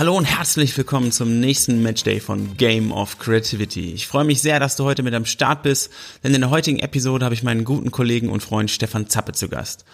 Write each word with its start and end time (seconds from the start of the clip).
Hallo 0.00 0.16
und 0.16 0.24
herzlich 0.24 0.74
willkommen 0.78 1.12
zum 1.12 1.40
nächsten 1.40 1.82
Matchday 1.82 2.20
von 2.20 2.56
Game 2.56 2.90
of 2.90 3.18
Creativity. 3.18 3.92
Ich 3.92 4.06
freue 4.06 4.24
mich 4.24 4.40
sehr, 4.40 4.58
dass 4.58 4.74
du 4.76 4.84
heute 4.84 5.02
mit 5.02 5.12
am 5.12 5.26
Start 5.26 5.62
bist, 5.62 5.92
denn 6.24 6.32
in 6.32 6.40
der 6.40 6.48
heutigen 6.48 6.78
Episode 6.78 7.22
habe 7.26 7.34
ich 7.34 7.42
meinen 7.42 7.64
guten 7.64 7.90
Kollegen 7.90 8.30
und 8.30 8.42
Freund 8.42 8.70
Stefan 8.70 9.10
Zappe 9.10 9.32
zu 9.32 9.50
Gast. 9.50 9.84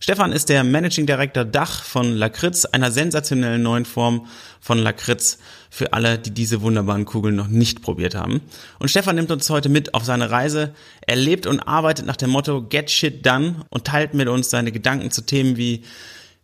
Stefan 0.00 0.32
ist 0.32 0.50
der 0.50 0.64
Managing 0.64 1.06
Director 1.06 1.46
Dach 1.46 1.82
von 1.82 2.14
Lakritz, 2.14 2.66
einer 2.66 2.90
sensationellen 2.90 3.62
neuen 3.62 3.86
Form 3.86 4.26
von 4.60 4.76
Lakritz 4.76 5.38
für 5.70 5.94
alle, 5.94 6.18
die 6.18 6.32
diese 6.32 6.60
wunderbaren 6.60 7.06
Kugeln 7.06 7.34
noch 7.34 7.48
nicht 7.48 7.80
probiert 7.80 8.14
haben. 8.14 8.42
Und 8.80 8.90
Stefan 8.90 9.16
nimmt 9.16 9.30
uns 9.30 9.48
heute 9.48 9.70
mit 9.70 9.94
auf 9.94 10.04
seine 10.04 10.30
Reise. 10.30 10.74
Er 11.06 11.16
lebt 11.16 11.46
und 11.46 11.60
arbeitet 11.60 12.04
nach 12.04 12.16
dem 12.16 12.28
Motto 12.28 12.60
Get 12.60 12.90
Shit 12.90 13.24
Done 13.24 13.64
und 13.70 13.86
teilt 13.86 14.12
mit 14.12 14.28
uns 14.28 14.50
seine 14.50 14.72
Gedanken 14.72 15.10
zu 15.10 15.22
Themen 15.22 15.56
wie 15.56 15.84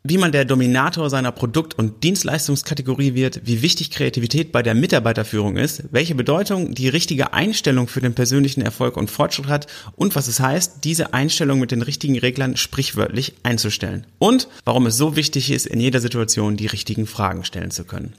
wie 0.02 0.18
man 0.18 0.32
der 0.32 0.44
Dominator 0.44 1.10
seiner 1.10 1.32
Produkt- 1.32 1.78
und 1.78 2.02
Dienstleistungskategorie 2.02 3.14
wird, 3.14 3.42
wie 3.44 3.62
wichtig 3.62 3.90
Kreativität 3.90 4.50
bei 4.50 4.62
der 4.62 4.74
Mitarbeiterführung 4.74 5.56
ist, 5.56 5.84
welche 5.90 6.14
Bedeutung 6.14 6.74
die 6.74 6.88
richtige 6.88 7.32
Einstellung 7.34 7.86
für 7.86 8.00
den 8.00 8.14
persönlichen 8.14 8.62
Erfolg 8.62 8.96
und 8.96 9.10
Fortschritt 9.10 9.48
hat 9.48 9.66
und 9.96 10.16
was 10.16 10.28
es 10.28 10.40
heißt, 10.40 10.84
diese 10.84 11.12
Einstellung 11.12 11.60
mit 11.60 11.70
den 11.70 11.82
richtigen 11.82 12.18
Reglern 12.18 12.56
sprichwörtlich 12.56 13.34
einzustellen. 13.42 14.06
Und 14.18 14.48
warum 14.64 14.86
es 14.86 14.96
so 14.96 15.16
wichtig 15.16 15.50
ist, 15.50 15.66
in 15.66 15.80
jeder 15.80 16.00
Situation 16.00 16.56
die 16.56 16.66
richtigen 16.66 17.06
Fragen 17.06 17.44
stellen 17.44 17.70
zu 17.70 17.84
können. 17.84 18.14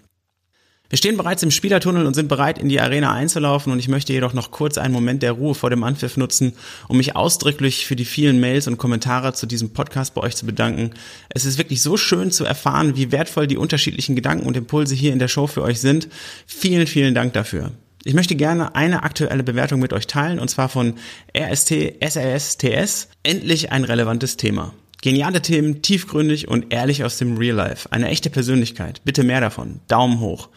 Wir 0.92 0.98
stehen 0.98 1.16
bereits 1.16 1.42
im 1.42 1.52
Spielertunnel 1.52 2.06
und 2.06 2.16
sind 2.16 2.28
bereit, 2.28 2.60
in 2.60 2.68
die 2.68 2.82
Arena 2.82 3.14
einzulaufen 3.14 3.72
und 3.72 3.80
ich 3.80 3.88
möchte 3.88 4.12
jedoch 4.12 4.34
noch 4.34 4.52
kurz 4.52 4.78
einen 4.78 4.94
Moment 4.94 5.24
der 5.24 5.32
Ruhe 5.32 5.56
vor 5.56 5.70
dem 5.70 5.86
Anpfiff 5.86 6.18
nutzen, 6.18 6.52
um 6.90 6.98
mich 6.98 7.16
ausdrücklich 7.16 7.86
für 7.86 7.96
die 7.96 8.04
vielen 8.04 8.42
Mails 8.42 8.68
und 8.68 8.78
Kommentare 8.78 9.32
zu 9.32 9.46
diesem 9.46 9.70
Podcast 9.70 10.14
bei 10.14 10.22
euch 10.22 10.36
zu 10.36 10.46
bedanken. 10.46 10.92
Es 11.30 11.46
ist 11.46 11.58
wirklich 11.58 11.82
so 11.82 11.96
schön 11.96 12.30
zu 12.30 12.44
erfahren, 12.44 12.98
wie 12.98 13.14
wertvoll 13.14 13.48
die 13.48 13.56
unterschiedlichen 13.56 14.18
Gedanken 14.18 14.46
und 14.46 14.58
Impulse 14.58 14.94
hier 14.94 15.14
in 15.14 15.20
der 15.20 15.30
Show 15.30 15.48
für 15.48 15.62
euch 15.62 15.80
sind. 15.80 16.10
Vielen, 16.46 16.88
vielen 16.88 17.16
Dank 17.16 17.32
dafür. 17.32 17.72
Ich 18.04 18.14
möchte 18.14 18.36
gerne 18.36 18.76
eine 18.76 19.04
aktuelle 19.04 19.44
Bewertung 19.44 19.80
mit 19.80 19.94
euch 19.94 20.08
teilen 20.08 20.40
und 20.40 20.50
zwar 20.50 20.68
von 20.68 20.96
RST 21.34 21.72
SRSTS. 22.02 23.08
Endlich 23.24 23.72
ein 23.72 23.86
relevantes 23.86 24.36
Thema. 24.36 24.74
Geniale 25.02 25.42
Themen, 25.42 25.82
tiefgründig 25.82 26.50
und 26.50 26.74
ehrlich 26.74 27.06
aus 27.06 27.18
dem 27.18 27.38
Real 27.38 27.56
Life. 27.56 27.90
Eine 27.94 28.10
echte 28.10 28.30
Persönlichkeit. 28.30 29.00
Bitte 29.06 29.24
mehr 29.24 29.40
davon. 29.40 29.80
Daumen 29.88 30.20
hoch. 30.20 30.50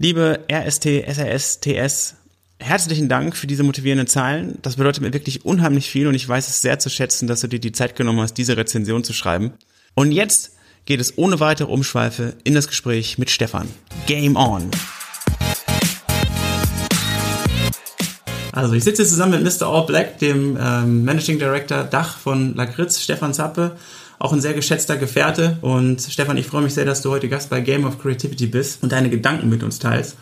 Liebe 0.00 0.44
RST, 0.48 0.84
SRS, 0.84 1.58
TS, 1.58 2.14
herzlichen 2.60 3.08
Dank 3.08 3.34
für 3.34 3.48
diese 3.48 3.64
motivierenden 3.64 4.06
Zahlen. 4.06 4.56
Das 4.62 4.76
bedeutet 4.76 5.02
mir 5.02 5.12
wirklich 5.12 5.44
unheimlich 5.44 5.90
viel 5.90 6.06
und 6.06 6.14
ich 6.14 6.28
weiß 6.28 6.46
es 6.46 6.62
sehr 6.62 6.78
zu 6.78 6.88
schätzen, 6.88 7.26
dass 7.26 7.40
du 7.40 7.48
dir 7.48 7.58
die 7.58 7.72
Zeit 7.72 7.96
genommen 7.96 8.20
hast, 8.20 8.34
diese 8.34 8.56
Rezension 8.56 9.02
zu 9.02 9.12
schreiben. 9.12 9.54
Und 9.94 10.12
jetzt 10.12 10.52
geht 10.84 11.00
es 11.00 11.18
ohne 11.18 11.40
weitere 11.40 11.72
Umschweife 11.72 12.34
in 12.44 12.54
das 12.54 12.68
Gespräch 12.68 13.18
mit 13.18 13.28
Stefan. 13.28 13.68
Game 14.06 14.36
on! 14.36 14.70
Also 18.52 18.74
ich 18.74 18.84
sitze 18.84 19.04
zusammen 19.04 19.42
mit 19.42 19.60
Mr. 19.60 19.66
All 19.66 19.84
Black, 19.84 20.20
dem 20.20 20.56
ähm, 20.62 21.04
Managing 21.04 21.40
Director 21.40 21.82
Dach 21.82 22.18
von 22.18 22.54
Lakritz, 22.54 23.00
Stefan 23.00 23.34
Zappe 23.34 23.76
auch 24.18 24.32
ein 24.32 24.40
sehr 24.40 24.54
geschätzter 24.54 24.96
Gefährte. 24.96 25.58
Und 25.60 26.02
Stefan, 26.02 26.36
ich 26.36 26.46
freue 26.46 26.62
mich 26.62 26.74
sehr, 26.74 26.84
dass 26.84 27.02
du 27.02 27.10
heute 27.10 27.28
Gast 27.28 27.50
bei 27.50 27.60
Game 27.60 27.84
of 27.84 28.00
Creativity 28.00 28.46
bist 28.46 28.82
und 28.82 28.92
deine 28.92 29.10
Gedanken 29.10 29.48
mit 29.48 29.62
uns 29.62 29.78
teilst. 29.78 30.16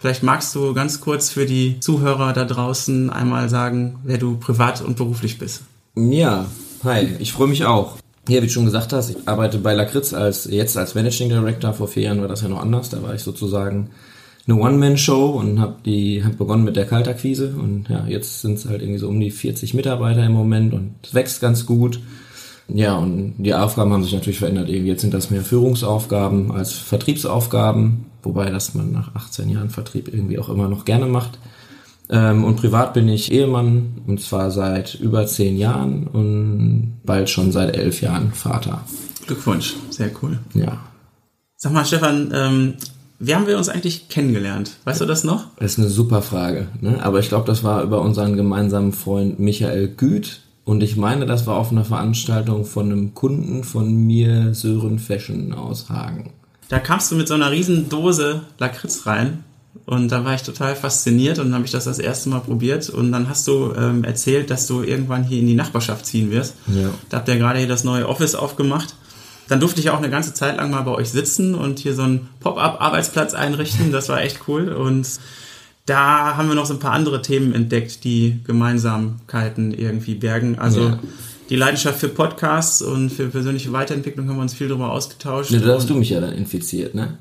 Vielleicht 0.00 0.22
magst 0.22 0.54
du 0.54 0.74
ganz 0.74 1.00
kurz 1.00 1.30
für 1.30 1.44
die 1.44 1.80
Zuhörer 1.80 2.32
da 2.32 2.44
draußen 2.44 3.10
einmal 3.10 3.48
sagen, 3.48 3.98
wer 4.04 4.18
du 4.18 4.36
privat 4.36 4.80
und 4.80 4.96
beruflich 4.96 5.38
bist. 5.38 5.62
Ja, 5.96 6.46
hi, 6.84 7.08
ich 7.18 7.32
freue 7.32 7.48
mich 7.48 7.64
auch. 7.64 7.96
Ja, 8.28 8.42
wie 8.42 8.46
du 8.46 8.52
schon 8.52 8.66
gesagt 8.66 8.92
hast, 8.92 9.10
ich 9.10 9.16
arbeite 9.26 9.58
bei 9.58 9.72
Lakritz 9.72 10.12
als, 10.12 10.44
jetzt 10.44 10.76
als 10.76 10.94
Managing 10.94 11.30
Director. 11.30 11.72
Vor 11.72 11.88
vier 11.88 12.04
Jahren 12.04 12.20
war 12.20 12.28
das 12.28 12.42
ja 12.42 12.48
noch 12.48 12.60
anders. 12.60 12.90
Da 12.90 13.02
war 13.02 13.14
ich 13.14 13.22
sozusagen 13.22 13.90
eine 14.46 14.60
One-Man-Show 14.60 15.30
und 15.30 15.60
habe 15.60 15.76
die 15.84 16.22
hab 16.22 16.38
begonnen 16.38 16.64
mit 16.64 16.76
der 16.76 16.86
Kaltakquise. 16.86 17.54
Und 17.58 17.88
ja, 17.88 18.06
jetzt 18.06 18.42
sind 18.42 18.58
es 18.58 18.66
halt 18.66 18.82
irgendwie 18.82 18.98
so 18.98 19.08
um 19.08 19.18
die 19.18 19.30
40 19.30 19.74
Mitarbeiter 19.74 20.24
im 20.24 20.32
Moment 20.32 20.74
und 20.74 20.94
wächst 21.12 21.40
ganz 21.40 21.66
gut. 21.66 22.00
Ja, 22.68 22.96
und 22.96 23.34
die 23.38 23.54
Aufgaben 23.54 23.92
haben 23.92 24.04
sich 24.04 24.12
natürlich 24.12 24.38
verändert. 24.38 24.68
Jetzt 24.68 25.00
sind 25.00 25.14
das 25.14 25.30
mehr 25.30 25.42
Führungsaufgaben 25.42 26.52
als 26.52 26.72
Vertriebsaufgaben, 26.72 28.06
wobei 28.22 28.50
das 28.50 28.74
man 28.74 28.92
nach 28.92 29.14
18 29.14 29.48
Jahren 29.48 29.70
Vertrieb 29.70 30.08
irgendwie 30.08 30.38
auch 30.38 30.50
immer 30.50 30.68
noch 30.68 30.84
gerne 30.84 31.06
macht. 31.06 31.38
Ähm, 32.10 32.44
und 32.44 32.56
privat 32.56 32.94
bin 32.94 33.08
ich 33.08 33.32
Ehemann 33.32 34.02
und 34.06 34.20
zwar 34.20 34.50
seit 34.50 34.94
über 34.94 35.26
zehn 35.26 35.56
Jahren 35.56 36.06
und 36.06 37.00
bald 37.04 37.28
schon 37.30 37.52
seit 37.52 37.76
elf 37.76 38.00
Jahren 38.00 38.32
Vater. 38.32 38.82
Glückwunsch, 39.26 39.74
sehr 39.90 40.10
cool. 40.22 40.38
Ja. 40.54 40.78
Sag 41.56 41.72
mal, 41.72 41.84
Stefan, 41.84 42.32
ähm, 42.34 42.74
wie 43.18 43.34
haben 43.34 43.46
wir 43.46 43.58
uns 43.58 43.68
eigentlich 43.68 44.08
kennengelernt? 44.08 44.76
Weißt 44.84 45.00
du 45.00 45.04
das 45.04 45.24
noch? 45.24 45.48
Das 45.56 45.72
ist 45.72 45.78
eine 45.78 45.88
super 45.88 46.22
Frage. 46.22 46.68
Ne? 46.80 47.02
Aber 47.02 47.18
ich 47.18 47.28
glaube, 47.28 47.46
das 47.46 47.64
war 47.64 47.82
über 47.82 48.00
unseren 48.00 48.36
gemeinsamen 48.36 48.92
Freund 48.92 49.38
Michael 49.38 49.88
Güth 49.88 50.40
und 50.68 50.82
ich 50.82 50.96
meine, 50.96 51.24
das 51.24 51.46
war 51.46 51.56
auf 51.56 51.72
einer 51.72 51.86
Veranstaltung 51.86 52.66
von 52.66 52.92
einem 52.92 53.14
Kunden 53.14 53.64
von 53.64 53.90
mir, 53.90 54.52
Sören 54.52 54.98
Fashion 54.98 55.54
aus 55.54 55.88
Hagen. 55.88 56.34
Da 56.68 56.78
kamst 56.78 57.10
du 57.10 57.16
mit 57.16 57.26
so 57.26 57.32
einer 57.32 57.50
riesen 57.50 57.88
Dose 57.88 58.42
Lakritz 58.58 59.06
rein 59.06 59.44
und 59.86 60.12
da 60.12 60.26
war 60.26 60.34
ich 60.34 60.42
total 60.42 60.76
fasziniert 60.76 61.38
und 61.38 61.46
dann 61.46 61.54
habe 61.54 61.64
ich 61.64 61.70
das 61.70 61.86
das 61.86 61.98
erste 61.98 62.28
Mal 62.28 62.40
probiert 62.40 62.90
und 62.90 63.12
dann 63.12 63.30
hast 63.30 63.48
du 63.48 63.72
ähm, 63.78 64.04
erzählt, 64.04 64.50
dass 64.50 64.66
du 64.66 64.82
irgendwann 64.82 65.24
hier 65.24 65.38
in 65.38 65.46
die 65.46 65.54
Nachbarschaft 65.54 66.04
ziehen 66.04 66.30
wirst. 66.30 66.54
Ja. 66.66 66.90
Da 67.08 67.16
habt 67.16 67.28
ihr 67.28 67.38
gerade 67.38 67.60
hier 67.60 67.68
das 67.68 67.84
neue 67.84 68.06
Office 68.06 68.34
aufgemacht. 68.34 68.94
Dann 69.48 69.60
durfte 69.60 69.80
ich 69.80 69.88
auch 69.88 69.96
eine 69.96 70.10
ganze 70.10 70.34
Zeit 70.34 70.58
lang 70.58 70.70
mal 70.70 70.82
bei 70.82 70.90
euch 70.90 71.08
sitzen 71.08 71.54
und 71.54 71.78
hier 71.78 71.94
so 71.94 72.02
einen 72.02 72.28
Pop-up-Arbeitsplatz 72.40 73.32
einrichten. 73.32 73.90
Das 73.90 74.10
war 74.10 74.20
echt 74.20 74.40
cool 74.48 74.68
und 74.68 75.08
da 75.88 76.36
haben 76.36 76.48
wir 76.48 76.54
noch 76.54 76.66
so 76.66 76.74
ein 76.74 76.80
paar 76.80 76.92
andere 76.92 77.22
Themen 77.22 77.54
entdeckt, 77.54 78.04
die 78.04 78.40
Gemeinsamkeiten 78.44 79.72
irgendwie 79.72 80.14
bergen. 80.14 80.58
Also 80.58 80.80
ja. 80.80 80.98
die 81.48 81.56
Leidenschaft 81.56 82.00
für 82.00 82.08
Podcasts 82.08 82.82
und 82.82 83.10
für 83.10 83.28
persönliche 83.28 83.72
Weiterentwicklung 83.72 84.28
haben 84.28 84.36
wir 84.36 84.42
uns 84.42 84.52
viel 84.52 84.68
darüber 84.68 84.92
ausgetauscht. 84.92 85.50
Ja, 85.50 85.60
da 85.60 85.74
hast 85.74 85.88
du 85.88 85.94
mich 85.94 86.10
ja 86.10 86.20
dann 86.20 86.34
infiziert, 86.34 86.94
ne? 86.94 87.16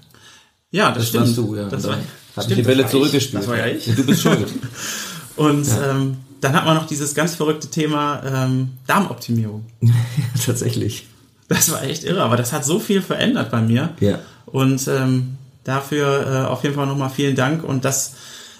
Ja, 0.71 0.89
das, 0.89 0.97
das 0.97 1.07
stimmt. 1.09 1.25
Warst 1.25 1.37
du, 1.37 1.55
ja. 1.55 1.69
Das 1.69 1.87
war, 1.87 1.97
hab 2.35 2.49
ich 2.49 2.55
die 2.55 2.61
Bälle 2.61 2.85
zurückgespielt. 2.87 3.43
Das 3.43 3.49
war 3.49 3.57
ja 3.57 3.67
ich. 3.67 3.85
du 3.85 4.05
bist 4.05 4.21
schuld. 4.21 4.47
und 5.37 5.65
ja. 5.65 5.91
ähm, 5.91 6.17
dann 6.41 6.53
hat 6.53 6.65
man 6.65 6.75
noch 6.75 6.87
dieses 6.87 7.15
ganz 7.15 7.35
verrückte 7.35 7.69
Thema 7.69 8.21
ähm, 8.25 8.71
Darmoptimierung. 8.85 9.65
Tatsächlich. 10.45 11.07
Das 11.47 11.71
war 11.71 11.83
echt 11.83 12.03
irre, 12.03 12.21
aber 12.21 12.35
das 12.35 12.51
hat 12.51 12.65
so 12.65 12.79
viel 12.79 13.01
verändert 13.01 13.49
bei 13.49 13.61
mir. 13.61 13.93
Ja. 14.01 14.19
Und 14.45 14.85
ähm, 14.89 15.37
dafür 15.63 16.27
äh, 16.27 16.47
auf 16.47 16.63
jeden 16.63 16.75
Fall 16.75 16.85
nochmal 16.85 17.09
vielen 17.09 17.37
Dank. 17.37 17.63
Und 17.63 17.85
das 17.85 18.13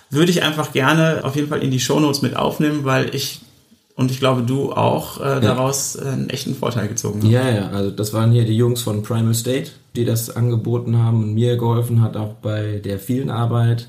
würde 0.10 0.32
ich 0.32 0.44
einfach 0.44 0.74
gerne 0.74 1.22
auf 1.24 1.36
jeden 1.36 1.50
Fall 1.50 1.62
in 1.62 1.72
die 1.72 1.80
Shownotes 1.80 2.22
mit 2.22 2.36
aufnehmen, 2.36 2.86
weil 2.86 3.14
ich 3.14 3.42
und 3.96 4.12
ich 4.12 4.20
glaube 4.20 4.44
du 4.44 4.74
auch 4.74 5.20
äh, 5.20 5.42
daraus 5.42 5.98
ja. 6.00 6.12
einen 6.12 6.30
echten 6.30 6.56
Vorteil 6.56 6.88
gezogen 6.88 7.22
hast. 7.24 7.30
Ja, 7.30 7.50
ja, 7.50 7.70
also 7.70 7.90
das 7.90 8.14
waren 8.14 8.32
hier 8.32 8.46
die 8.46 8.56
Jungs 8.56 8.82
von 8.82 9.02
Primal 9.02 9.34
State, 9.34 9.72
die 9.96 10.06
das 10.06 10.36
angeboten 10.36 10.98
haben 10.98 11.24
und 11.24 11.34
mir 11.34 11.58
geholfen 11.58 12.02
hat, 12.02 12.16
auch 12.16 12.34
bei 12.36 12.80
der 12.84 13.00
vielen 13.00 13.32
Arbeit 13.32 13.88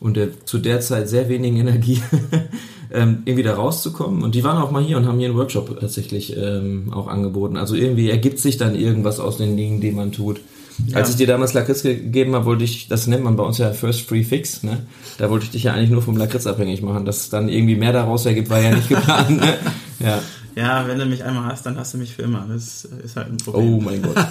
und 0.00 0.16
der 0.16 0.44
zu 0.46 0.58
der 0.58 0.80
Zeit 0.80 1.08
sehr 1.08 1.28
wenigen 1.28 1.58
Energie 1.58 2.02
ähm, 2.90 3.22
irgendwie 3.24 3.42
da 3.42 3.54
rauszukommen. 3.54 4.22
Und 4.22 4.34
die 4.34 4.44
waren 4.44 4.62
auch 4.62 4.70
mal 4.70 4.82
hier 4.82 4.96
und 4.96 5.06
haben 5.06 5.18
hier 5.18 5.28
einen 5.28 5.36
Workshop 5.36 5.78
tatsächlich 5.78 6.36
ähm, 6.36 6.92
auch 6.92 7.06
angeboten. 7.06 7.56
Also 7.56 7.74
irgendwie 7.74 8.10
ergibt 8.10 8.38
sich 8.38 8.56
dann 8.56 8.74
irgendwas 8.74 9.20
aus 9.20 9.36
den 9.36 9.56
Dingen, 9.56 9.80
die 9.80 9.92
man 9.92 10.12
tut. 10.12 10.40
Ja. 10.86 10.98
Als 10.98 11.10
ich 11.10 11.16
dir 11.16 11.26
damals 11.26 11.54
Lakritz 11.54 11.82
gegeben 11.82 12.34
habe, 12.34 12.44
wollte 12.44 12.64
ich, 12.64 12.88
das 12.88 13.06
nennt 13.06 13.24
man 13.24 13.36
bei 13.36 13.42
uns 13.42 13.58
ja 13.58 13.72
First 13.72 14.02
Free 14.02 14.22
Fix, 14.22 14.62
ne? 14.62 14.86
Da 15.18 15.28
wollte 15.28 15.44
ich 15.44 15.50
dich 15.50 15.64
ja 15.64 15.74
eigentlich 15.74 15.90
nur 15.90 16.02
vom 16.02 16.16
Lakritz 16.16 16.46
abhängig 16.46 16.82
machen. 16.82 17.04
Dass 17.04 17.30
dann 17.30 17.48
irgendwie 17.48 17.74
mehr 17.76 17.92
daraus 17.92 18.26
ergibt, 18.26 18.48
war 18.50 18.60
ja 18.60 18.74
nicht 18.74 18.88
geplant. 18.88 19.30
Ne? 19.30 19.54
Ja. 20.00 20.22
Ja, 20.54 20.86
wenn 20.86 20.96
du 20.98 21.06
mich 21.06 21.24
einmal 21.24 21.46
hast, 21.46 21.66
dann 21.66 21.76
hast 21.76 21.94
du 21.94 21.98
mich 21.98 22.14
für 22.14 22.22
immer. 22.22 22.46
Das 22.48 22.84
ist 22.84 23.16
halt 23.16 23.30
ein 23.32 23.36
Problem. 23.36 23.74
Oh 23.74 23.80
mein 23.80 24.00
Gott. 24.00 24.14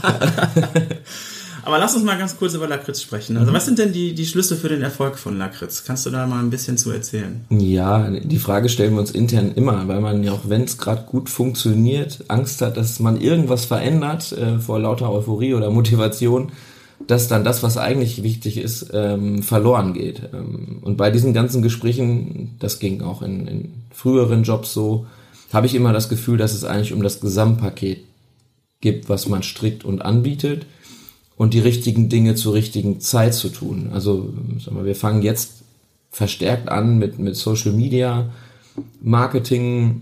Aber 1.67 1.79
lass 1.79 1.95
uns 1.95 2.05
mal 2.05 2.17
ganz 2.17 2.37
kurz 2.37 2.53
über 2.53 2.65
Lakritz 2.65 3.01
sprechen. 3.01 3.35
Also, 3.35 3.51
mhm. 3.51 3.55
was 3.55 3.65
sind 3.65 3.77
denn 3.77 3.91
die, 3.91 4.15
die 4.15 4.25
Schlüsse 4.25 4.55
für 4.55 4.69
den 4.69 4.81
Erfolg 4.81 5.17
von 5.17 5.37
Lakritz? 5.37 5.83
Kannst 5.83 6.05
du 6.05 6.09
da 6.09 6.25
mal 6.25 6.39
ein 6.39 6.49
bisschen 6.49 6.77
zu 6.77 6.91
erzählen? 6.91 7.43
Ja, 7.49 8.09
die 8.09 8.39
Frage 8.39 8.69
stellen 8.69 8.93
wir 8.93 9.01
uns 9.01 9.11
intern 9.11 9.51
immer, 9.53 9.85
weil 9.89 9.99
man 9.99 10.23
ja 10.23 10.31
auch, 10.31 10.47
wenn 10.47 10.63
es 10.63 10.77
gerade 10.77 11.03
gut 11.03 11.29
funktioniert, 11.29 12.23
Angst 12.29 12.61
hat, 12.61 12.77
dass 12.77 13.01
man 13.01 13.19
irgendwas 13.19 13.65
verändert 13.65 14.31
äh, 14.31 14.59
vor 14.59 14.79
lauter 14.79 15.11
Euphorie 15.11 15.55
oder 15.55 15.69
Motivation. 15.69 16.53
dass 17.05 17.27
dann 17.27 17.43
das, 17.43 17.61
was 17.63 17.77
eigentlich 17.77 18.23
wichtig 18.23 18.57
ist, 18.57 18.89
ähm, 18.93 19.43
verloren 19.43 19.93
geht. 19.93 20.21
Ähm, 20.33 20.79
und 20.81 20.95
bei 20.95 21.11
diesen 21.11 21.33
ganzen 21.33 21.61
Gesprächen, 21.61 22.55
das 22.59 22.79
ging 22.79 23.01
auch 23.01 23.21
in, 23.21 23.45
in 23.45 23.73
früheren 23.91 24.43
Jobs 24.43 24.73
so, 24.73 25.05
habe 25.51 25.67
ich 25.67 25.75
immer 25.75 25.91
das 25.91 26.07
Gefühl, 26.07 26.37
dass 26.37 26.53
es 26.53 26.63
eigentlich 26.63 26.93
um 26.93 27.03
das 27.03 27.19
Gesamtpaket 27.19 28.05
gibt, 28.79 29.09
was 29.09 29.27
man 29.27 29.43
strickt 29.43 29.83
und 29.83 30.01
anbietet 30.01 30.65
und 31.37 31.53
die 31.53 31.59
richtigen 31.59 32.09
Dinge 32.09 32.35
zur 32.35 32.53
richtigen 32.53 32.99
Zeit 32.99 33.33
zu 33.33 33.49
tun. 33.49 33.91
Also 33.93 34.33
sag 34.63 34.73
mal, 34.73 34.85
wir 34.85 34.95
fangen 34.95 35.21
jetzt 35.21 35.63
verstärkt 36.11 36.69
an 36.69 36.97
mit, 36.97 37.19
mit 37.19 37.35
Social 37.35 37.71
Media, 37.71 38.29
Marketing 39.01 40.01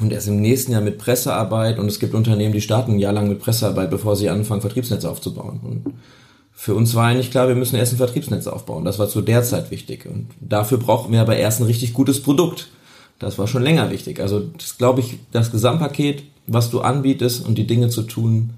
und 0.00 0.12
erst 0.12 0.28
im 0.28 0.40
nächsten 0.40 0.72
Jahr 0.72 0.82
mit 0.82 0.98
Pressearbeit 0.98 1.78
und 1.78 1.86
es 1.86 1.98
gibt 1.98 2.14
Unternehmen, 2.14 2.52
die 2.52 2.60
starten 2.60 2.92
ein 2.92 2.98
Jahr 2.98 3.14
lang 3.14 3.28
mit 3.28 3.40
Pressearbeit, 3.40 3.90
bevor 3.90 4.16
sie 4.16 4.28
anfangen, 4.28 4.60
Vertriebsnetze 4.60 5.10
aufzubauen. 5.10 5.60
Und 5.62 5.94
für 6.52 6.74
uns 6.74 6.94
war 6.94 7.06
eigentlich 7.06 7.30
klar, 7.30 7.48
wir 7.48 7.54
müssen 7.54 7.76
erst 7.76 7.94
ein 7.94 7.98
Vertriebsnetz 7.98 8.46
aufbauen. 8.46 8.84
Das 8.84 8.98
war 8.98 9.08
zu 9.08 9.22
der 9.22 9.42
Zeit 9.42 9.70
wichtig. 9.70 10.06
Und 10.06 10.28
dafür 10.40 10.78
brauchten 10.78 11.12
wir 11.12 11.22
aber 11.22 11.36
erst 11.36 11.60
ein 11.60 11.66
richtig 11.66 11.94
gutes 11.94 12.22
Produkt. 12.22 12.68
Das 13.18 13.38
war 13.38 13.46
schon 13.46 13.62
länger 13.62 13.90
wichtig. 13.90 14.20
Also 14.20 14.40
das 14.40 14.76
glaube 14.76 15.00
ich, 15.00 15.18
das 15.32 15.50
Gesamtpaket, 15.50 16.24
was 16.46 16.70
du 16.70 16.80
anbietest 16.80 17.46
und 17.46 17.56
die 17.56 17.66
Dinge 17.66 17.88
zu 17.88 18.02
tun, 18.02 18.50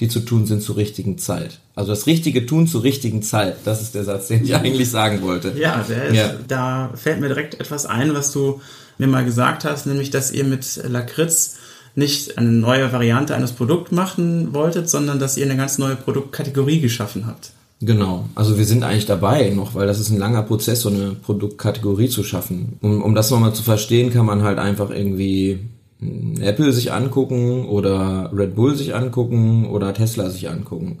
die 0.00 0.08
zu 0.08 0.20
tun 0.20 0.46
sind 0.46 0.62
zur 0.62 0.76
richtigen 0.76 1.18
Zeit. 1.18 1.58
Also 1.74 1.90
das 1.90 2.06
richtige 2.06 2.46
Tun 2.46 2.66
zur 2.66 2.84
richtigen 2.84 3.22
Zeit. 3.22 3.56
Das 3.64 3.82
ist 3.82 3.94
der 3.94 4.04
Satz, 4.04 4.28
den 4.28 4.44
ich 4.44 4.54
eigentlich 4.54 4.90
sagen 4.90 5.22
wollte. 5.22 5.54
Ja, 5.56 5.80
ist, 5.80 6.14
ja. 6.14 6.34
da 6.46 6.90
fällt 6.94 7.20
mir 7.20 7.28
direkt 7.28 7.60
etwas 7.60 7.86
ein, 7.86 8.14
was 8.14 8.32
du 8.32 8.60
mir 8.98 9.06
mal 9.06 9.24
gesagt 9.24 9.64
hast, 9.64 9.86
nämlich, 9.86 10.10
dass 10.10 10.30
ihr 10.30 10.44
mit 10.44 10.80
Lakritz 10.88 11.56
nicht 11.94 12.38
eine 12.38 12.50
neue 12.50 12.92
Variante 12.92 13.34
eines 13.34 13.52
Produkts 13.52 13.90
machen 13.90 14.54
wolltet, 14.54 14.88
sondern 14.88 15.18
dass 15.18 15.36
ihr 15.36 15.44
eine 15.46 15.56
ganz 15.56 15.78
neue 15.78 15.96
Produktkategorie 15.96 16.80
geschaffen 16.80 17.26
habt. 17.26 17.50
Genau, 17.80 18.28
also 18.34 18.58
wir 18.58 18.64
sind 18.64 18.82
eigentlich 18.82 19.06
dabei 19.06 19.50
noch, 19.50 19.74
weil 19.74 19.86
das 19.86 20.00
ist 20.00 20.10
ein 20.10 20.18
langer 20.18 20.42
Prozess, 20.42 20.80
so 20.80 20.88
eine 20.88 21.12
Produktkategorie 21.12 22.08
zu 22.08 22.24
schaffen. 22.24 22.76
Um, 22.80 23.02
um 23.02 23.14
das 23.14 23.30
nochmal 23.30 23.54
zu 23.54 23.62
verstehen, 23.62 24.12
kann 24.12 24.26
man 24.26 24.42
halt 24.42 24.58
einfach 24.58 24.90
irgendwie 24.90 25.60
Apple 26.00 26.72
sich 26.72 26.92
angucken 26.92 27.66
oder 27.66 28.30
Red 28.32 28.54
Bull 28.54 28.76
sich 28.76 28.94
angucken 28.94 29.66
oder 29.66 29.92
Tesla 29.94 30.30
sich 30.30 30.48
angucken. 30.48 30.98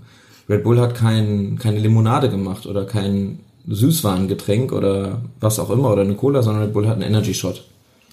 Red 0.48 0.64
Bull 0.64 0.80
hat 0.80 0.94
kein, 0.94 1.58
keine 1.58 1.78
Limonade 1.78 2.30
gemacht 2.30 2.66
oder 2.66 2.84
kein 2.84 3.40
Süßwarengetränk 3.68 4.72
oder 4.72 5.22
was 5.40 5.58
auch 5.58 5.70
immer 5.70 5.92
oder 5.92 6.02
eine 6.02 6.14
Cola, 6.14 6.42
sondern 6.42 6.64
Red 6.64 6.72
Bull 6.72 6.88
hat 6.88 6.94
einen 6.94 7.02
Energy 7.02 7.34
Shot 7.34 7.64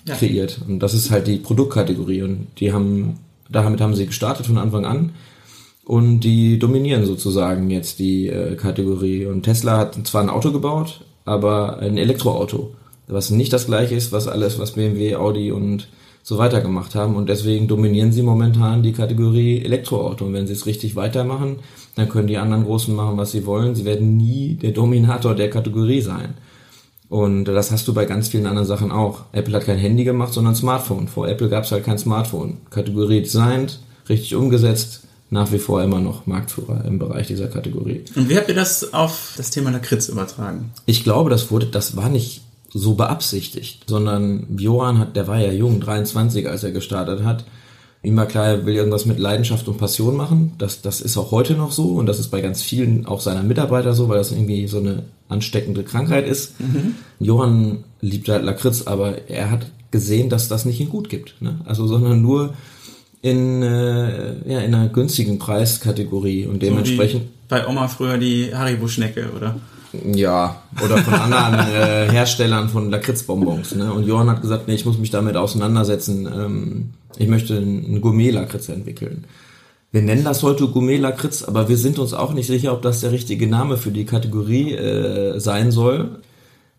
ja. 0.06 0.16
kreiert. 0.16 0.60
Und 0.68 0.80
das 0.80 0.94
ist 0.94 1.12
halt 1.12 1.28
die 1.28 1.38
Produktkategorie. 1.38 2.22
Und 2.22 2.48
die 2.60 2.74
haben, 2.74 3.20
damit 3.50 3.82
haben 3.82 3.96
sie 3.96 4.06
gestartet 4.06 4.46
von 4.46 4.58
Anfang 4.58 4.86
an. 4.86 5.14
Und 5.86 6.22
die 6.22 6.60
dominieren 6.60 7.06
sozusagen 7.06 7.70
jetzt 7.70 8.00
die 8.00 8.28
äh, 8.28 8.56
Kategorie. 8.56 9.26
Und 9.26 9.44
Tesla 9.44 9.78
hat 9.78 9.96
zwar 10.08 10.22
ein 10.22 10.30
Auto 10.30 10.52
gebaut, 10.52 11.02
aber 11.26 11.80
ein 11.80 11.98
Elektroauto. 11.98 12.74
Was 13.08 13.30
nicht 13.30 13.54
das 13.54 13.68
gleiche 13.68 13.96
ist, 13.96 14.12
was 14.12 14.28
alles, 14.28 14.60
was 14.60 14.72
BMW, 14.72 15.16
Audi 15.16 15.52
und 15.52 15.88
so 16.26 16.40
weiter 16.40 16.60
gemacht 16.60 16.96
haben. 16.96 17.16
Und 17.16 17.30
deswegen 17.30 17.68
dominieren 17.68 18.12
sie 18.12 18.24
momentan 18.24 18.82
die 18.82 18.94
Kategorie 18.94 19.64
Elektroauto. 19.64 20.26
Und 20.26 20.34
wenn 20.34 20.48
sie 20.48 20.54
es 20.54 20.66
richtig 20.66 20.96
weitermachen, 20.96 21.58
dann 21.94 22.10
können 22.10 22.28
die 22.28 22.38
anderen 22.38 22.66
Großen 22.66 22.94
machen, 22.96 23.16
was 23.16 23.32
sie 23.32 23.46
wollen. 23.46 23.76
Sie 23.76 23.86
werden 23.86 24.18
nie 24.18 24.56
der 24.56 24.72
Dominator 24.72 25.36
der 25.36 25.52
Kategorie 25.52 26.02
sein. 26.02 26.34
Und 27.10 27.46
das 27.46 27.72
hast 27.72 27.88
du 27.88 27.94
bei 27.94 28.06
ganz 28.06 28.30
vielen 28.30 28.48
anderen 28.48 28.68
Sachen 28.68 28.92
auch. 28.92 29.26
Apple 29.34 29.56
hat 29.56 29.66
kein 29.66 29.78
Handy 29.78 30.04
gemacht, 30.04 30.34
sondern 30.34 30.56
Smartphone. 30.56 31.08
Vor 31.08 31.28
Apple 31.28 31.48
gab 31.48 31.66
es 31.66 31.72
halt 31.72 31.86
kein 31.86 32.00
Smartphone. 32.00 32.58
Kategorie 32.72 33.22
designt, 33.22 33.80
richtig 34.10 34.34
umgesetzt, 34.34 35.04
nach 35.30 35.52
wie 35.52 35.60
vor 35.60 35.84
immer 35.84 36.00
noch 36.00 36.26
Marktführer 36.26 36.86
im 36.86 36.98
Bereich 36.98 37.28
dieser 37.28 37.50
Kategorie. 37.50 38.04
Und 38.16 38.30
wie 38.30 38.36
habt 38.36 38.50
ihr 38.50 38.56
das 38.56 38.96
auf 38.96 39.36
das 39.38 39.52
Thema 39.52 39.70
Lakritz 39.70 40.10
übertragen? 40.10 40.72
Ich 40.88 41.04
glaube, 41.04 41.30
das 41.30 41.52
wurde, 41.52 41.68
das 41.68 41.96
war 41.96 42.10
nicht 42.10 42.42
so 42.78 42.96
beabsichtigt, 42.96 43.86
sondern 43.88 44.58
Johann 44.58 45.00
hat, 45.00 45.16
der 45.16 45.28
war 45.28 45.40
ja 45.40 45.54
jung, 45.54 45.80
23, 45.80 46.50
als 46.50 46.62
er 46.64 46.72
gestartet 46.72 47.24
hat. 47.24 47.46
Ihm 48.04 48.18
war 48.18 48.26
klar, 48.26 48.48
er 48.48 48.66
will 48.66 48.76
irgendwas 48.76 49.06
mit 49.06 49.18
Leidenschaft 49.18 49.70
und 49.70 49.78
Passion 49.78 50.18
machen. 50.18 50.52
Das, 50.58 50.82
das 50.82 51.00
ist 51.00 51.18
auch 51.18 51.32
heute 51.32 51.54
noch 51.54 51.72
so 51.72 51.94
und 51.94 52.06
das 52.06 52.20
ist 52.20 52.28
bei 52.28 52.42
ganz 52.42 52.62
vielen 52.62 53.06
auch 53.06 53.22
seiner 53.22 53.44
Mitarbeiter 53.44 53.94
so, 53.94 54.10
weil 54.10 54.18
das 54.18 54.34
irgendwie 54.34 54.68
so 54.68 54.80
eine 54.80 55.04
ansteckende 55.30 55.84
Krankheit 55.84 56.28
ist. 56.28 56.60
Mhm. 56.60 56.96
Johann 57.20 57.86
liebt 58.02 58.28
halt 58.28 58.44
Lakritz, 58.44 58.84
aber 58.84 59.30
er 59.30 59.52
hat 59.52 59.68
gesehen, 59.90 60.30
dass 60.30 60.50
das 60.50 60.66
nicht 60.66 60.82
in 60.82 60.90
gut 60.90 61.10
gibt. 61.10 61.42
Ne? 61.42 61.62
Also, 61.64 61.88
sondern 61.88 62.22
nur 62.22 62.54
in, 63.22 63.64
äh, 63.64 64.52
ja, 64.52 64.60
in 64.60 64.76
einer 64.76 64.90
günstigen 64.90 65.40
Preiskategorie 65.40 66.46
und 66.46 66.62
dementsprechend. 66.62 67.24
So 67.24 67.30
bei 67.48 67.66
Oma 67.66 67.88
früher 67.88 68.18
die 68.18 68.54
Haribo-Schnecke, 68.54 69.32
oder? 69.34 69.56
Ja, 70.14 70.62
oder 70.84 70.98
von 70.98 71.14
anderen 71.14 71.68
äh, 71.74 72.12
Herstellern 72.12 72.70
von 72.70 72.90
Lakritzbonbons. 72.90 73.76
Ne? 73.76 73.92
Und 73.94 74.06
Johann 74.06 74.30
hat 74.30 74.42
gesagt, 74.42 74.68
nee, 74.68 74.76
ich 74.76 74.86
muss 74.86 74.98
mich 74.98 75.12
damit 75.12 75.38
auseinandersetzen. 75.38 76.26
Ähm, 76.26 76.90
ich 77.18 77.28
möchte 77.28 77.58
einen 77.58 78.02
Gourmet-Lakritz 78.02 78.70
entwickeln. 78.70 79.26
Wir 79.92 80.02
nennen 80.02 80.26
das 80.26 80.44
heute 80.44 80.68
Gourmet-Lakritz, 80.68 81.44
aber 81.44 81.70
wir 81.70 81.78
sind 81.78 82.00
uns 82.00 82.14
auch 82.14 82.34
nicht 82.34 82.48
sicher, 82.48 82.74
ob 82.74 82.82
das 82.82 83.00
der 83.00 83.12
richtige 83.12 83.48
Name 83.48 83.78
für 83.78 83.92
die 83.92 84.06
Kategorie 84.06 84.74
äh, 84.74 85.40
sein 85.40 85.72
soll. 85.72 86.20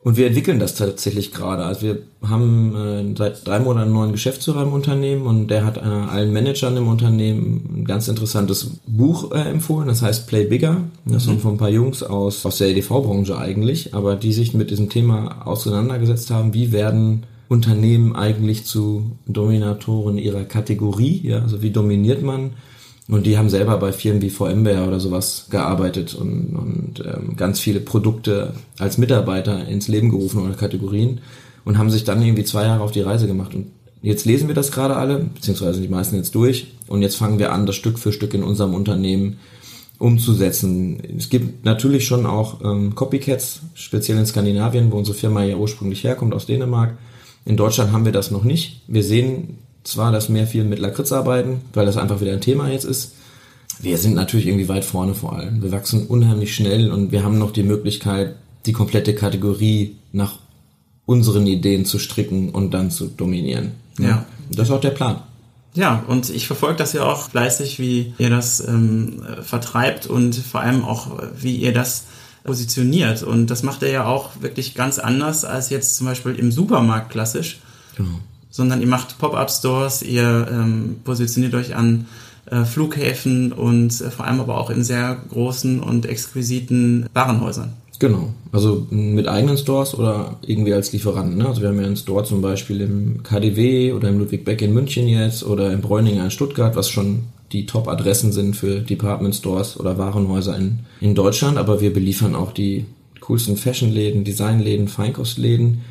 Und 0.06 0.16
wir 0.16 0.28
entwickeln 0.28 0.60
das 0.60 0.76
tatsächlich 0.76 1.32
gerade. 1.32 1.64
Also 1.64 1.82
wir 1.82 1.98
haben 2.22 2.76
äh, 2.76 3.18
seit 3.18 3.44
drei 3.44 3.58
Monaten 3.58 3.86
einen 3.86 3.92
neuen 3.92 4.12
Geschäftsführer 4.12 4.62
im 4.62 4.72
Unternehmen 4.72 5.26
und 5.26 5.48
der 5.48 5.64
hat 5.64 5.78
äh, 5.78 5.80
allen 5.80 6.32
Managern 6.32 6.76
im 6.76 6.86
Unternehmen 6.86 7.78
ein 7.78 7.84
ganz 7.84 8.06
interessantes 8.06 8.78
Buch 8.86 9.32
äh, 9.32 9.40
empfohlen, 9.40 9.88
das 9.88 10.02
heißt 10.02 10.28
Play 10.28 10.44
Bigger. 10.44 10.82
Das 11.06 11.24
mhm. 11.24 11.30
sind 11.30 11.40
von 11.40 11.54
ein 11.54 11.58
paar 11.58 11.70
Jungs 11.70 12.04
aus, 12.04 12.46
aus 12.46 12.58
der 12.58 12.68
EDV-Branche 12.68 13.36
eigentlich, 13.36 13.94
aber 13.94 14.14
die 14.14 14.32
sich 14.32 14.54
mit 14.54 14.70
diesem 14.70 14.90
Thema 14.90 15.44
auseinandergesetzt 15.44 16.30
haben, 16.30 16.54
wie 16.54 16.70
werden 16.70 17.24
Unternehmen 17.48 18.14
eigentlich 18.14 18.64
zu 18.64 19.10
Dominatoren 19.26 20.18
ihrer 20.18 20.44
Kategorie, 20.44 21.20
ja, 21.24 21.40
also 21.40 21.62
wie 21.62 21.70
dominiert 21.70 22.22
man 22.22 22.52
und 23.08 23.24
die 23.24 23.38
haben 23.38 23.48
selber 23.48 23.76
bei 23.78 23.92
Firmen 23.92 24.20
wie 24.20 24.30
VMware 24.30 24.86
oder 24.86 24.98
sowas 24.98 25.46
gearbeitet 25.50 26.14
und, 26.14 26.56
und 26.56 27.04
ähm, 27.06 27.36
ganz 27.36 27.60
viele 27.60 27.80
Produkte 27.80 28.54
als 28.78 28.98
Mitarbeiter 28.98 29.68
ins 29.68 29.86
Leben 29.86 30.10
gerufen 30.10 30.42
oder 30.42 30.54
Kategorien 30.54 31.20
und 31.64 31.78
haben 31.78 31.90
sich 31.90 32.02
dann 32.02 32.20
irgendwie 32.20 32.44
zwei 32.44 32.64
Jahre 32.64 32.82
auf 32.82 32.90
die 32.90 33.02
Reise 33.02 33.28
gemacht. 33.28 33.54
Und 33.54 33.68
jetzt 34.02 34.24
lesen 34.24 34.48
wir 34.48 34.56
das 34.56 34.72
gerade 34.72 34.96
alle, 34.96 35.18
beziehungsweise 35.18 35.80
die 35.80 35.88
meisten 35.88 36.16
jetzt 36.16 36.34
durch. 36.34 36.74
Und 36.88 37.02
jetzt 37.02 37.16
fangen 37.16 37.38
wir 37.38 37.52
an, 37.52 37.66
das 37.66 37.76
Stück 37.76 37.98
für 37.98 38.12
Stück 38.12 38.34
in 38.34 38.42
unserem 38.42 38.74
Unternehmen 38.74 39.38
umzusetzen. 39.98 41.00
Es 41.16 41.28
gibt 41.28 41.64
natürlich 41.64 42.06
schon 42.06 42.26
auch 42.26 42.60
ähm, 42.64 42.96
Copycats, 42.96 43.60
speziell 43.74 44.18
in 44.18 44.26
Skandinavien, 44.26 44.90
wo 44.90 44.96
unsere 44.96 45.16
Firma 45.16 45.44
ja 45.44 45.56
ursprünglich 45.56 46.02
herkommt, 46.02 46.34
aus 46.34 46.46
Dänemark. 46.46 46.98
In 47.44 47.56
Deutschland 47.56 47.92
haben 47.92 48.04
wir 48.04 48.12
das 48.12 48.32
noch 48.32 48.42
nicht. 48.42 48.82
Wir 48.88 49.04
sehen 49.04 49.58
zwar, 49.86 50.12
dass 50.12 50.28
mehr 50.28 50.46
viel 50.46 50.64
mit 50.64 50.78
Lakritz 50.78 51.12
arbeiten, 51.12 51.60
weil 51.72 51.86
das 51.86 51.96
einfach 51.96 52.20
wieder 52.20 52.32
ein 52.32 52.40
Thema 52.40 52.68
jetzt 52.68 52.84
ist. 52.84 53.12
Wir 53.80 53.98
sind 53.98 54.14
natürlich 54.14 54.46
irgendwie 54.46 54.68
weit 54.68 54.84
vorne 54.84 55.14
vor 55.14 55.36
allem. 55.36 55.62
Wir 55.62 55.72
wachsen 55.72 56.06
unheimlich 56.06 56.54
schnell 56.54 56.90
und 56.90 57.12
wir 57.12 57.22
haben 57.22 57.38
noch 57.38 57.50
die 57.50 57.62
Möglichkeit, 57.62 58.36
die 58.64 58.72
komplette 58.72 59.14
Kategorie 59.14 59.96
nach 60.12 60.38
unseren 61.04 61.46
Ideen 61.46 61.84
zu 61.84 61.98
stricken 61.98 62.50
und 62.50 62.72
dann 62.72 62.90
zu 62.90 63.06
dominieren. 63.06 63.72
Ja. 63.98 64.24
Das 64.50 64.68
ist 64.68 64.74
auch 64.74 64.80
der 64.80 64.90
Plan. 64.90 65.22
Ja, 65.74 66.04
und 66.08 66.30
ich 66.30 66.46
verfolge 66.46 66.76
das 66.76 66.94
ja 66.94 67.04
auch 67.04 67.28
fleißig, 67.28 67.78
wie 67.78 68.14
ihr 68.16 68.30
das 68.30 68.66
ähm, 68.66 69.22
vertreibt 69.42 70.06
und 70.06 70.34
vor 70.34 70.62
allem 70.62 70.84
auch, 70.84 71.10
wie 71.38 71.56
ihr 71.56 71.74
das 71.74 72.04
positioniert. 72.44 73.22
Und 73.22 73.48
das 73.48 73.62
macht 73.62 73.82
er 73.82 73.90
ja 73.90 74.06
auch 74.06 74.30
wirklich 74.40 74.74
ganz 74.74 74.98
anders 74.98 75.44
als 75.44 75.68
jetzt 75.68 75.96
zum 75.96 76.06
Beispiel 76.06 76.34
im 76.34 76.50
Supermarkt 76.50 77.10
klassisch. 77.10 77.60
Genau 77.96 78.20
sondern 78.56 78.80
ihr 78.80 78.86
macht 78.86 79.18
Pop-up-Stores, 79.18 80.00
ihr 80.00 80.48
ähm, 80.50 80.96
positioniert 81.04 81.54
euch 81.54 81.76
an 81.76 82.06
äh, 82.50 82.64
Flughäfen 82.64 83.52
und 83.52 84.00
äh, 84.00 84.10
vor 84.10 84.24
allem 84.26 84.40
aber 84.40 84.56
auch 84.56 84.70
in 84.70 84.82
sehr 84.82 85.18
großen 85.28 85.80
und 85.80 86.06
exquisiten 86.06 87.06
Warenhäusern. 87.12 87.74
Genau, 87.98 88.30
also 88.52 88.86
mit 88.88 89.28
eigenen 89.28 89.58
Stores 89.58 89.94
oder 89.94 90.38
irgendwie 90.46 90.72
als 90.72 90.90
Lieferanten. 90.90 91.36
Ne? 91.36 91.46
Also 91.46 91.60
wir 91.60 91.68
haben 91.68 91.78
ja 91.78 91.86
einen 91.86 91.96
Store 91.96 92.24
zum 92.24 92.40
Beispiel 92.40 92.80
im 92.80 93.22
KDW 93.22 93.92
oder 93.92 94.08
im 94.08 94.18
Ludwig 94.18 94.46
Beck 94.46 94.62
in 94.62 94.72
München 94.72 95.06
jetzt 95.06 95.44
oder 95.44 95.70
im 95.70 95.82
Bräuninger 95.82 96.24
in 96.24 96.30
Stuttgart, 96.30 96.76
was 96.76 96.88
schon 96.88 97.24
die 97.52 97.66
Top-Adressen 97.66 98.32
sind 98.32 98.56
für 98.56 98.80
Department 98.80 99.34
Stores 99.34 99.78
oder 99.78 99.98
Warenhäuser 99.98 100.56
in, 100.56 100.78
in 101.02 101.14
Deutschland. 101.14 101.58
Aber 101.58 101.82
wir 101.82 101.92
beliefern 101.92 102.34
auch 102.34 102.52
die 102.52 102.86
coolsten 103.20 103.58
Fashion-Läden, 103.58 104.24
Design-Läden, 104.24 104.88
Feinkostläden 104.88 105.82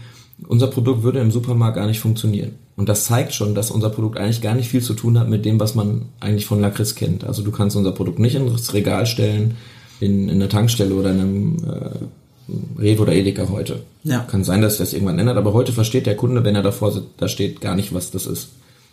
unser 0.47 0.67
Produkt 0.67 1.03
würde 1.03 1.19
im 1.19 1.31
Supermarkt 1.31 1.77
gar 1.77 1.87
nicht 1.87 1.99
funktionieren. 1.99 2.55
Und 2.75 2.89
das 2.89 3.05
zeigt 3.05 3.33
schon, 3.33 3.55
dass 3.55 3.71
unser 3.71 3.89
Produkt 3.89 4.17
eigentlich 4.17 4.41
gar 4.41 4.53
nicht 4.53 4.69
viel 4.69 4.81
zu 4.81 4.93
tun 4.93 5.17
hat 5.17 5.29
mit 5.29 5.45
dem, 5.45 5.59
was 5.59 5.75
man 5.75 6.05
eigentlich 6.19 6.45
von 6.45 6.59
Lakritz 6.59 6.95
kennt. 6.95 7.23
Also 7.23 7.41
du 7.41 7.51
kannst 7.51 7.75
unser 7.77 7.93
Produkt 7.93 8.19
nicht 8.19 8.35
ins 8.35 8.73
Regal 8.73 9.05
stellen, 9.05 9.55
in, 10.01 10.27
in 10.27 10.35
einer 10.35 10.49
Tankstelle 10.49 10.93
oder 10.93 11.11
in 11.11 11.19
einem 11.19 11.57
äh, 11.65 12.81
Rewe 12.81 13.03
oder 13.03 13.13
Edeka 13.13 13.47
heute. 13.49 13.83
Ja. 14.03 14.19
Kann 14.19 14.43
sein, 14.43 14.61
dass 14.61 14.73
sich 14.73 14.79
das 14.79 14.93
irgendwann 14.93 15.19
ändert, 15.19 15.37
aber 15.37 15.53
heute 15.53 15.71
versteht 15.71 16.05
der 16.05 16.17
Kunde, 16.17 16.43
wenn 16.43 16.55
er 16.55 16.61
davor 16.61 16.93
da 17.17 17.27
steht, 17.27 17.61
gar 17.61 17.75
nicht, 17.75 17.93
was 17.93 18.11
das 18.11 18.25
ist. 18.25 18.49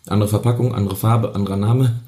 Andere 0.07 0.29
Verpackung, 0.29 0.75
andere 0.75 0.97
Farbe, 0.97 1.35
anderer 1.35 1.57
Name, 1.57 2.01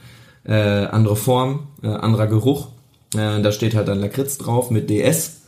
äh, 0.45 0.55
andere 0.55 1.17
Form, 1.17 1.69
äh, 1.83 1.89
anderer 1.89 2.29
Geruch. 2.29 2.69
Äh, 3.15 3.43
da 3.43 3.53
steht 3.53 3.75
halt 3.75 3.89
dann 3.89 4.01
Lakritz 4.01 4.39
drauf 4.39 4.71
mit 4.71 4.91
DS, 4.91 5.43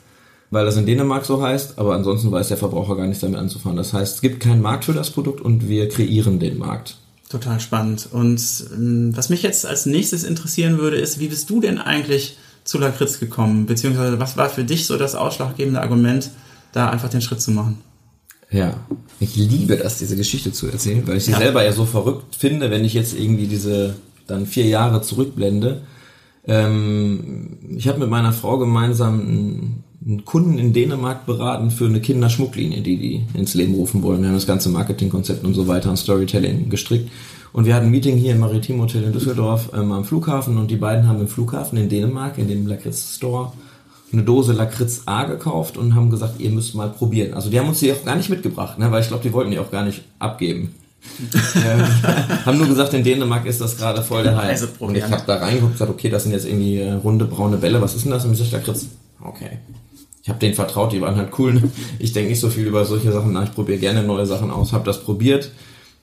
weil 0.51 0.65
das 0.65 0.77
in 0.77 0.87
Dänemark 0.87 1.25
so 1.25 1.43
heißt, 1.43 1.79
aber 1.79 1.95
ansonsten 1.95 2.31
weiß 2.31 2.49
der 2.49 2.57
Verbraucher 2.57 2.97
gar 2.97 3.07
nichts 3.07 3.21
damit 3.21 3.39
anzufangen. 3.39 3.77
Das 3.77 3.93
heißt, 3.93 4.17
es 4.17 4.21
gibt 4.21 4.41
keinen 4.41 4.63
Markt 4.63 4.85
für 4.85 4.93
das 4.93 5.11
Produkt 5.11 5.41
und 5.41 5.69
wir 5.69 5.89
kreieren 5.89 6.39
den 6.39 6.59
Markt. 6.59 6.97
Total 7.29 7.59
spannend. 7.59 8.09
Und 8.13 8.41
ähm, 8.73 9.17
was 9.17 9.29
mich 9.31 9.43
jetzt 9.43 9.67
als 9.67 9.87
nächstes 9.87 10.23
interessieren 10.23 10.79
würde, 10.79 10.97
ist, 10.97 11.19
wie 11.19 11.29
bist 11.29 11.51
du 11.51 11.61
denn 11.61 11.79
eigentlich 11.79 12.39
zu 12.63 12.79
Lakritz 12.79 13.19
gekommen? 13.19 13.67
Beziehungsweise 13.67 14.21
was 14.21 14.37
war 14.37 14.49
für 14.49 14.65
dich 14.65 14.87
so 14.87 14.97
das 14.97 15.15
ausschlaggebende 15.17 15.81
Argument, 15.81 16.31
da 16.73 16.89
einfach 16.91 17.09
den 17.09 17.21
Schritt 17.23 17.41
zu 17.41 17.51
machen? 17.51 17.79
Ja, 18.49 18.75
ich 19.19 19.35
liebe 19.35 19.77
das, 19.77 19.99
diese 19.99 20.15
Geschichte 20.15 20.53
zu 20.53 20.69
erzählen, 20.69 21.03
weil 21.09 21.17
ich 21.17 21.25
sie 21.25 21.33
Ja. 21.33 21.39
selber 21.39 21.65
ja 21.65 21.73
so 21.73 21.85
verrückt 21.85 22.37
finde, 22.37 22.71
wenn 22.71 22.85
ich 22.85 22.95
jetzt 22.95 23.19
irgendwie 23.19 23.49
diese 23.49 23.97
dann 24.29 24.47
vier 24.47 24.67
Jahre 24.67 25.03
zurückblende. 25.03 25.83
Ähm, 26.47 27.59
ich 27.77 27.89
habe 27.89 27.99
mit 27.99 28.09
meiner 28.09 28.33
Frau 28.33 28.59
gemeinsam 28.59 29.21
einen, 29.21 29.85
einen 30.07 30.25
Kunden 30.25 30.59
in 30.59 30.73
Dänemark 30.73 31.27
beraten 31.27 31.71
für 31.71 31.87
eine 31.87 32.01
Kinderschmucklinie, 32.01 32.81
die 32.81 32.97
die 32.97 33.39
ins 33.39 33.55
Leben 33.55 33.75
rufen 33.75 34.03
wollen. 34.03 34.21
Wir 34.21 34.29
haben 34.29 34.37
das 34.37 34.47
ganze 34.47 34.69
Marketingkonzept 34.69 35.45
und 35.45 35.55
so 35.55 35.67
weiter 35.67 35.91
und 35.91 35.97
Storytelling 35.97 36.71
gestrickt. 36.71 37.11
Und 37.53 37.65
wir 37.65 37.75
hatten 37.75 37.87
ein 37.87 37.91
Meeting 37.91 38.17
hier 38.17 38.33
im 38.33 38.39
Maritim 38.39 38.81
Hotel 38.81 39.03
in 39.03 39.13
Düsseldorf 39.13 39.71
ähm, 39.75 39.91
am 39.91 40.05
Flughafen 40.05 40.59
und 40.59 40.71
die 40.71 40.77
beiden 40.77 41.09
haben 41.09 41.21
im 41.21 41.29
Flughafen 41.29 41.77
in 41.79 41.89
Dänemark, 41.89 42.39
in 42.39 42.47
dem 42.47 42.67
Lakritz 42.67 43.17
Store, 43.17 43.53
eine 44.13 44.23
Dose 44.23 44.53
Lakritz 44.53 45.03
A 45.07 45.25
gekauft 45.25 45.77
und 45.77 45.95
haben 45.95 46.11
gesagt, 46.11 46.39
ihr 46.39 46.51
müsst 46.51 46.75
mal 46.75 46.89
probieren. 46.89 47.35
Also 47.35 47.51
die 47.51 47.59
haben 47.59 47.69
uns 47.69 47.81
die 47.81 47.93
auch 47.93 48.05
gar 48.05 48.15
nicht 48.15 48.31
mitgebracht, 48.31 48.79
ne, 48.79 48.93
weil 48.93 49.01
ich 49.01 49.09
glaube, 49.09 49.25
die 49.25 49.33
wollten 49.33 49.51
die 49.51 49.59
auch 49.59 49.71
gar 49.71 49.85
nicht 49.85 50.03
abgeben. 50.21 50.75
ähm, 51.57 51.85
haben 52.45 52.59
nur 52.59 52.69
gesagt, 52.69 52.95
in 52.95 53.03
Dänemark 53.03 53.47
ist 53.47 53.61
das 53.61 53.77
gerade 53.77 54.03
voll 54.03 54.23
der 54.23 54.37
Hype. 54.37 54.81
Und 54.81 54.97
ich 54.97 55.03
habe 55.03 55.23
da 55.27 55.37
reingeguckt 55.37 55.65
und 55.65 55.73
gesagt, 55.73 55.91
okay, 55.91 56.11
das 56.11 56.23
sind 56.25 56.33
jetzt 56.33 56.47
irgendwie 56.47 56.79
äh, 56.79 56.93
runde 56.93 57.25
braune 57.25 57.57
Bälle, 57.57 57.81
was 57.81 57.95
ist 57.95 58.05
denn 58.05 58.13
das? 58.13 58.25
Und 58.25 58.33
ich 58.33 58.39
sag, 58.39 58.53
Lakritz, 58.53 58.87
okay. 59.21 59.59
Ich 60.27 60.29
habe 60.29 60.41
denen 60.41 60.55
vertraut, 60.55 60.93
die 60.93 61.01
waren 61.01 61.15
halt 61.15 61.29
cool. 61.39 61.55
ne? 61.55 61.71
Ich 62.01 62.13
denke 62.13 62.31
nicht 62.31 62.41
so 62.41 62.51
viel 62.51 62.67
über 62.67 62.85
solche 62.85 63.13
Sachen 63.13 63.33
nach, 63.33 63.45
ich 63.45 63.55
probiere 63.55 63.79
gerne 63.79 64.03
neue 64.03 64.27
Sachen 64.27 64.51
aus, 64.51 64.73
habe 64.73 64.85
das 64.85 65.05
probiert. 65.05 65.53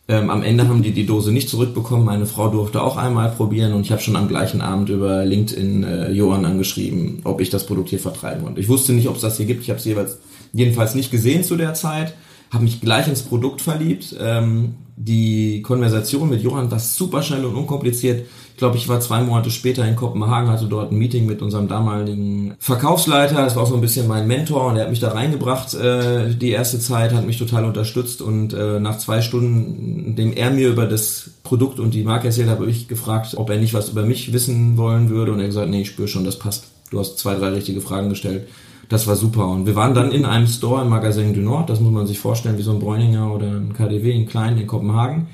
Ähm, 0.07 0.29
am 0.29 0.43
Ende 0.43 0.65
haben 0.69 0.81
die 0.81 0.93
die 0.93 1.05
Dose 1.05 1.33
nicht 1.33 1.49
zurückbekommen. 1.49 2.05
Meine 2.05 2.25
Frau 2.25 2.47
durfte 2.47 2.81
auch 2.81 2.95
einmal 2.95 3.31
probieren 3.31 3.73
und 3.73 3.81
ich 3.81 3.91
habe 3.91 4.01
schon 4.01 4.15
am 4.15 4.29
gleichen 4.29 4.61
Abend 4.61 4.87
über 4.87 5.25
LinkedIn 5.25 5.83
äh, 5.83 6.11
Johann 6.11 6.45
angeschrieben, 6.45 7.19
ob 7.25 7.41
ich 7.41 7.49
das 7.49 7.65
Produkt 7.65 7.89
hier 7.89 7.99
vertreiben 7.99 8.45
konnte. 8.45 8.61
Ich 8.61 8.69
wusste 8.69 8.93
nicht, 8.93 9.09
ob 9.09 9.17
es 9.17 9.23
das 9.23 9.35
hier 9.35 9.45
gibt. 9.45 9.63
Ich 9.63 9.69
habe 9.69 9.79
es 9.79 9.83
jeweils 9.83 10.19
jedenfalls 10.53 10.95
nicht 10.95 11.11
gesehen 11.11 11.43
zu 11.43 11.57
der 11.57 11.73
Zeit. 11.73 12.13
Habe 12.49 12.63
mich 12.63 12.79
gleich 12.79 13.09
ins 13.09 13.23
Produkt 13.23 13.61
verliebt. 13.61 14.15
Ähm, 14.21 14.75
die 14.95 15.61
Konversation 15.63 16.29
mit 16.29 16.41
Johann 16.41 16.71
war 16.71 16.79
super 16.79 17.23
schnell 17.23 17.43
und 17.43 17.55
unkompliziert. 17.55 18.25
Ich 18.53 18.57
glaube, 18.57 18.77
ich 18.77 18.87
war 18.87 18.99
zwei 18.99 19.21
Monate 19.23 19.49
später 19.49 19.85
in 19.85 19.95
Kopenhagen, 19.95 20.51
hatte 20.51 20.67
dort 20.67 20.91
ein 20.91 20.97
Meeting 20.97 21.25
mit 21.25 21.41
unserem 21.41 21.67
damaligen 21.67 22.53
Verkaufsleiter. 22.59 23.37
Das 23.37 23.55
war 23.55 23.63
auch 23.63 23.67
so 23.67 23.73
ein 23.73 23.81
bisschen 23.81 24.07
mein 24.07 24.27
Mentor 24.27 24.67
und 24.67 24.75
er 24.75 24.83
hat 24.83 24.91
mich 24.91 24.99
da 24.99 25.09
reingebracht 25.09 25.73
äh, 25.73 26.35
die 26.35 26.51
erste 26.51 26.79
Zeit, 26.79 27.13
hat 27.13 27.25
mich 27.25 27.39
total 27.39 27.65
unterstützt 27.65 28.21
und 28.21 28.53
äh, 28.53 28.79
nach 28.79 28.99
zwei 28.99 29.21
Stunden, 29.21 30.15
dem 30.15 30.33
er 30.33 30.51
mir 30.51 30.69
über 30.69 30.85
das 30.85 31.31
Produkt 31.41 31.79
und 31.79 31.95
die 31.95 32.03
Marke 32.03 32.27
erzählt 32.27 32.47
hat, 32.47 32.59
habe 32.59 32.69
ich 32.69 32.87
gefragt, 32.87 33.33
ob 33.35 33.49
er 33.49 33.57
nicht 33.57 33.73
was 33.73 33.89
über 33.89 34.03
mich 34.03 34.33
wissen 34.33 34.77
wollen 34.77 35.09
würde 35.09 35.33
und 35.33 35.39
er 35.39 35.47
gesagt, 35.47 35.69
nee, 35.69 35.81
ich 35.81 35.89
spüre 35.89 36.07
schon, 36.07 36.23
das 36.23 36.37
passt. 36.37 36.65
Du 36.91 36.99
hast 36.99 37.17
zwei, 37.17 37.33
drei 37.33 37.49
richtige 37.49 37.81
Fragen 37.81 38.09
gestellt. 38.09 38.47
Das 38.87 39.07
war 39.07 39.15
super. 39.15 39.47
Und 39.47 39.65
wir 39.65 39.75
waren 39.75 39.95
dann 39.95 40.11
in 40.11 40.25
einem 40.25 40.45
Store 40.45 40.83
im 40.83 40.89
Magasin 40.89 41.33
du 41.33 41.41
Nord, 41.41 41.71
das 41.71 41.79
muss 41.79 41.91
man 41.91 42.05
sich 42.05 42.19
vorstellen, 42.19 42.59
wie 42.59 42.63
so 42.63 42.71
ein 42.71 42.79
Bräuninger 42.79 43.33
oder 43.33 43.47
ein 43.47 43.73
KDW 43.73 44.11
in 44.11 44.27
Klein 44.27 44.59
in 44.59 44.67
Kopenhagen. 44.67 45.27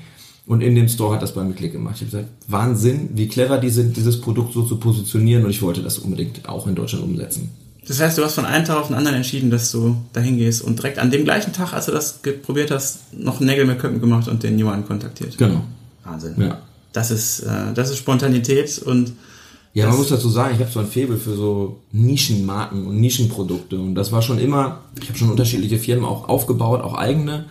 Und 0.46 0.62
in 0.62 0.74
dem 0.74 0.88
Store 0.88 1.14
hat 1.14 1.22
das 1.22 1.34
bei 1.34 1.44
mir 1.44 1.54
Klick 1.54 1.72
gemacht. 1.72 1.96
Ich 1.96 2.02
habe 2.02 2.10
gesagt, 2.10 2.28
Wahnsinn, 2.48 3.10
wie 3.14 3.28
clever 3.28 3.58
die 3.58 3.70
sind, 3.70 3.96
dieses 3.96 4.20
Produkt 4.20 4.52
so 4.52 4.62
zu 4.62 4.78
positionieren 4.78 5.44
und 5.44 5.50
ich 5.50 5.62
wollte 5.62 5.82
das 5.82 5.98
unbedingt 5.98 6.48
auch 6.48 6.66
in 6.66 6.74
Deutschland 6.74 7.04
umsetzen. 7.04 7.50
Das 7.86 8.00
heißt, 8.00 8.18
du 8.18 8.24
hast 8.24 8.34
von 8.34 8.44
einem 8.44 8.64
Tag 8.64 8.76
auf 8.76 8.86
den 8.88 8.96
anderen 8.96 9.16
entschieden, 9.16 9.50
dass 9.50 9.72
du 9.72 9.96
dahin 10.12 10.36
gehst 10.36 10.62
und 10.62 10.78
direkt 10.78 10.98
an 10.98 11.10
dem 11.10 11.24
gleichen 11.24 11.52
Tag, 11.52 11.72
als 11.72 11.86
du 11.86 11.92
das 11.92 12.20
probiert 12.42 12.70
hast, 12.70 13.12
noch 13.12 13.40
Nägel 13.40 13.64
mit 13.64 13.78
Köppen 13.78 14.00
gemacht 14.00 14.28
und 14.28 14.42
den 14.42 14.58
Johann 14.58 14.86
kontaktiert. 14.86 15.36
Genau. 15.38 15.62
Wahnsinn. 16.04 16.34
Ja. 16.38 16.60
Das 16.92 17.10
ist, 17.10 17.40
äh, 17.40 17.72
das 17.74 17.90
ist 17.90 17.98
Spontanität 17.98 18.80
und 18.80 19.12
Ja, 19.72 19.88
man 19.88 19.98
muss 19.98 20.08
dazu 20.08 20.28
sagen, 20.28 20.54
ich 20.54 20.60
habe 20.60 20.70
so 20.70 20.80
ein 20.80 20.86
Faible 20.86 21.16
für 21.16 21.34
so 21.34 21.80
Nischenmarken 21.92 22.86
und 22.86 23.00
Nischenprodukte 23.00 23.78
und 23.78 23.94
das 23.94 24.10
war 24.12 24.22
schon 24.22 24.38
immer, 24.38 24.80
ich 25.00 25.08
habe 25.08 25.18
schon 25.18 25.30
unterschiedliche 25.30 25.78
Firmen 25.78 26.04
auch 26.04 26.28
aufgebaut, 26.28 26.82
auch 26.82 26.94
eigene. 26.94 27.46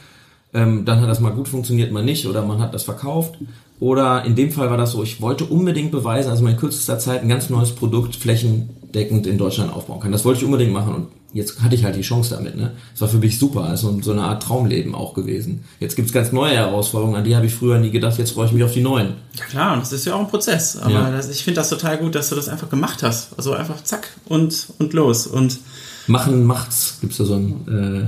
Ähm, 0.54 0.84
dann 0.86 1.00
hat 1.02 1.10
das 1.10 1.20
mal 1.20 1.32
gut 1.32 1.48
funktioniert, 1.48 1.92
mal 1.92 2.04
nicht 2.04 2.26
oder 2.26 2.42
man 2.44 2.60
hat 2.60 2.74
das 2.74 2.84
verkauft. 2.84 3.36
Oder 3.80 4.26
in 4.26 4.36
dem 4.36 4.52
Fall 4.52 4.70
war 4.70 4.78
das 4.78 4.92
so, 4.92 5.04
ich 5.04 5.22
wollte 5.22 5.46
unbedingt 5.46 5.92
beweisen, 5.92 6.30
dass 6.32 6.42
man 6.42 6.54
in 6.54 6.58
kürzester 6.58 7.00
Zeit 7.00 7.22
ein 7.22 7.30
ganz 7.30 7.50
neues 7.50 7.72
Produkt 7.72 8.16
flächendeckend 8.16 9.28
in 9.28 9.38
Deutschland 9.38 9.72
aufbauen 9.74 10.00
kann. 10.00 10.12
Das 10.12 10.26
wollte 10.26 10.40
ich 10.40 10.46
unbedingt 10.46 10.74
machen 10.74 10.94
und 10.96 11.08
jetzt 11.34 11.62
hatte 11.62 11.76
ich 11.76 11.84
halt 11.86 11.96
die 11.96 12.02
Chance 12.02 12.36
damit. 12.36 12.58
Ne? 12.58 12.72
Das 12.94 13.02
war 13.02 13.08
für 13.08 13.20
mich 13.20 13.38
super, 13.40 13.64
also 13.66 13.98
so 14.02 14.12
eine 14.12 14.24
Art 14.24 14.44
Traumleben 14.44 14.96
auch 14.96 15.14
gewesen. 15.14 15.64
Jetzt 15.80 15.96
gibt's 15.96 16.12
ganz 16.12 16.32
neue 16.32 16.56
Herausforderungen, 16.56 17.16
an 17.16 17.24
die 17.24 17.36
habe 17.36 17.46
ich 17.46 17.54
früher 17.54 17.78
nie 17.80 17.92
gedacht, 17.92 18.18
jetzt 18.18 18.32
freue 18.32 18.48
ich 18.48 18.52
mich 18.52 18.64
auf 18.64 18.74
die 18.74 18.82
neuen. 18.82 19.14
ja 19.38 19.46
klar, 19.46 19.74
und 19.74 19.82
das 19.82 19.94
ist 19.94 20.06
ja 20.06 20.16
auch 20.16 20.20
ein 20.20 20.28
Prozess. 20.28 20.76
Aber 20.78 20.92
Ja. 20.92 21.12
das, 21.12 21.30
ich 21.30 21.44
finde 21.44 21.62
das 21.62 21.70
total 21.70 22.00
gut, 22.00 22.16
dass 22.16 22.30
du 22.30 22.36
das 22.36 22.50
einfach 22.50 22.70
gemacht 22.70 23.04
hast. 23.04 23.30
Also 23.38 23.54
einfach 23.54 23.82
zack 23.84 24.10
und, 24.26 24.68
und 24.80 24.94
los. 24.94 25.28
Und 25.28 25.60
Machen 26.08 26.44
macht's. 26.44 26.98
Gibt's 27.02 27.18
da 27.18 27.26
so 27.26 27.36
einen 27.36 28.08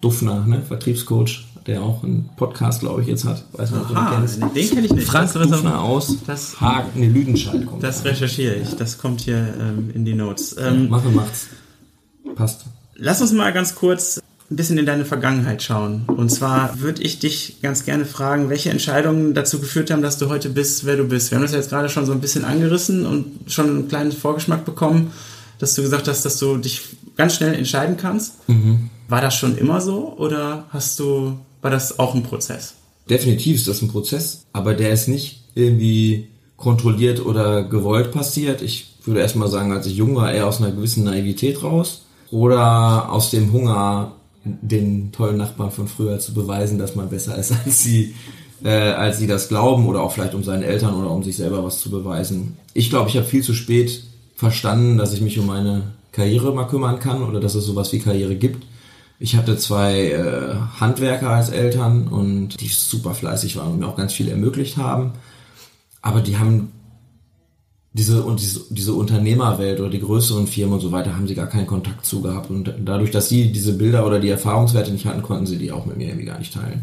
Duffner, 0.00 0.44
ne, 0.46 0.62
Vertriebscoach, 0.66 1.44
der 1.66 1.82
auch 1.82 2.02
einen 2.02 2.28
Podcast, 2.36 2.80
glaube 2.80 3.02
ich, 3.02 3.08
jetzt 3.08 3.24
hat. 3.24 3.44
Weiß 3.52 3.70
nicht, 3.70 3.80
ob 3.80 3.88
du 3.88 3.94
den 3.94 4.02
ah, 4.02 4.16
kennst. 4.16 4.40
den 4.40 4.50
kenne 4.70 4.86
ich 4.86 4.92
nicht. 4.92 5.06
Frank 5.06 5.32
das, 5.32 5.48
Duffner 5.48 5.80
aus 5.80 6.16
das- 6.26 6.60
Hagen, 6.60 7.00
ne, 7.00 7.08
Lüdenscheid 7.08 7.66
kommt. 7.66 7.82
das 7.82 8.02
da. 8.02 8.10
recherchiere 8.10 8.54
ich. 8.54 8.74
Das 8.76 8.98
kommt 8.98 9.20
hier 9.20 9.54
ähm, 9.58 9.90
in 9.94 10.04
die 10.04 10.14
Notes. 10.14 10.56
Ähm, 10.58 10.88
Machen 10.88 11.14
macht's. 11.14 11.48
Passt. 12.34 12.64
Lass 12.96 13.20
uns 13.20 13.32
mal 13.32 13.52
ganz 13.52 13.74
kurz 13.74 14.20
ein 14.50 14.56
bisschen 14.56 14.76
in 14.78 14.86
deine 14.86 15.04
Vergangenheit 15.04 15.62
schauen. 15.62 16.02
Und 16.06 16.28
zwar 16.30 16.80
würde 16.80 17.02
ich 17.02 17.18
dich 17.18 17.60
ganz 17.62 17.84
gerne 17.84 18.04
fragen, 18.04 18.50
welche 18.50 18.70
Entscheidungen 18.70 19.32
dazu 19.34 19.60
geführt 19.60 19.90
haben, 19.90 20.02
dass 20.02 20.18
du 20.18 20.28
heute 20.28 20.50
bist, 20.50 20.84
wer 20.84 20.96
du 20.96 21.04
bist. 21.04 21.30
Wir 21.30 21.36
haben 21.36 21.42
das 21.42 21.52
jetzt 21.52 21.70
gerade 21.70 21.88
schon 21.88 22.04
so 22.04 22.12
ein 22.12 22.20
bisschen 22.20 22.44
angerissen 22.44 23.06
und 23.06 23.50
schon 23.50 23.68
einen 23.68 23.88
kleinen 23.88 24.12
Vorgeschmack 24.12 24.64
bekommen, 24.64 25.10
dass 25.58 25.74
du 25.74 25.82
gesagt 25.82 26.06
hast, 26.06 26.24
dass 26.24 26.38
du 26.38 26.58
dich 26.58 26.82
ganz 27.16 27.36
schnell 27.36 27.54
entscheiden 27.54 27.96
kannst. 27.96 28.34
War 29.08 29.20
das 29.22 29.34
schon 29.34 29.56
immer 29.56 29.80
so 29.80 30.14
oder 30.18 30.64
hast 30.70 30.98
du, 31.00 31.38
war 31.62 31.70
das 31.70 31.98
auch 31.98 32.14
ein 32.14 32.22
Prozess? 32.22 32.74
Definitiv 33.08 33.56
ist 33.56 33.68
das 33.68 33.82
ein 33.82 33.88
Prozess, 33.88 34.44
aber 34.52 34.74
der 34.74 34.90
ist 34.90 35.08
nicht 35.08 35.44
irgendwie 35.54 36.28
kontrolliert 36.56 37.24
oder 37.24 37.64
gewollt 37.64 38.12
passiert. 38.12 38.62
Ich 38.62 38.94
würde 39.04 39.20
erstmal 39.20 39.48
sagen, 39.48 39.72
als 39.72 39.86
ich 39.86 39.96
jung 39.96 40.14
war, 40.16 40.32
eher 40.32 40.46
aus 40.46 40.60
einer 40.60 40.70
gewissen 40.70 41.04
Naivität 41.04 41.62
raus 41.62 42.02
oder 42.30 43.10
aus 43.10 43.30
dem 43.30 43.52
Hunger, 43.52 44.12
den 44.44 45.12
tollen 45.12 45.36
Nachbarn 45.36 45.70
von 45.70 45.88
früher 45.88 46.18
zu 46.18 46.34
beweisen, 46.34 46.78
dass 46.78 46.94
man 46.94 47.08
besser 47.08 47.36
ist 47.36 47.52
als 47.64 47.82
sie, 47.82 48.14
äh, 48.62 48.70
als 48.70 49.18
sie 49.18 49.26
das 49.26 49.48
glauben 49.48 49.86
oder 49.86 50.02
auch 50.02 50.12
vielleicht 50.12 50.34
um 50.34 50.44
seinen 50.44 50.62
Eltern 50.62 50.94
oder 50.94 51.10
um 51.10 51.22
sich 51.22 51.36
selber 51.36 51.64
was 51.64 51.80
zu 51.80 51.90
beweisen. 51.90 52.56
Ich 52.74 52.90
glaube, 52.90 53.08
ich 53.08 53.16
habe 53.16 53.26
viel 53.26 53.42
zu 53.42 53.54
spät 53.54 54.04
verstanden, 54.36 54.98
dass 54.98 55.12
ich 55.12 55.20
mich 55.20 55.38
um 55.38 55.46
meine 55.46 55.92
Karriere 56.12 56.52
mal 56.54 56.66
kümmern 56.66 56.98
kann 56.98 57.22
oder 57.22 57.40
dass 57.40 57.54
es 57.54 57.64
sowas 57.64 57.92
wie 57.92 57.98
Karriere 57.98 58.36
gibt. 58.36 58.64
Ich 59.22 59.36
hatte 59.36 59.56
zwei 59.56 60.10
äh, 60.10 60.54
Handwerker 60.80 61.30
als 61.30 61.48
Eltern 61.50 62.08
und 62.08 62.60
die 62.60 62.66
super 62.66 63.14
fleißig 63.14 63.54
waren 63.54 63.70
und 63.70 63.78
mir 63.78 63.86
auch 63.86 63.94
ganz 63.94 64.12
viel 64.12 64.28
ermöglicht 64.28 64.78
haben. 64.78 65.12
Aber 66.00 66.22
die 66.22 66.38
haben 66.38 66.72
diese 67.92 68.24
und 68.24 68.40
diese, 68.40 68.62
diese 68.70 68.94
Unternehmerwelt 68.94 69.78
oder 69.78 69.90
die 69.90 70.00
größeren 70.00 70.48
Firmen 70.48 70.74
und 70.74 70.80
so 70.80 70.90
weiter 70.90 71.14
haben 71.14 71.28
sie 71.28 71.36
gar 71.36 71.46
keinen 71.46 71.68
Kontakt 71.68 72.04
zu 72.04 72.20
gehabt 72.20 72.50
und 72.50 72.74
dadurch, 72.84 73.12
dass 73.12 73.28
sie 73.28 73.52
diese 73.52 73.74
Bilder 73.74 74.04
oder 74.04 74.18
die 74.18 74.28
Erfahrungswerte 74.28 74.90
nicht 74.90 75.06
hatten, 75.06 75.22
konnten 75.22 75.46
sie 75.46 75.58
die 75.58 75.70
auch 75.70 75.86
mit 75.86 75.98
mir 75.98 76.08
irgendwie 76.08 76.26
gar 76.26 76.40
nicht 76.40 76.52
teilen. 76.52 76.82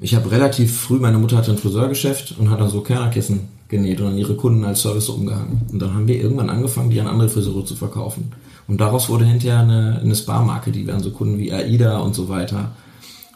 Ich 0.00 0.16
habe 0.16 0.32
relativ 0.32 0.76
früh, 0.76 0.98
meine 0.98 1.18
Mutter 1.18 1.36
hatte 1.36 1.52
ein 1.52 1.58
Friseurgeschäft 1.58 2.34
und 2.36 2.50
hat 2.50 2.58
dann 2.58 2.68
so 2.68 2.80
Kernerkissen 2.80 3.42
genäht 3.68 4.00
und 4.00 4.08
an 4.08 4.18
ihre 4.18 4.34
Kunden 4.34 4.64
als 4.64 4.82
Service 4.82 5.08
umgehangen. 5.08 5.62
Und 5.70 5.80
dann 5.80 5.94
haben 5.94 6.08
wir 6.08 6.20
irgendwann 6.20 6.50
angefangen, 6.50 6.90
die 6.90 7.00
an 7.00 7.06
andere 7.06 7.28
Friseure 7.28 7.64
zu 7.64 7.76
verkaufen. 7.76 8.32
Und 8.66 8.80
daraus 8.80 9.08
wurde 9.08 9.24
hinterher 9.24 9.60
eine, 9.60 10.00
eine 10.02 10.16
Spa-Marke, 10.16 10.72
die 10.72 10.86
wir 10.86 10.94
an 10.94 11.02
so 11.02 11.10
Kunden 11.10 11.38
wie 11.38 11.52
AIDA 11.52 11.98
und 11.98 12.14
so 12.14 12.28
weiter 12.28 12.72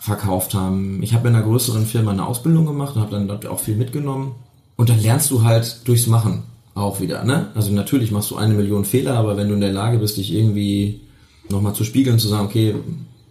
verkauft 0.00 0.54
haben. 0.54 1.02
Ich 1.02 1.12
habe 1.12 1.28
in 1.28 1.34
einer 1.34 1.44
größeren 1.44 1.86
Firma 1.86 2.12
eine 2.12 2.26
Ausbildung 2.26 2.66
gemacht 2.66 2.96
und 2.96 3.02
habe 3.02 3.12
dann 3.12 3.28
dort 3.28 3.46
auch 3.46 3.60
viel 3.60 3.76
mitgenommen. 3.76 4.34
Und 4.76 4.88
dann 4.88 5.00
lernst 5.00 5.30
du 5.30 5.42
halt 5.42 5.86
durchs 5.86 6.06
Machen 6.06 6.44
auch 6.74 7.00
wieder. 7.00 7.24
Ne? 7.24 7.48
Also 7.54 7.72
natürlich 7.72 8.10
machst 8.10 8.30
du 8.30 8.36
eine 8.36 8.54
Million 8.54 8.84
Fehler, 8.84 9.14
aber 9.14 9.36
wenn 9.36 9.48
du 9.48 9.54
in 9.54 9.60
der 9.60 9.72
Lage 9.72 9.98
bist, 9.98 10.16
dich 10.16 10.32
irgendwie 10.32 11.00
nochmal 11.50 11.74
zu 11.74 11.84
spiegeln, 11.84 12.18
zu 12.18 12.28
sagen, 12.28 12.46
okay, 12.46 12.74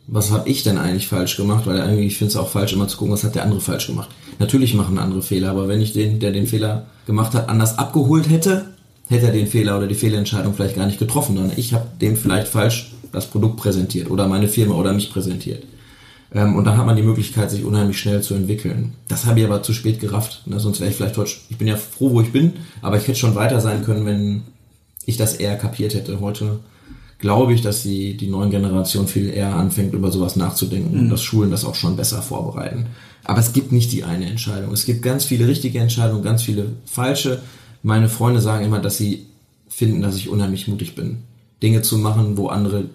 was 0.07 0.31
habe 0.31 0.49
ich 0.49 0.63
denn 0.63 0.77
eigentlich 0.77 1.07
falsch 1.07 1.37
gemacht? 1.37 1.65
Weil 1.65 1.77
irgendwie, 1.77 2.07
ich 2.07 2.17
finde 2.17 2.31
es 2.31 2.37
auch 2.37 2.49
falsch, 2.49 2.73
immer 2.73 2.87
zu 2.87 2.97
gucken, 2.97 3.13
was 3.13 3.23
hat 3.23 3.35
der 3.35 3.43
andere 3.43 3.59
falsch 3.59 3.87
gemacht. 3.87 4.09
Natürlich 4.39 4.73
machen 4.73 4.99
andere 4.99 5.21
Fehler, 5.21 5.49
aber 5.51 5.67
wenn 5.67 5.81
ich 5.81 5.93
den, 5.93 6.19
der 6.19 6.31
den 6.31 6.47
Fehler 6.47 6.85
gemacht 7.05 7.33
hat, 7.33 7.49
anders 7.49 7.77
abgeholt 7.77 8.29
hätte, 8.29 8.76
hätte 9.09 9.27
er 9.27 9.31
den 9.31 9.47
Fehler 9.47 9.77
oder 9.77 9.87
die 9.87 9.95
Fehlentscheidung 9.95 10.53
vielleicht 10.53 10.75
gar 10.75 10.85
nicht 10.85 10.99
getroffen, 10.99 11.35
sondern 11.35 11.57
ich 11.57 11.73
habe 11.73 11.87
dem 12.01 12.17
vielleicht 12.17 12.47
falsch 12.47 12.91
das 13.11 13.27
Produkt 13.27 13.57
präsentiert 13.57 14.09
oder 14.09 14.27
meine 14.27 14.47
Firma 14.47 14.75
oder 14.75 14.93
mich 14.93 15.11
präsentiert. 15.11 15.63
Ähm, 16.33 16.55
und 16.55 16.65
dann 16.65 16.77
hat 16.77 16.85
man 16.85 16.95
die 16.95 17.03
Möglichkeit, 17.03 17.49
sich 17.51 17.63
unheimlich 17.63 17.99
schnell 17.99 18.21
zu 18.21 18.33
entwickeln. 18.33 18.93
Das 19.07 19.25
habe 19.25 19.39
ich 19.39 19.45
aber 19.45 19.63
zu 19.63 19.73
spät 19.73 19.99
gerafft. 19.99 20.43
Ne? 20.45 20.59
Sonst 20.59 20.79
wäre 20.79 20.89
ich 20.89 20.97
vielleicht 20.97 21.17
heute, 21.17 21.31
ich 21.49 21.57
bin 21.57 21.67
ja 21.67 21.77
froh, 21.77 22.11
wo 22.11 22.21
ich 22.21 22.31
bin, 22.31 22.53
aber 22.81 22.97
ich 22.97 23.07
hätte 23.07 23.19
schon 23.19 23.35
weiter 23.35 23.61
sein 23.61 23.83
können, 23.83 24.05
wenn 24.05 24.43
ich 25.05 25.17
das 25.17 25.35
eher 25.35 25.57
kapiert 25.57 25.93
hätte. 25.93 26.19
Heute 26.19 26.59
glaube 27.19 27.53
ich, 27.53 27.61
dass 27.61 27.81
die, 27.81 28.17
die 28.17 28.27
neuen 28.27 28.51
Generation 28.51 29.07
viel 29.07 29.29
eher 29.29 29.55
anfängt, 29.55 29.93
über 29.93 30.11
sowas 30.11 30.35
nachzudenken 30.35 30.93
mhm. 30.93 30.99
und 30.99 31.09
dass 31.09 31.23
Schulen 31.23 31.49
das 31.49 31.65
auch 31.65 31.75
schon 31.75 31.95
besser 31.95 32.21
vorbereiten. 32.21 32.87
Aber 33.23 33.39
es 33.39 33.53
gibt 33.53 33.71
nicht 33.71 33.91
die 33.91 34.03
eine 34.03 34.25
Entscheidung. 34.25 34.71
Es 34.71 34.85
gibt 34.85 35.01
ganz 35.01 35.25
viele 35.25 35.47
richtige 35.47 35.79
Entscheidungen, 35.79 36.23
ganz 36.23 36.43
viele 36.43 36.73
falsche. 36.85 37.41
Meine 37.83 38.09
Freunde 38.09 38.41
sagen 38.41 38.65
immer, 38.65 38.79
dass 38.79 38.97
sie 38.97 39.27
finden, 39.69 40.01
dass 40.01 40.15
ich 40.15 40.29
unheimlich 40.29 40.67
mutig 40.67 40.95
bin, 40.95 41.19
Dinge 41.61 41.81
zu 41.81 41.97
machen, 41.97 42.37
wo 42.37 42.47
andere 42.47 42.85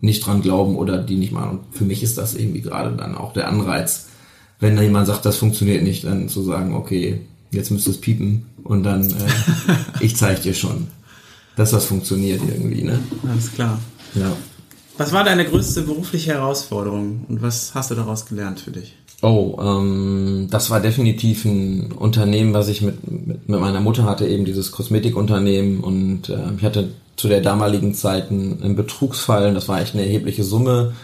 nicht 0.00 0.24
dran 0.24 0.42
glauben 0.42 0.76
oder 0.76 0.98
die 0.98 1.16
nicht 1.16 1.32
machen. 1.32 1.58
Und 1.58 1.60
für 1.72 1.84
mich 1.84 2.02
ist 2.02 2.18
das 2.18 2.34
irgendwie 2.34 2.62
gerade 2.62 2.96
dann 2.96 3.14
auch 3.14 3.32
der 3.32 3.48
Anreiz, 3.48 4.06
wenn 4.58 4.76
da 4.76 4.82
jemand 4.82 5.06
sagt, 5.06 5.24
das 5.24 5.36
funktioniert 5.36 5.82
nicht, 5.82 6.04
dann 6.04 6.28
zu 6.28 6.42
sagen, 6.42 6.74
okay, 6.74 7.20
jetzt 7.50 7.70
müsste 7.70 7.90
es 7.90 8.00
piepen 8.00 8.46
und 8.62 8.82
dann 8.82 9.10
äh, 9.10 9.14
ich 10.00 10.16
zeige 10.16 10.40
dir 10.40 10.54
schon, 10.54 10.88
dass 11.56 11.70
das 11.70 11.84
funktioniert 11.84 12.40
irgendwie. 12.46 12.82
Ne? 12.82 12.98
Alles 13.28 13.52
klar. 13.52 13.78
Ja. 14.14 14.32
Was 14.98 15.12
war 15.12 15.24
deine 15.24 15.46
größte 15.46 15.82
berufliche 15.82 16.32
Herausforderung 16.32 17.24
und 17.28 17.40
was 17.40 17.74
hast 17.74 17.90
du 17.90 17.94
daraus 17.94 18.26
gelernt 18.26 18.60
für 18.60 18.70
dich? 18.70 18.96
Oh, 19.22 19.58
ähm, 19.60 20.48
das 20.50 20.70
war 20.70 20.80
definitiv 20.80 21.44
ein 21.44 21.92
Unternehmen, 21.92 22.54
was 22.54 22.68
ich 22.68 22.80
mit, 22.80 23.10
mit, 23.10 23.48
mit 23.48 23.60
meiner 23.60 23.80
Mutter 23.80 24.04
hatte, 24.04 24.26
eben 24.26 24.46
dieses 24.46 24.72
Kosmetikunternehmen. 24.72 25.80
Und 25.80 26.30
äh, 26.30 26.38
ich 26.56 26.64
hatte 26.64 26.88
zu 27.16 27.28
der 27.28 27.42
damaligen 27.42 27.92
Zeit 27.92 28.30
einen, 28.30 28.62
einen 28.62 28.76
Betrugsfall, 28.76 29.52
das 29.52 29.68
war 29.68 29.80
echt 29.80 29.94
eine 29.94 30.04
erhebliche 30.04 30.42
Summe. 30.42 30.94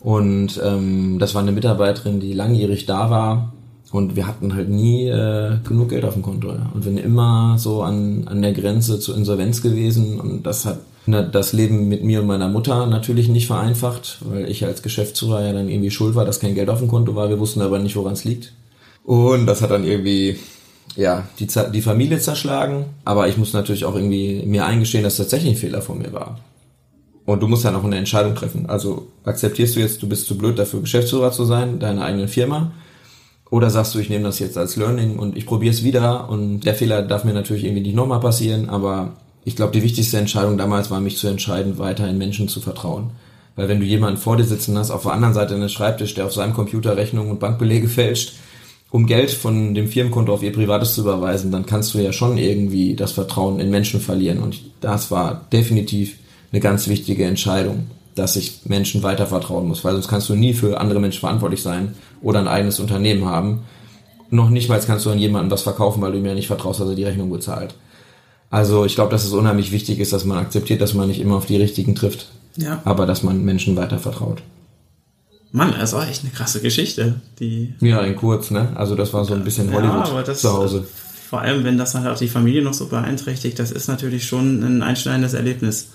Und 0.00 0.60
ähm, 0.64 1.18
das 1.18 1.34
war 1.34 1.42
eine 1.42 1.52
Mitarbeiterin, 1.52 2.20
die 2.20 2.32
langjährig 2.32 2.86
da 2.86 3.10
war. 3.10 3.52
Und 3.90 4.16
wir 4.16 4.26
hatten 4.26 4.54
halt 4.54 4.68
nie 4.68 5.08
äh, 5.08 5.58
genug 5.66 5.90
Geld 5.90 6.04
auf 6.04 6.14
dem 6.14 6.22
Konto 6.22 6.48
ja. 6.48 6.70
und 6.74 6.84
wir 6.84 6.92
sind 6.92 6.98
immer 6.98 7.56
so 7.58 7.82
an, 7.82 8.24
an 8.26 8.42
der 8.42 8.52
Grenze 8.52 9.00
zur 9.00 9.16
Insolvenz 9.16 9.62
gewesen. 9.62 10.20
Und 10.20 10.46
das 10.46 10.66
hat 10.66 10.78
das 11.12 11.52
Leben 11.52 11.88
mit 11.88 12.04
mir 12.04 12.20
und 12.20 12.26
meiner 12.26 12.48
Mutter 12.48 12.86
natürlich 12.86 13.28
nicht 13.28 13.46
vereinfacht, 13.46 14.18
weil 14.20 14.50
ich 14.50 14.64
als 14.64 14.82
Geschäftsführer 14.82 15.44
ja 15.44 15.52
dann 15.52 15.68
irgendwie 15.68 15.90
schuld 15.90 16.14
war, 16.14 16.24
dass 16.24 16.40
kein 16.40 16.54
Geld 16.54 16.68
auf 16.70 16.78
dem 16.78 16.88
Konto 16.88 17.14
war. 17.14 17.28
Wir 17.28 17.38
wussten 17.38 17.60
aber 17.60 17.78
nicht, 17.78 17.96
woran 17.96 18.12
es 18.14 18.24
liegt. 18.24 18.52
Und 19.04 19.46
das 19.46 19.62
hat 19.62 19.70
dann 19.70 19.84
irgendwie 19.84 20.38
ja, 20.96 21.28
die, 21.38 21.46
die 21.72 21.82
Familie 21.82 22.18
zerschlagen. 22.18 22.86
Aber 23.04 23.28
ich 23.28 23.36
muss 23.36 23.52
natürlich 23.52 23.84
auch 23.84 23.94
irgendwie 23.94 24.42
mir 24.44 24.66
eingestehen, 24.66 25.04
dass 25.04 25.16
tatsächlich 25.16 25.54
ein 25.54 25.56
Fehler 25.56 25.82
von 25.82 25.98
mir 25.98 26.12
war. 26.12 26.38
Und 27.24 27.40
du 27.40 27.46
musst 27.46 27.64
dann 27.64 27.76
auch 27.76 27.84
eine 27.84 27.96
Entscheidung 27.96 28.34
treffen. 28.34 28.66
Also 28.68 29.06
akzeptierst 29.24 29.76
du 29.76 29.80
jetzt, 29.80 30.02
du 30.02 30.08
bist 30.08 30.26
zu 30.26 30.36
blöd 30.36 30.58
dafür, 30.58 30.80
Geschäftsführer 30.80 31.30
zu 31.30 31.44
sein, 31.44 31.78
deiner 31.78 32.04
eigenen 32.04 32.28
Firma. 32.28 32.72
Oder 33.50 33.70
sagst 33.70 33.94
du, 33.94 33.98
ich 33.98 34.10
nehme 34.10 34.24
das 34.24 34.38
jetzt 34.38 34.58
als 34.58 34.76
Learning 34.76 35.18
und 35.18 35.36
ich 35.36 35.46
probiere 35.46 35.72
es 35.72 35.84
wieder 35.84 36.28
und 36.28 36.60
der 36.60 36.74
Fehler 36.74 37.02
darf 37.02 37.24
mir 37.24 37.32
natürlich 37.32 37.64
irgendwie 37.64 37.82
nicht 37.82 37.94
nochmal 37.94 38.20
passieren, 38.20 38.68
aber 38.68 39.12
ich 39.48 39.56
glaube, 39.56 39.72
die 39.72 39.82
wichtigste 39.82 40.18
Entscheidung 40.18 40.58
damals 40.58 40.90
war, 40.90 41.00
mich 41.00 41.16
zu 41.16 41.26
entscheiden, 41.26 41.78
weiter 41.78 42.06
in 42.06 42.18
Menschen 42.18 42.48
zu 42.48 42.60
vertrauen. 42.60 43.12
Weil 43.56 43.66
wenn 43.68 43.80
du 43.80 43.86
jemanden 43.86 44.20
vor 44.20 44.36
dir 44.36 44.44
sitzen 44.44 44.76
hast, 44.76 44.90
auf 44.90 45.04
der 45.04 45.12
anderen 45.12 45.32
Seite 45.32 45.54
eines 45.54 45.72
Schreibtisch, 45.72 46.12
der 46.12 46.26
auf 46.26 46.34
seinem 46.34 46.52
Computer 46.52 46.98
Rechnungen 46.98 47.30
und 47.30 47.40
Bankbelege 47.40 47.88
fälscht, 48.00 48.34
um 48.90 49.06
Geld 49.06 49.30
von 49.30 49.74
dem 49.74 49.88
Firmenkonto 49.88 50.34
auf 50.34 50.42
ihr 50.42 50.52
privates 50.52 50.94
zu 50.94 51.00
überweisen, 51.00 51.50
dann 51.50 51.64
kannst 51.64 51.94
du 51.94 51.98
ja 51.98 52.12
schon 52.12 52.36
irgendwie 52.36 52.94
das 52.94 53.12
Vertrauen 53.12 53.58
in 53.58 53.70
Menschen 53.70 54.00
verlieren. 54.00 54.40
Und 54.40 54.60
das 54.82 55.10
war 55.10 55.46
definitiv 55.50 56.18
eine 56.52 56.60
ganz 56.60 56.86
wichtige 56.86 57.24
Entscheidung, 57.24 57.86
dass 58.14 58.36
ich 58.36 58.66
Menschen 58.66 59.02
weiter 59.02 59.26
vertrauen 59.26 59.66
muss, 59.66 59.82
weil 59.82 59.94
sonst 59.94 60.08
kannst 60.08 60.28
du 60.28 60.34
nie 60.34 60.52
für 60.52 60.78
andere 60.78 61.00
Menschen 61.00 61.20
verantwortlich 61.20 61.62
sein 61.62 61.94
oder 62.20 62.38
ein 62.38 62.48
eigenes 62.48 62.80
Unternehmen 62.80 63.24
haben. 63.24 63.60
Noch 64.28 64.50
nicht 64.50 64.68
mal 64.68 64.80
kannst 64.86 65.06
du 65.06 65.10
an 65.10 65.18
jemanden 65.18 65.50
was 65.50 65.62
verkaufen, 65.62 66.02
weil 66.02 66.12
du 66.12 66.18
ihm 66.18 66.26
ja 66.26 66.34
nicht 66.34 66.48
vertraust, 66.48 66.80
dass 66.80 66.88
er 66.90 66.94
die 66.94 67.04
Rechnung 67.04 67.30
bezahlt. 67.30 67.74
Also 68.50 68.84
ich 68.84 68.94
glaube, 68.94 69.10
dass 69.10 69.24
es 69.24 69.32
unheimlich 69.32 69.72
wichtig 69.72 69.98
ist, 69.98 70.12
dass 70.12 70.24
man 70.24 70.38
akzeptiert, 70.38 70.80
dass 70.80 70.94
man 70.94 71.08
nicht 71.08 71.20
immer 71.20 71.36
auf 71.36 71.46
die 71.46 71.56
richtigen 71.56 71.94
trifft. 71.94 72.28
Ja. 72.56 72.80
Aber 72.84 73.06
dass 73.06 73.22
man 73.22 73.44
Menschen 73.44 73.76
weiter 73.76 73.98
vertraut. 73.98 74.42
Mann, 75.52 75.74
das 75.78 75.92
war 75.92 76.08
echt 76.08 76.24
eine 76.24 76.32
krasse 76.32 76.60
Geschichte. 76.60 77.20
Die 77.38 77.74
ja, 77.80 78.00
in 78.02 78.16
kurz, 78.16 78.50
ne? 78.50 78.72
Also 78.74 78.94
das 78.94 79.14
war 79.14 79.24
so 79.24 79.34
ein 79.34 79.44
bisschen 79.44 79.72
Hollywood 79.72 80.08
ja, 80.08 80.22
das, 80.22 80.40
zu 80.40 80.52
Hause. 80.52 80.86
Vor 81.28 81.40
allem, 81.40 81.64
wenn 81.64 81.78
das 81.78 81.94
halt 81.94 82.06
auch 82.06 82.18
die 82.18 82.28
Familie 82.28 82.62
noch 82.62 82.74
so 82.74 82.86
beeinträchtigt, 82.86 83.58
das 83.58 83.70
ist 83.70 83.88
natürlich 83.88 84.26
schon 84.26 84.62
ein 84.62 84.82
einschneidendes 84.82 85.34
Erlebnis. 85.34 85.88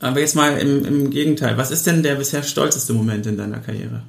Aber 0.00 0.20
jetzt 0.20 0.36
mal 0.36 0.58
im, 0.58 0.84
im 0.84 1.10
Gegenteil, 1.10 1.56
was 1.56 1.70
ist 1.70 1.86
denn 1.86 2.02
der 2.02 2.16
bisher 2.16 2.42
stolzeste 2.42 2.92
Moment 2.92 3.26
in 3.26 3.36
deiner 3.36 3.58
Karriere? 3.58 4.02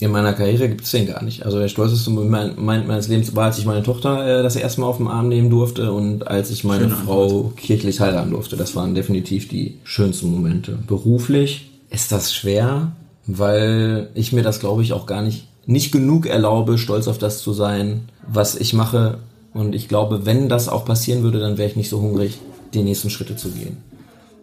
In 0.00 0.10
meiner 0.10 0.32
Karriere 0.32 0.68
gibt 0.68 0.82
es 0.82 0.90
den 0.90 1.06
gar 1.06 1.22
nicht. 1.22 1.44
Also 1.44 1.58
der 1.58 1.68
stolzeste 1.68 2.10
Moment 2.10 2.58
meines 2.58 3.08
Lebens 3.08 3.34
war, 3.36 3.46
als 3.46 3.58
ich 3.58 3.64
meine 3.64 3.82
Tochter 3.82 4.40
äh, 4.40 4.42
das 4.42 4.56
erste 4.56 4.80
Mal 4.80 4.88
auf 4.88 4.96
den 4.96 5.06
Arm 5.06 5.28
nehmen 5.28 5.50
durfte 5.50 5.92
und 5.92 6.26
als 6.26 6.50
ich 6.50 6.64
meine 6.64 6.84
Schöne 6.84 6.96
Frau 6.96 7.24
Antwort. 7.24 7.56
kirchlich 7.56 8.00
heiraten 8.00 8.30
durfte. 8.30 8.56
Das 8.56 8.74
waren 8.74 8.94
definitiv 8.94 9.48
die 9.48 9.78
schönsten 9.84 10.30
Momente. 10.30 10.78
Beruflich 10.86 11.70
ist 11.90 12.10
das 12.10 12.34
schwer, 12.34 12.92
weil 13.26 14.08
ich 14.14 14.32
mir 14.32 14.42
das, 14.42 14.58
glaube 14.58 14.82
ich, 14.82 14.92
auch 14.92 15.06
gar 15.06 15.22
nicht, 15.22 15.46
nicht 15.66 15.92
genug 15.92 16.26
erlaube, 16.26 16.76
stolz 16.76 17.06
auf 17.06 17.18
das 17.18 17.40
zu 17.40 17.52
sein, 17.52 18.08
was 18.26 18.56
ich 18.56 18.74
mache. 18.74 19.18
Und 19.52 19.76
ich 19.76 19.88
glaube, 19.88 20.26
wenn 20.26 20.48
das 20.48 20.68
auch 20.68 20.84
passieren 20.84 21.22
würde, 21.22 21.38
dann 21.38 21.56
wäre 21.56 21.70
ich 21.70 21.76
nicht 21.76 21.88
so 21.88 22.00
hungrig, 22.00 22.38
die 22.74 22.82
nächsten 22.82 23.10
Schritte 23.10 23.36
zu 23.36 23.50
gehen. 23.50 23.76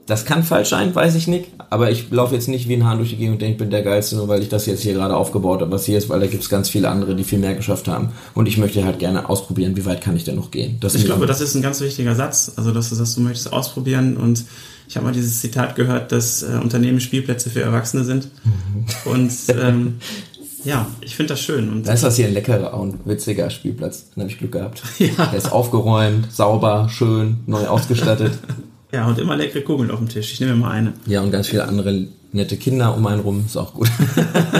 Das 0.08 0.26
kann 0.26 0.44
falsch 0.44 0.70
sein, 0.70 0.94
weiß 0.94 1.16
ich 1.16 1.28
nicht. 1.28 1.50
Aber 1.70 1.92
ich 1.92 2.10
laufe 2.10 2.34
jetzt 2.34 2.48
nicht 2.48 2.68
wie 2.68 2.74
ein 2.74 2.86
Hahn 2.86 2.98
durch 2.98 3.12
die 3.12 3.18
Gegend 3.18 3.34
und 3.34 3.42
denke, 3.42 3.54
ich 3.54 3.58
bin 3.60 3.70
der 3.70 3.84
Geilste, 3.84 4.16
nur 4.16 4.28
weil 4.28 4.42
ich 4.42 4.50
das 4.50 4.66
jetzt 4.66 4.82
hier 4.82 4.94
gerade 4.94 5.16
aufgebaut 5.16 5.62
habe, 5.62 5.72
was 5.72 5.86
hier 5.86 5.98
ist, 5.98 6.10
weil 6.10 6.20
da 6.20 6.28
gibt 6.28 6.44
es 6.44 6.50
ganz 6.50 6.70
viele 6.70 6.90
andere, 6.90 7.16
die 7.16 7.24
viel 7.24 7.40
mehr 7.40 7.54
geschafft 7.54 7.88
haben. 7.88 8.10
Und 8.34 8.48
ich 8.48 8.58
möchte 8.58 8.84
halt 8.84 9.00
gerne 9.00 9.30
ausprobieren, 9.30 9.78
wie 9.78 9.86
weit 9.86 10.02
kann 10.02 10.16
ich 10.16 10.24
denn 10.24 10.36
noch 10.36 10.52
gehen. 10.52 10.78
Das 10.80 10.96
ich 10.96 11.06
glaube, 11.06 11.28
das 11.28 11.40
ist 11.40 11.56
ein 11.56 11.62
ganz 11.62 11.80
wichtiger 11.82 12.16
Satz. 12.16 12.52
Also, 12.56 12.72
dass 12.72 12.90
du 12.90 12.96
sagst, 12.96 13.16
du 13.16 13.22
möchtest 13.22 13.54
ausprobieren 13.54 14.18
und 14.18 14.44
ich 14.88 14.98
habe 14.98 15.06
mal 15.06 15.14
dieses 15.14 15.40
Zitat 15.40 15.76
gehört, 15.76 16.12
dass 16.12 16.44
äh, 16.44 16.60
Unternehmen 16.62 17.00
Spielplätze 17.00 17.50
für 17.50 17.62
Erwachsene 17.62 18.04
sind. 18.04 18.28
Mhm. 18.44 19.12
Und 19.12 19.32
ähm, 19.48 19.94
ja, 20.66 20.88
ich 21.00 21.16
finde 21.16 21.34
das 21.34 21.42
schön. 21.42 21.70
Und 21.70 21.88
da 21.88 21.94
ist 21.94 22.04
das 22.04 22.18
hier 22.18 22.28
ein 22.28 22.34
leckerer 22.34 22.74
und 22.74 23.06
witziger 23.06 23.50
Spielplatz. 23.50 24.08
Dann 24.14 24.24
habe 24.24 24.32
ich 24.34 24.40
Glück 24.40 24.52
gehabt. 24.52 24.84
Ja. 25.00 25.28
Der 25.28 25.36
ist 25.38 25.52
aufgeräumt, 25.52 26.32
sauber, 26.34 26.90
schön, 26.90 27.38
neu 27.46 27.68
ausgestattet. 27.68 28.34
Ja, 28.92 29.08
und 29.08 29.18
immer 29.20 29.36
leckere 29.36 29.62
Kugeln 29.62 29.92
auf 29.92 30.00
dem 30.00 30.10
Tisch. 30.10 30.34
Ich 30.34 30.40
nehme 30.40 30.56
mal 30.56 30.72
eine. 30.72 30.94
Ja, 31.06 31.22
und 31.22 31.32
ganz 31.32 31.48
viele 31.48 31.66
andere 31.68 32.08
nette 32.32 32.58
Kinder 32.58 32.96
um 32.96 33.06
einen 33.08 33.22
rum. 33.22 33.44
Ist 33.46 33.58
auch 33.58 33.74
gut. 33.74 33.90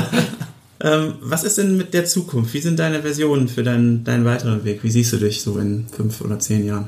ähm, 0.80 1.16
was 1.22 1.44
ist 1.44 1.58
denn 1.58 1.78
mit 1.78 1.94
der 1.94 2.06
Zukunft? 2.06 2.54
Wie 2.54 2.62
sind 2.62 2.80
deine 2.80 3.02
Versionen 3.02 3.48
für 3.48 3.64
deinen, 3.64 4.04
deinen 4.04 4.26
weiteren 4.26 4.64
Weg? 4.64 4.84
Wie 4.84 4.92
siehst 4.92 5.12
du 5.14 5.18
dich 5.18 5.42
so 5.42 5.58
in 5.58 5.88
fünf 5.90 6.22
oder 6.22 6.40
zehn 6.40 6.66
Jahren? 6.66 6.88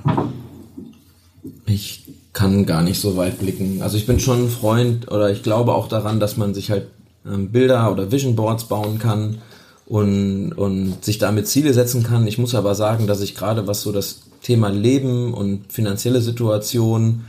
Ich 1.65 2.03
kann 2.34 2.65
gar 2.65 2.82
nicht 2.82 2.99
so 2.99 3.15
weit 3.15 3.39
blicken. 3.39 3.82
Also 3.82 3.97
ich 3.97 4.06
bin 4.06 4.19
schon 4.19 4.45
ein 4.45 4.49
Freund 4.49 5.12
oder 5.12 5.29
ich 5.32 5.43
glaube 5.43 5.73
auch 5.73 5.88
daran, 5.88 6.19
dass 6.19 6.38
man 6.38 6.53
sich 6.53 6.71
halt 6.71 6.88
ähm, 7.25 7.49
Bilder 7.49 7.91
oder 7.91 8.12
Vision 8.12 8.36
Boards 8.36 8.65
bauen 8.65 8.99
kann 8.99 9.38
und, 9.86 10.53
und 10.53 11.03
sich 11.06 11.19
damit 11.19 11.47
Ziele 11.47 11.73
setzen 11.73 12.03
kann. 12.03 12.25
Ich 12.25 12.38
muss 12.38 12.56
aber 12.56 12.73
sagen, 12.73 13.06
dass 13.06 13.21
ich 13.21 13.36
gerade 13.36 13.67
was 13.67 13.82
so 13.82 13.91
das 13.91 14.22
Thema 14.43 14.69
Leben 14.69 15.34
und 15.34 15.71
finanzielle 15.71 16.21
Situation 16.21 17.23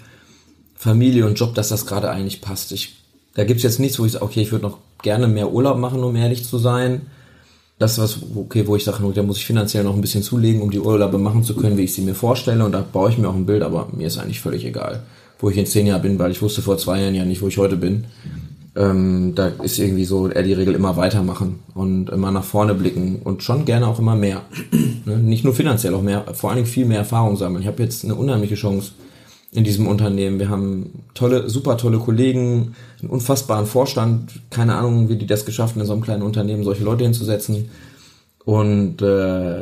Familie 0.75 1.25
und 1.25 1.39
Job, 1.39 1.55
dass 1.55 1.71
das 1.71 1.87
gerade 1.87 2.11
eigentlich 2.11 2.43
passt. 2.43 2.73
Ich, 2.73 2.97
da 3.35 3.45
gibt's 3.45 3.63
jetzt 3.63 3.81
nichts, 3.81 3.99
wo 3.99 4.05
ich 4.05 4.13
sage, 4.13 4.25
okay, 4.25 4.43
ich 4.43 4.53
würde 4.53 4.67
noch 4.67 4.79
gerne 5.03 5.29
mehr 5.29 5.51
Urlaub 5.51 5.79
machen, 5.79 6.05
um 6.05 6.15
ehrlich 6.15 6.45
zu 6.45 6.59
sein. 6.59 7.03
Das 7.79 7.93
ist 7.93 7.99
was, 7.99 8.19
okay, 8.37 8.67
wo 8.67 8.77
ich 8.77 8.85
sage, 8.85 9.03
da 9.15 9.23
muss 9.23 9.39
ich 9.39 9.47
finanziell 9.47 9.85
noch 9.85 9.95
ein 9.95 10.01
bisschen 10.01 10.23
zulegen, 10.23 10.61
um 10.61 10.71
die 10.71 10.81
Urlaube 10.81 11.19
machen 11.19 11.43
zu 11.43 11.55
können, 11.57 11.77
wie 11.79 11.85
ich 11.85 11.95
sie 11.95 12.03
mir 12.03 12.15
vorstelle. 12.15 12.65
Und 12.65 12.73
da 12.73 12.83
baue 12.83 13.11
ich 13.11 13.19
mir 13.19 13.29
auch 13.29 13.35
ein 13.35 13.47
Bild, 13.47 13.63
aber 13.63 13.89
mir 13.93 14.09
ist 14.09 14.19
eigentlich 14.19 14.41
völlig 14.41 14.65
egal, 14.65 15.05
wo 15.39 15.49
ich 15.49 15.57
in 15.57 15.67
zehn 15.67 15.87
Jahren 15.87 16.03
bin, 16.03 16.19
weil 16.19 16.33
ich 16.33 16.43
wusste 16.43 16.63
vor 16.63 16.79
zwei 16.79 17.01
Jahren 17.01 17.15
ja 17.15 17.25
nicht, 17.25 17.41
wo 17.41 17.49
ich 17.49 17.59
heute 17.59 17.77
bin. 17.77 18.05
Ähm, 18.77 19.35
da 19.35 19.49
ist 19.63 19.79
irgendwie 19.79 20.05
so 20.05 20.29
eher 20.29 20.43
die 20.43 20.53
Regel 20.53 20.75
immer 20.75 20.97
weitermachen 20.97 21.61
und 21.75 22.11
immer 22.11 22.33
nach 22.33 22.43
vorne 22.43 22.75
blicken 22.75 23.21
und 23.23 23.43
schon 23.43 23.65
gerne 23.65 23.87
auch 23.87 24.01
immer 24.01 24.17
mehr. 24.17 24.43
ne? 25.05 25.19
Nicht 25.19 25.45
nur 25.45 25.55
finanziell, 25.55 25.95
auch 25.95 26.03
mehr, 26.03 26.25
vor 26.35 26.51
allen 26.51 26.57
Dingen 26.57 26.69
viel 26.69 26.87
mehr 26.87 26.99
Erfahrung 26.99 27.37
sammeln. 27.37 27.63
Ich 27.63 27.69
habe 27.69 27.83
jetzt 27.83 28.05
eine 28.05 28.17
unheimliche 28.17 28.57
Chance, 28.57 28.93
in 29.55 29.63
diesem 29.63 29.87
Unternehmen. 29.87 30.41
Wir 30.41 30.49
haben 30.49 31.05
tolle, 31.15 31.49
super 31.49 31.77
tolle 31.79 31.99
Kollegen, 31.99 32.75
einen 33.01 33.11
unfassbaren 33.11 33.67
Vorstand. 33.67 34.33
Keine 34.51 34.75
Ahnung, 34.75 35.09
wie 35.09 35.17
die 35.17 35.29
das 35.29 35.47
geschafft 35.47 35.75
haben, 35.75 35.81
in 35.81 35.87
so 35.87 35.93
einem 35.93 36.03
kleinen 36.03 36.23
Unternehmen 36.23 36.65
solche 36.65 36.83
Leute 36.83 37.05
hinzusetzen. 37.05 37.71
Und 38.45 39.01
äh, 39.01 39.05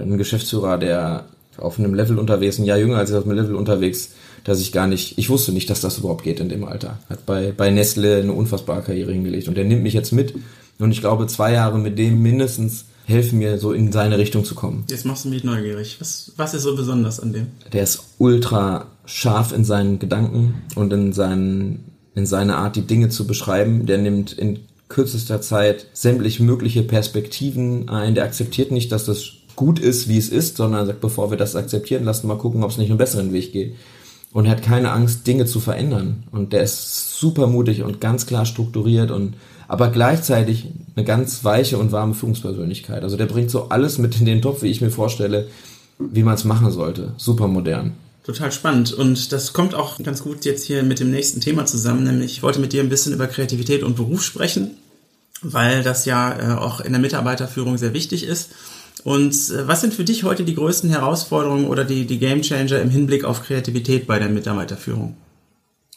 einen 0.00 0.16
Geschäftsführer, 0.16 0.78
der 0.78 1.26
auf 1.58 1.78
einem 1.78 1.92
Level 1.92 2.18
unterwegs, 2.18 2.58
ein 2.58 2.64
Jahr 2.64 2.78
jünger 2.78 2.96
als 2.96 3.10
ich 3.10 3.16
auf 3.16 3.26
einem 3.26 3.36
Level 3.36 3.54
unterwegs, 3.54 4.14
dass 4.44 4.60
ich 4.60 4.72
gar 4.72 4.86
nicht, 4.86 5.18
ich 5.18 5.30
wusste 5.30 5.52
nicht, 5.52 5.70
dass 5.70 5.80
das 5.80 5.98
überhaupt 5.98 6.24
geht 6.24 6.40
in 6.40 6.48
dem 6.48 6.64
Alter. 6.64 6.98
Hat 7.08 7.26
bei, 7.26 7.52
bei 7.56 7.70
Nestle 7.70 8.18
eine 8.18 8.32
unfassbare 8.32 8.82
Karriere 8.82 9.12
hingelegt 9.12 9.48
und 9.48 9.56
der 9.56 9.64
nimmt 9.64 9.82
mich 9.82 9.94
jetzt 9.94 10.12
mit. 10.12 10.34
Und 10.78 10.90
ich 10.90 11.00
glaube, 11.00 11.26
zwei 11.26 11.52
Jahre 11.52 11.78
mit 11.78 11.98
dem 11.98 12.20
mindestens 12.22 12.86
helfen 13.04 13.38
mir, 13.38 13.58
so 13.58 13.72
in 13.72 13.92
seine 13.92 14.18
Richtung 14.18 14.44
zu 14.44 14.54
kommen. 14.54 14.84
Jetzt 14.88 15.04
machst 15.04 15.24
du 15.24 15.28
mich 15.28 15.44
neugierig. 15.44 15.96
Was, 16.00 16.32
was 16.36 16.54
ist 16.54 16.62
so 16.62 16.76
besonders 16.76 17.20
an 17.20 17.32
dem? 17.32 17.48
Der 17.72 17.82
ist 17.82 18.14
ultra 18.18 18.86
scharf 19.04 19.52
in 19.52 19.64
seinen 19.64 19.98
Gedanken 19.98 20.62
und 20.74 20.92
in, 20.92 21.12
seinen, 21.12 21.84
in 22.14 22.26
seine 22.26 22.56
Art, 22.56 22.76
die 22.76 22.82
Dinge 22.82 23.08
zu 23.08 23.26
beschreiben. 23.26 23.86
Der 23.86 23.98
nimmt 23.98 24.32
in 24.32 24.60
kürzester 24.88 25.40
Zeit 25.40 25.86
sämtliche 25.92 26.42
mögliche 26.42 26.82
Perspektiven 26.82 27.88
ein. 27.88 28.14
Der 28.14 28.24
akzeptiert 28.24 28.70
nicht, 28.70 28.92
dass 28.92 29.04
das 29.04 29.32
gut 29.56 29.78
ist, 29.78 30.08
wie 30.08 30.18
es 30.18 30.28
ist, 30.28 30.56
sondern 30.56 30.86
sagt, 30.86 31.00
bevor 31.00 31.30
wir 31.30 31.38
das 31.38 31.56
akzeptieren, 31.56 32.04
lassen 32.04 32.28
wir 32.28 32.34
mal 32.34 32.40
gucken, 32.40 32.62
ob 32.62 32.70
es 32.70 32.78
nicht 32.78 32.90
einen 32.90 32.98
besseren 32.98 33.32
Weg 33.32 33.52
geht. 33.52 33.74
Und 34.32 34.48
hat 34.48 34.62
keine 34.62 34.92
Angst, 34.92 35.26
Dinge 35.26 35.46
zu 35.46 35.60
verändern. 35.60 36.24
Und 36.32 36.52
der 36.52 36.62
ist 36.62 37.18
super 37.18 37.46
mutig 37.46 37.82
und 37.82 38.00
ganz 38.00 38.26
klar 38.26 38.46
strukturiert 38.46 39.10
und 39.10 39.34
aber 39.68 39.90
gleichzeitig 39.90 40.68
eine 40.96 41.04
ganz 41.04 41.44
weiche 41.44 41.78
und 41.78 41.92
warme 41.92 42.14
Führungspersönlichkeit. 42.14 43.02
Also 43.02 43.16
der 43.16 43.26
bringt 43.26 43.50
so 43.50 43.68
alles 43.68 43.98
mit 43.98 44.18
in 44.20 44.26
den 44.26 44.42
Topf, 44.42 44.62
wie 44.62 44.68
ich 44.68 44.80
mir 44.80 44.90
vorstelle, 44.90 45.48
wie 45.98 46.22
man 46.22 46.34
es 46.34 46.44
machen 46.44 46.70
sollte. 46.70 47.12
Super 47.16 47.48
modern. 47.48 47.92
Total 48.24 48.52
spannend. 48.52 48.92
Und 48.92 49.32
das 49.32 49.52
kommt 49.52 49.74
auch 49.74 49.98
ganz 50.02 50.22
gut 50.22 50.44
jetzt 50.44 50.64
hier 50.64 50.82
mit 50.82 51.00
dem 51.00 51.10
nächsten 51.10 51.40
Thema 51.40 51.66
zusammen, 51.66 52.04
nämlich 52.04 52.32
ich 52.32 52.42
wollte 52.42 52.60
mit 52.60 52.72
dir 52.72 52.82
ein 52.82 52.88
bisschen 52.88 53.12
über 53.12 53.26
Kreativität 53.26 53.82
und 53.82 53.96
Beruf 53.96 54.22
sprechen, 54.22 54.76
weil 55.42 55.82
das 55.82 56.04
ja 56.04 56.38
äh, 56.38 56.58
auch 56.58 56.80
in 56.80 56.92
der 56.92 57.00
Mitarbeiterführung 57.00 57.78
sehr 57.78 57.94
wichtig 57.94 58.24
ist. 58.24 58.50
Und 59.04 59.32
äh, 59.32 59.66
was 59.66 59.80
sind 59.80 59.94
für 59.94 60.04
dich 60.04 60.24
heute 60.24 60.44
die 60.44 60.54
größten 60.54 60.90
Herausforderungen 60.90 61.66
oder 61.66 61.84
die, 61.84 62.06
die 62.06 62.18
Game 62.18 62.42
Changer 62.42 62.80
im 62.80 62.90
Hinblick 62.90 63.24
auf 63.24 63.42
Kreativität 63.42 64.06
bei 64.06 64.18
der 64.18 64.28
Mitarbeiterführung? 64.28 65.16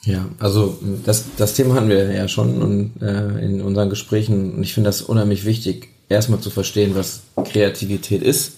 Ja, 0.03 0.25
also 0.39 0.77
das, 1.03 1.25
das 1.35 1.55
Thema 1.55 1.75
hatten 1.75 1.89
wir 1.89 2.11
ja 2.11 2.27
schon 2.27 2.61
und, 2.61 3.01
äh, 3.01 3.43
in 3.43 3.61
unseren 3.61 3.89
Gesprächen 3.89 4.53
und 4.53 4.63
ich 4.63 4.73
finde 4.73 4.89
das 4.89 5.01
unheimlich 5.01 5.45
wichtig, 5.45 5.89
erstmal 6.09 6.39
zu 6.39 6.51
verstehen, 6.51 6.93
was 6.95 7.21
Kreativität 7.43 8.21
ist. 8.21 8.53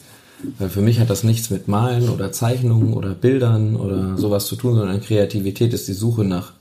Weil 0.59 0.69
für 0.69 0.81
mich 0.81 0.99
hat 0.99 1.09
das 1.09 1.23
nichts 1.23 1.49
mit 1.49 1.67
Malen 1.67 2.09
oder 2.09 2.31
Zeichnungen 2.31 2.93
oder 2.93 3.15
Bildern 3.15 3.75
oder 3.75 4.17
sowas 4.17 4.45
zu 4.45 4.55
tun, 4.55 4.75
sondern 4.75 5.01
Kreativität 5.01 5.73
ist 5.73 5.87
die 5.87 5.93
Suche 5.93 6.23
nach 6.23 6.53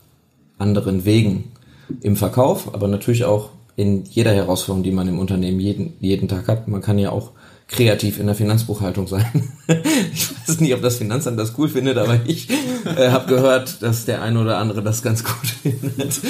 anderen 0.56 1.04
Wegen 1.04 1.52
im 2.00 2.16
Verkauf, 2.16 2.74
aber 2.74 2.88
natürlich 2.88 3.24
auch 3.24 3.50
in 3.76 4.04
jeder 4.04 4.32
Herausforderung, 4.32 4.82
die 4.82 4.92
man 4.92 5.08
im 5.08 5.18
Unternehmen 5.18 5.60
jeden, 5.60 5.92
jeden 6.00 6.28
Tag 6.28 6.48
hat. 6.48 6.68
Man 6.68 6.80
kann 6.80 6.98
ja 6.98 7.10
auch 7.10 7.32
kreativ 7.68 8.20
in 8.20 8.26
der 8.26 8.36
Finanzbuchhaltung 8.36 9.08
sein. 9.08 9.26
ich 10.12 10.30
weiß 10.48 10.60
nicht, 10.60 10.74
ob 10.74 10.82
das 10.82 10.96
Finanzamt 10.96 11.38
das 11.38 11.54
cool 11.58 11.68
findet, 11.68 11.98
aber 11.98 12.20
ich 12.26 12.48
äh, 12.50 13.10
habe 13.10 13.26
gehört, 13.26 13.82
dass 13.82 14.04
der 14.04 14.22
eine 14.22 14.40
oder 14.40 14.58
andere 14.58 14.82
das 14.82 15.02
ganz 15.02 15.24
gut 15.24 15.48
findet. 15.62 16.20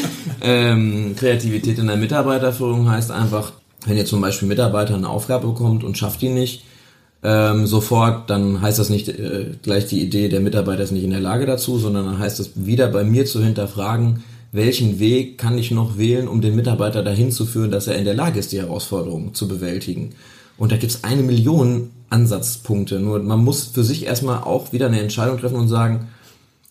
Ähm, 0.41 1.15
Kreativität 1.17 1.79
in 1.79 1.89
der 1.89 1.97
Mitarbeiterführung 1.97 2.91
heißt 2.91 3.11
einfach, 3.11 3.53
wenn 3.85 3.97
ihr 3.97 4.07
zum 4.07 4.21
Beispiel 4.21 4.49
Mitarbeiter 4.49 4.95
eine 4.95 5.09
Aufgabe 5.09 5.49
bekommt 5.49 5.85
und 5.85 5.99
schafft 5.99 6.23
die 6.23 6.31
nicht, 6.31 6.65
ähm, 7.23 7.67
sofort, 7.67 8.31
dann 8.31 8.61
heißt 8.61 8.79
das 8.79 8.89
nicht 8.89 9.09
äh, 9.09 9.53
gleich 9.63 9.87
die 9.87 10.01
Idee, 10.01 10.29
der 10.29 10.41
Mitarbeiter 10.41 10.83
ist 10.83 10.93
nicht 10.93 11.05
in 11.05 11.11
der 11.11 11.21
Lage 11.21 11.45
dazu, 11.45 11.79
sondern 11.79 12.07
dann 12.07 12.19
heißt 12.19 12.41
es 12.41 12.53
wieder 12.55 12.89
bei 12.89 13.05
mir 13.05 13.27
zu 13.27 13.43
hinterfragen, 13.43 14.23
welchen 14.53 15.01
Weg 15.01 15.37
kann 15.39 15.59
ich 15.59 15.71
noch 15.71 15.99
wählen, 15.99 16.29
um 16.29 16.41
den 16.41 16.57
Mitarbeiter 16.57 17.03
dahin 17.03 17.31
zu 17.31 17.45
führen, 17.45 17.71
dass 17.71 17.89
er 17.89 17.97
in 17.97 18.05
der 18.05 18.15
Lage 18.15 18.39
ist, 18.39 18.53
die 18.53 18.61
Herausforderung 18.61 19.35
zu 19.35 19.49
bewältigen. 19.49 20.15
Und 20.59 20.73
da 20.73 20.77
gibt's 20.77 21.05
eine 21.05 21.23
Million 21.23 21.91
Ansatzpunkte. 22.11 23.01
Nur 23.01 23.19
man 23.21 23.45
muss 23.45 23.65
für 23.65 23.85
sich 23.85 24.07
erstmal 24.07 24.43
auch 24.43 24.73
wieder 24.73 24.87
eine 24.87 25.01
Entscheidung 25.01 25.39
treffen 25.39 25.57
und 25.57 25.69
sagen, 25.69 26.09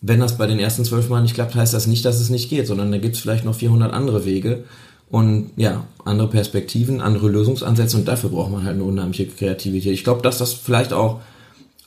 wenn 0.02 0.19
das 0.19 0.38
bei 0.38 0.48
den 0.48 0.60
ersten 0.60 0.86
zwölf 0.86 1.10
Mal 1.10 1.21
nicht 1.21 1.34
klappt, 1.34 1.56
heißt 1.56 1.74
das 1.74 1.88
nicht, 1.88 2.06
dass 2.06 2.19
es 2.19 2.30
nicht 2.30 2.50
geht, 2.50 2.67
sondern 2.67 2.91
da 2.91 2.98
gibt's 2.98 3.19
vielleicht 3.19 3.45
noch 3.45 3.56
400 3.56 3.93
andere 3.93 4.26
Wege 4.26 4.63
und 5.10 5.52
ja, 5.56 5.86
andere 6.04 6.28
Perspektiven, 6.28 7.02
andere 7.02 7.30
Lösungsansätze 7.30 7.98
und 7.98 8.08
dafür 8.08 8.30
braucht 8.30 8.52
man 8.52 8.63
halt 8.63 8.76
eine 8.76 8.84
unheimliche 8.84 9.28
Kreativität. 9.28 9.93
Ich 9.93 10.04
glaube, 10.04 10.21
dass 10.21 10.38
das 10.38 10.54
vielleicht 10.54 10.93
auch 10.93 11.21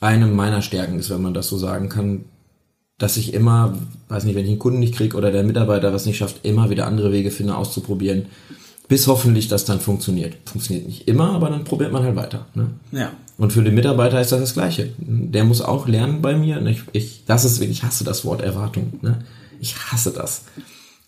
eine 0.01 0.27
meiner 0.27 0.61
Stärken 0.61 0.99
ist, 0.99 1.09
wenn 1.09 1.21
man 1.21 1.33
das 1.33 1.47
so 1.47 1.57
sagen 1.57 1.89
kann, 1.89 2.25
dass 2.97 3.17
ich 3.17 3.33
immer, 3.33 3.77
weiß 4.09 4.25
nicht, 4.25 4.35
wenn 4.35 4.43
ich 4.43 4.51
einen 4.51 4.59
Kunden 4.59 4.79
nicht 4.79 4.95
kriege 4.95 5.15
oder 5.15 5.31
der 5.31 5.43
Mitarbeiter 5.43 5.93
was 5.93 6.05
nicht 6.05 6.17
schafft, 6.17 6.39
immer 6.43 6.69
wieder 6.69 6.87
andere 6.87 7.11
Wege 7.11 7.31
finde 7.31 7.55
auszuprobieren 7.55 8.25
bis 8.89 9.07
hoffentlich 9.07 9.47
das 9.47 9.65
dann 9.65 9.79
funktioniert. 9.79 10.35
Funktioniert 10.45 10.87
nicht 10.87 11.07
immer, 11.07 11.31
aber 11.31 11.49
dann 11.49 11.63
probiert 11.63 11.93
man 11.93 12.03
halt 12.03 12.15
weiter. 12.15 12.47
Ne? 12.55 12.71
Ja. 12.91 13.11
Und 13.37 13.53
für 13.53 13.63
den 13.63 13.75
Mitarbeiter 13.75 14.19
ist 14.19 14.31
das 14.31 14.39
das 14.41 14.53
Gleiche. 14.53 14.89
Der 14.97 15.45
muss 15.45 15.61
auch 15.61 15.87
lernen 15.87 16.21
bei 16.21 16.35
mir. 16.35 16.61
Ich, 16.65 16.81
ich, 16.91 17.23
das 17.25 17.45
ist 17.45 17.61
ich 17.61 17.83
hasse 17.83 18.03
das 18.03 18.25
Wort 18.25 18.41
Erwartung. 18.41 18.99
Ne? 19.01 19.23
Ich 19.61 19.75
hasse 19.77 20.11
das. 20.11 20.41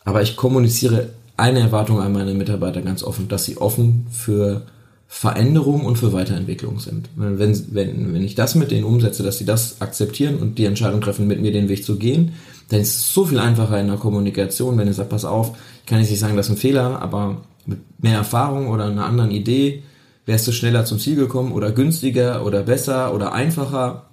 Aber 0.06 0.22
ich 0.22 0.38
kommuniziere 0.38 1.10
eine 1.38 1.60
Erwartung 1.60 2.00
an 2.00 2.14
meine 2.14 2.36
Mitarbeiter 2.36 2.82
ganz 2.84 3.04
offen, 3.04 3.28
dass 3.28 3.46
sie 3.46 3.58
offen 3.58 4.06
für 4.12 4.62
Veränderung 5.08 5.84
und 5.84 5.98
für 5.98 6.14
Weiterentwicklung 6.14 6.80
sind. 6.80 7.10
Wenn, 7.16 7.40
wenn, 7.74 8.14
wenn 8.14 8.24
ich 8.24 8.36
das 8.36 8.54
mit 8.54 8.70
denen 8.70 8.86
umsetze, 8.86 9.24
dass 9.24 9.40
sie 9.40 9.46
das 9.46 9.82
akzeptieren 9.82 10.38
und 10.38 10.60
die 10.60 10.66
Entscheidung 10.66 11.02
treffen, 11.02 11.28
mit 11.28 11.42
mir 11.42 11.52
den 11.52 11.68
Weg 11.68 11.84
zu 11.84 11.98
gehen, 11.98 12.34
dann 12.70 12.80
ist 12.80 12.96
es 12.96 13.14
so 13.14 13.26
viel 13.26 13.40
einfacher 13.40 13.80
in 13.82 13.88
der 13.88 13.98
Kommunikation, 13.98 14.78
wenn 14.78 14.88
ich 14.88 14.96
sage, 14.96 15.10
pass 15.10 15.26
auf, 15.26 15.58
ich 15.82 15.86
kann 15.88 16.00
jetzt 16.00 16.12
nicht 16.12 16.20
sagen, 16.20 16.38
das 16.38 16.46
ist 16.46 16.54
ein 16.54 16.58
Fehler, 16.58 17.02
aber 17.02 17.42
mit 17.66 17.80
mehr 18.02 18.18
Erfahrung 18.18 18.68
oder 18.68 18.86
einer 18.86 19.06
anderen 19.06 19.32
Idee 19.32 19.84
wärst 20.26 20.48
du 20.48 20.52
schneller 20.52 20.86
zum 20.86 21.00
Ziel 21.00 21.16
gekommen 21.16 21.52
oder 21.52 21.72
günstiger 21.72 22.46
oder 22.46 22.64
besser 22.64 23.14
oder 23.14 23.34
einfacher. 23.34 24.08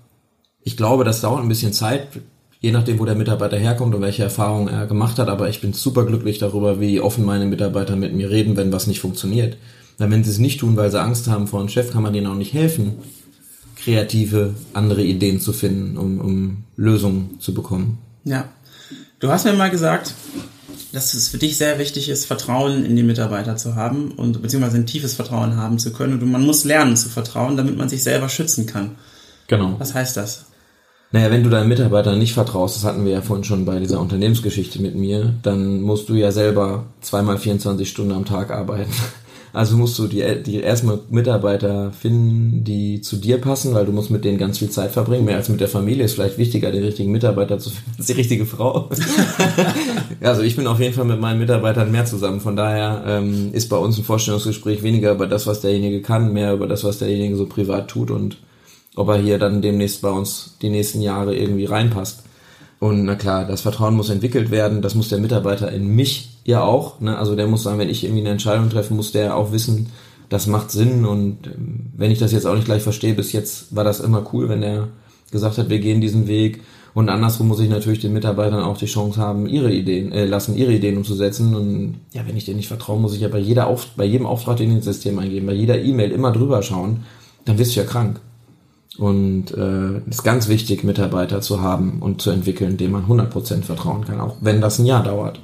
Ich 0.62 0.76
glaube, 0.76 1.04
das 1.04 1.20
dauert 1.20 1.42
ein 1.42 1.48
bisschen 1.48 1.72
Zeit, 1.72 2.08
je 2.60 2.72
nachdem, 2.72 2.98
wo 2.98 3.04
der 3.04 3.14
Mitarbeiter 3.14 3.56
herkommt 3.56 3.94
und 3.94 4.02
welche 4.02 4.24
Erfahrungen 4.24 4.68
er 4.68 4.86
gemacht 4.86 5.18
hat, 5.18 5.28
aber 5.28 5.48
ich 5.48 5.60
bin 5.60 5.72
super 5.72 6.04
glücklich 6.04 6.38
darüber, 6.38 6.80
wie 6.80 7.00
offen 7.00 7.24
meine 7.24 7.46
Mitarbeiter 7.46 7.96
mit 7.96 8.14
mir 8.14 8.30
reden, 8.30 8.56
wenn 8.56 8.72
was 8.72 8.86
nicht 8.86 9.00
funktioniert. 9.00 9.56
Weil 9.98 10.10
wenn 10.10 10.24
sie 10.24 10.30
es 10.30 10.38
nicht 10.38 10.60
tun, 10.60 10.76
weil 10.76 10.90
sie 10.90 11.00
Angst 11.00 11.28
haben 11.28 11.46
vor 11.46 11.60
einem 11.60 11.68
Chef, 11.68 11.92
kann 11.92 12.02
man 12.02 12.12
denen 12.12 12.26
auch 12.26 12.34
nicht 12.34 12.52
helfen, 12.52 12.94
kreative, 13.76 14.54
andere 14.72 15.02
Ideen 15.02 15.40
zu 15.40 15.52
finden, 15.52 15.96
um, 15.96 16.20
um 16.20 16.64
Lösungen 16.76 17.36
zu 17.40 17.54
bekommen. 17.54 17.98
Ja. 18.24 18.48
Du 19.20 19.28
hast 19.28 19.44
mir 19.44 19.52
mal 19.52 19.70
gesagt, 19.70 20.14
dass 20.98 21.14
es 21.14 21.28
für 21.28 21.38
dich 21.38 21.56
sehr 21.56 21.78
wichtig 21.78 22.08
ist, 22.08 22.26
Vertrauen 22.26 22.84
in 22.84 22.96
die 22.96 23.04
Mitarbeiter 23.04 23.56
zu 23.56 23.76
haben 23.76 24.10
und 24.12 24.42
beziehungsweise 24.42 24.78
ein 24.78 24.86
tiefes 24.86 25.14
Vertrauen 25.14 25.56
haben 25.56 25.78
zu 25.78 25.92
können. 25.92 26.20
Und 26.20 26.30
man 26.30 26.44
muss 26.44 26.64
lernen 26.64 26.96
zu 26.96 27.08
vertrauen, 27.08 27.56
damit 27.56 27.76
man 27.76 27.88
sich 27.88 28.02
selber 28.02 28.28
schützen 28.28 28.66
kann. 28.66 28.96
Genau. 29.46 29.76
Was 29.78 29.94
heißt 29.94 30.16
das? 30.16 30.46
Naja, 31.12 31.30
wenn 31.30 31.44
du 31.44 31.50
deinen 31.50 31.68
Mitarbeitern 31.68 32.18
nicht 32.18 32.34
vertraust, 32.34 32.76
das 32.76 32.84
hatten 32.84 33.04
wir 33.04 33.12
ja 33.12 33.22
vorhin 33.22 33.44
schon 33.44 33.64
bei 33.64 33.78
dieser 33.78 34.00
Unternehmensgeschichte 34.00 34.82
mit 34.82 34.96
mir, 34.96 35.34
dann 35.42 35.80
musst 35.80 36.08
du 36.08 36.14
ja 36.14 36.32
selber 36.32 36.86
zweimal 37.00 37.38
24 37.38 37.88
Stunden 37.88 38.12
am 38.12 38.24
Tag 38.24 38.50
arbeiten. 38.50 38.92
Also 39.52 39.76
musst 39.76 39.98
du 39.98 40.06
die, 40.06 40.24
die 40.44 40.60
erstmal 40.60 41.00
Mitarbeiter 41.10 41.92
finden, 41.92 42.64
die 42.64 43.00
zu 43.00 43.16
dir 43.16 43.38
passen, 43.38 43.74
weil 43.74 43.86
du 43.86 43.92
musst 43.92 44.10
mit 44.10 44.24
denen 44.24 44.38
ganz 44.38 44.58
viel 44.58 44.70
Zeit 44.70 44.90
verbringen. 44.90 45.24
Mehr 45.24 45.36
als 45.36 45.48
mit 45.48 45.60
der 45.60 45.68
Familie 45.68 46.04
ist 46.04 46.14
vielleicht 46.14 46.38
wichtiger, 46.38 46.70
den 46.70 46.84
richtigen 46.84 47.12
Mitarbeiter 47.12 47.58
zu 47.58 47.70
finden 47.70 47.94
als 47.98 48.06
die 48.06 48.12
richtige 48.12 48.46
Frau. 48.46 48.90
also 50.20 50.42
ich 50.42 50.56
bin 50.56 50.66
auf 50.66 50.80
jeden 50.80 50.94
Fall 50.94 51.06
mit 51.06 51.20
meinen 51.20 51.38
Mitarbeitern 51.38 51.90
mehr 51.90 52.04
zusammen. 52.04 52.40
Von 52.40 52.56
daher 52.56 53.02
ähm, 53.06 53.50
ist 53.52 53.68
bei 53.68 53.76
uns 53.76 53.98
ein 53.98 54.04
Vorstellungsgespräch 54.04 54.82
weniger 54.82 55.12
über 55.12 55.26
das, 55.26 55.46
was 55.46 55.60
derjenige 55.60 56.02
kann, 56.02 56.32
mehr 56.32 56.52
über 56.52 56.66
das, 56.66 56.84
was 56.84 56.98
derjenige 56.98 57.36
so 57.36 57.46
privat 57.46 57.88
tut 57.88 58.10
und 58.10 58.38
ob 58.96 59.08
er 59.08 59.18
hier 59.18 59.38
dann 59.38 59.62
demnächst 59.62 60.02
bei 60.02 60.10
uns 60.10 60.56
die 60.60 60.70
nächsten 60.70 61.00
Jahre 61.00 61.36
irgendwie 61.36 61.66
reinpasst. 61.66 62.24
Und 62.80 63.04
na 63.04 63.16
klar, 63.16 63.44
das 63.44 63.62
Vertrauen 63.62 63.94
muss 63.94 64.10
entwickelt 64.10 64.50
werden, 64.50 64.82
das 64.82 64.94
muss 64.94 65.08
der 65.08 65.18
Mitarbeiter 65.18 65.70
in 65.72 65.88
mich 65.94 66.37
ja 66.48 66.64
auch. 66.64 67.00
Ne? 67.00 67.16
Also 67.16 67.36
der 67.36 67.46
muss 67.46 67.62
sagen, 67.62 67.78
wenn 67.78 67.90
ich 67.90 68.02
irgendwie 68.04 68.22
eine 68.22 68.30
Entscheidung 68.30 68.70
treffe, 68.70 68.94
muss 68.94 69.12
der 69.12 69.36
auch 69.36 69.52
wissen, 69.52 69.88
das 70.30 70.46
macht 70.46 70.70
Sinn. 70.70 71.04
Und 71.04 71.46
ähm, 71.46 71.90
wenn 71.94 72.10
ich 72.10 72.18
das 72.18 72.32
jetzt 72.32 72.46
auch 72.46 72.54
nicht 72.54 72.64
gleich 72.64 72.82
verstehe, 72.82 73.14
bis 73.14 73.32
jetzt 73.32 73.76
war 73.76 73.84
das 73.84 74.00
immer 74.00 74.26
cool, 74.32 74.48
wenn 74.48 74.62
der 74.62 74.88
gesagt 75.30 75.58
hat, 75.58 75.68
wir 75.68 75.78
gehen 75.78 76.00
diesen 76.00 76.26
Weg. 76.26 76.62
Und 76.94 77.10
andersrum 77.10 77.48
muss 77.48 77.60
ich 77.60 77.68
natürlich 77.68 78.00
den 78.00 78.14
Mitarbeitern 78.14 78.62
auch 78.62 78.78
die 78.78 78.86
Chance 78.86 79.20
haben, 79.20 79.46
ihre 79.46 79.70
Ideen, 79.70 80.10
äh, 80.10 80.24
lassen, 80.24 80.56
ihre 80.56 80.72
Ideen 80.72 80.96
umzusetzen. 80.96 81.54
Und 81.54 82.00
ja, 82.14 82.26
wenn 82.26 82.36
ich 82.36 82.46
denen 82.46 82.56
nicht 82.56 82.68
vertraue, 82.68 82.98
muss 82.98 83.14
ich 83.14 83.20
ja 83.20 83.28
bei 83.28 83.38
jeder 83.38 83.66
Auf 83.66 83.88
bei 83.94 84.06
jedem 84.06 84.26
Auftrag 84.26 84.56
den 84.56 84.70
ins 84.70 84.86
System 84.86 85.18
eingeben, 85.18 85.46
bei 85.46 85.52
jeder 85.52 85.78
E-Mail 85.78 86.12
immer 86.12 86.32
drüber 86.32 86.62
schauen, 86.62 87.04
dann 87.44 87.58
wirst 87.58 87.76
du 87.76 87.80
ja 87.80 87.86
krank. 87.86 88.20
Und 88.96 89.52
äh, 89.52 89.98
ist 90.08 90.24
ganz 90.24 90.48
wichtig, 90.48 90.82
Mitarbeiter 90.82 91.42
zu 91.42 91.60
haben 91.60 92.00
und 92.00 92.22
zu 92.22 92.30
entwickeln, 92.30 92.78
denen 92.78 92.92
man 92.92 93.04
100% 93.04 93.62
vertrauen 93.62 94.06
kann, 94.06 94.20
auch 94.20 94.36
wenn 94.40 94.62
das 94.62 94.78
ein 94.78 94.86
Jahr 94.86 95.04
dauert. 95.04 95.40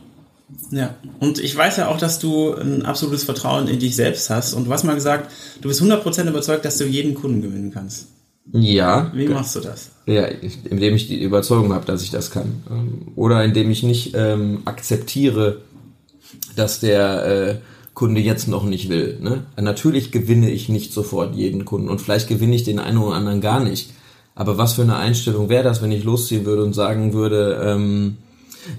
Ja, 0.71 0.95
und 1.21 1.39
ich 1.39 1.57
weiß 1.57 1.77
ja 1.77 1.89
auch, 1.89 1.99
dass 1.99 2.19
du 2.19 2.55
ein 2.55 2.85
absolutes 2.85 3.25
Vertrauen 3.25 3.69
in 3.69 3.79
dich 3.79 3.97
selbst 3.97 4.31
hast. 4.31 4.55
Und 4.55 4.67
du 4.67 4.73
hast 4.73 4.85
mal 4.85 4.95
gesagt, 4.95 5.31
du 5.61 5.69
bist 5.69 5.83
100% 5.83 6.29
überzeugt, 6.29 6.65
dass 6.65 6.79
du 6.79 6.85
jeden 6.85 7.15
Kunden 7.15 7.43
gewinnen 7.43 7.71
kannst. 7.73 8.09
Ja. 8.53 9.11
Wie 9.15 9.29
machst 9.29 9.57
du 9.57 9.61
das? 9.61 9.91
Ja, 10.07 10.25
indem 10.25 10.95
ich 10.95 11.07
die 11.07 11.23
Überzeugung 11.23 11.73
habe, 11.73 11.87
dass 11.87 12.03
ich 12.03 12.11
das 12.11 12.31
kann. 12.31 12.63
Ähm, 12.71 13.13
oder 13.17 13.43
indem 13.43 13.71
ich 13.71 13.83
nicht 13.83 14.15
ähm, 14.15 14.63
akzeptiere, 14.65 15.63
dass 16.57 16.81
der 16.81 17.27
äh, 17.27 17.55
Kunde 17.95 18.21
jetzt 18.21 18.49
noch 18.49 18.65
nicht 18.65 18.89
will. 18.89 19.19
Ne? 19.21 19.45
Natürlich 19.57 20.13
gewinne 20.13 20.51
ich 20.51 20.69
nicht 20.69 20.93
sofort 20.93 21.35
jeden 21.35 21.65
Kunden 21.65 21.89
und 21.89 22.01
vielleicht 22.01 22.29
gewinne 22.29 22.55
ich 22.55 22.65
den 22.65 22.81
einen 22.81 22.99
oder 22.99 23.17
anderen 23.17 23.41
gar 23.41 23.61
nicht. 23.61 23.91
Aber 24.35 24.59
was 24.59 24.75
für 24.75 24.83
eine 24.83 24.97
Einstellung 24.97 25.49
wäre 25.49 25.63
das, 25.63 25.81
wenn 25.81 25.93
ich 25.93 26.03
losziehen 26.03 26.45
würde 26.45 26.65
und 26.65 26.73
sagen 26.73 27.13
würde, 27.13 27.63
ähm, 27.65 28.17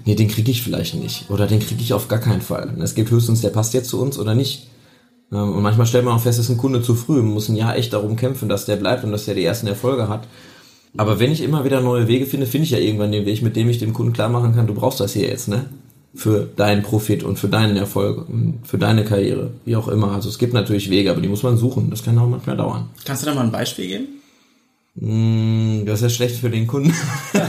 nee, 0.04 0.14
den 0.14 0.28
kriege 0.28 0.50
ich 0.50 0.62
vielleicht 0.62 0.94
nicht 0.94 1.30
oder 1.30 1.46
den 1.46 1.60
kriege 1.60 1.82
ich 1.82 1.92
auf 1.92 2.08
gar 2.08 2.18
keinen 2.18 2.42
Fall. 2.42 2.74
Es 2.80 2.94
gibt 2.94 3.10
höchstens, 3.10 3.40
der 3.40 3.50
passt 3.50 3.74
jetzt 3.74 3.88
zu 3.88 4.00
uns 4.00 4.18
oder 4.18 4.34
nicht. 4.34 4.68
Ähm, 5.32 5.54
und 5.54 5.62
manchmal 5.62 5.86
stellt 5.86 6.04
man 6.04 6.14
auch 6.14 6.22
fest, 6.22 6.38
ist 6.38 6.48
ein 6.48 6.58
Kunde 6.58 6.82
zu 6.82 6.94
früh 6.94 7.20
und 7.20 7.26
muss 7.26 7.48
ein 7.48 7.56
Jahr 7.56 7.76
echt 7.76 7.92
darum 7.92 8.16
kämpfen, 8.16 8.48
dass 8.48 8.66
der 8.66 8.76
bleibt 8.76 9.04
und 9.04 9.12
dass 9.12 9.24
der 9.24 9.34
die 9.34 9.44
ersten 9.44 9.66
Erfolge 9.66 10.08
hat. 10.08 10.26
Aber 10.96 11.18
wenn 11.18 11.32
ich 11.32 11.42
immer 11.42 11.64
wieder 11.64 11.80
neue 11.80 12.08
Wege 12.08 12.26
finde, 12.26 12.46
finde 12.46 12.64
ich 12.64 12.70
ja 12.70 12.78
irgendwann 12.78 13.12
den 13.12 13.26
Weg, 13.26 13.42
mit 13.42 13.54
dem 13.54 13.68
ich 13.68 13.78
dem 13.78 13.92
Kunden 13.92 14.12
klar 14.12 14.28
machen 14.28 14.54
kann, 14.54 14.66
du 14.66 14.74
brauchst 14.74 15.00
das 15.00 15.12
hier 15.12 15.28
jetzt, 15.28 15.48
ne? 15.48 15.66
für 16.16 16.48
deinen 16.56 16.82
Profit 16.82 17.22
und 17.22 17.38
für 17.38 17.48
deinen 17.48 17.76
Erfolg 17.76 18.28
und 18.28 18.60
für 18.64 18.78
deine 18.78 19.04
Karriere, 19.04 19.50
wie 19.64 19.76
auch 19.76 19.88
immer. 19.88 20.12
Also 20.12 20.28
es 20.28 20.38
gibt 20.38 20.54
natürlich 20.54 20.90
Wege, 20.90 21.10
aber 21.10 21.20
die 21.20 21.28
muss 21.28 21.42
man 21.42 21.58
suchen. 21.58 21.90
Das 21.90 22.02
kann 22.02 22.18
auch 22.18 22.26
manchmal 22.26 22.56
dauern. 22.56 22.88
Kannst 23.04 23.22
du 23.22 23.26
da 23.26 23.34
mal 23.34 23.44
ein 23.44 23.52
Beispiel 23.52 23.86
geben? 23.86 24.06
Mm, 24.98 25.84
Das 25.84 26.00
ist 26.00 26.02
ja 26.02 26.08
schlecht 26.08 26.36
für 26.36 26.50
den 26.50 26.66
Kunden. 26.66 26.92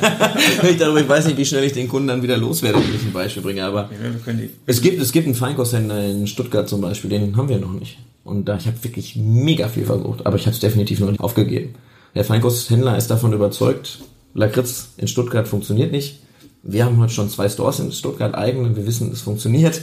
ich, 0.69 0.77
darüber, 0.77 1.01
ich 1.01 1.07
weiß 1.09 1.27
nicht, 1.27 1.37
wie 1.37 1.45
schnell 1.45 1.63
ich 1.63 1.73
den 1.73 1.87
Kunden 1.87 2.07
dann 2.09 2.21
wieder 2.21 2.37
loswerde, 2.37 2.79
wenn 2.79 2.95
ich 2.95 3.03
ein 3.03 3.13
Beispiel 3.13 3.41
bringe, 3.41 3.63
aber 3.63 3.89
Ja, 3.91 4.33
es 4.65 4.81
gibt, 4.81 5.01
es 5.01 5.11
gibt 5.11 5.25
einen 5.27 5.35
Feinkosthändler 5.35 6.05
in 6.05 6.27
Stuttgart 6.27 6.67
zum 6.67 6.81
Beispiel, 6.81 7.09
den 7.09 7.35
haben 7.37 7.49
wir 7.49 7.59
noch 7.59 7.71
nicht. 7.73 7.97
Und 8.23 8.45
da, 8.49 8.57
ich 8.57 8.67
habe 8.67 8.83
wirklich 8.83 9.15
mega 9.15 9.69
viel 9.69 9.85
versucht, 9.85 10.25
aber 10.25 10.35
ich 10.35 10.45
habe 10.45 10.53
es 10.53 10.59
definitiv 10.59 10.99
noch 10.99 11.09
nicht 11.11 11.21
aufgegeben. 11.21 11.75
Der 12.15 12.25
Feinkosthändler 12.25 12.97
ist 12.97 13.07
davon 13.09 13.31
überzeugt, 13.31 13.99
Lakritz 14.33 14.89
in 14.97 15.07
Stuttgart 15.07 15.47
funktioniert 15.47 15.91
nicht. 15.91 16.19
Wir 16.63 16.83
haben 16.83 16.99
heute 16.99 17.13
schon 17.13 17.29
zwei 17.29 17.47
Stores 17.47 17.79
in 17.79 17.91
Stuttgart 17.93 18.35
eigen 18.35 18.65
und 18.65 18.75
wir 18.75 18.85
wissen, 18.85 19.09
es 19.11 19.21
funktioniert. 19.21 19.81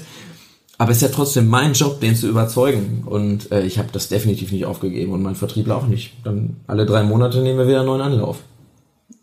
Aber 0.76 0.90
es 0.90 0.98
ist 0.98 1.02
ja 1.02 1.08
trotzdem 1.08 1.48
mein 1.48 1.72
Job, 1.72 2.00
den 2.00 2.16
zu 2.16 2.28
überzeugen. 2.28 3.04
Und 3.06 3.52
äh, 3.52 3.62
ich 3.62 3.78
habe 3.78 3.88
das 3.92 4.08
definitiv 4.08 4.50
nicht 4.50 4.64
aufgegeben 4.64 5.12
und 5.12 5.22
mein 5.22 5.36
Vertriebler 5.36 5.76
auch 5.76 5.86
nicht. 5.86 6.14
Dann 6.24 6.56
alle 6.66 6.84
drei 6.84 7.02
Monate 7.02 7.40
nehmen 7.42 7.58
wir 7.58 7.68
wieder 7.68 7.78
einen 7.78 7.86
neuen 7.86 8.00
Anlauf. 8.00 8.38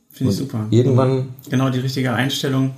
Finde 0.09 0.31
ich 0.31 0.39
super. 0.39 0.67
Irgendwann 0.69 1.29
Genau 1.49 1.69
die 1.69 1.79
richtige 1.79 2.13
Einstellung. 2.13 2.71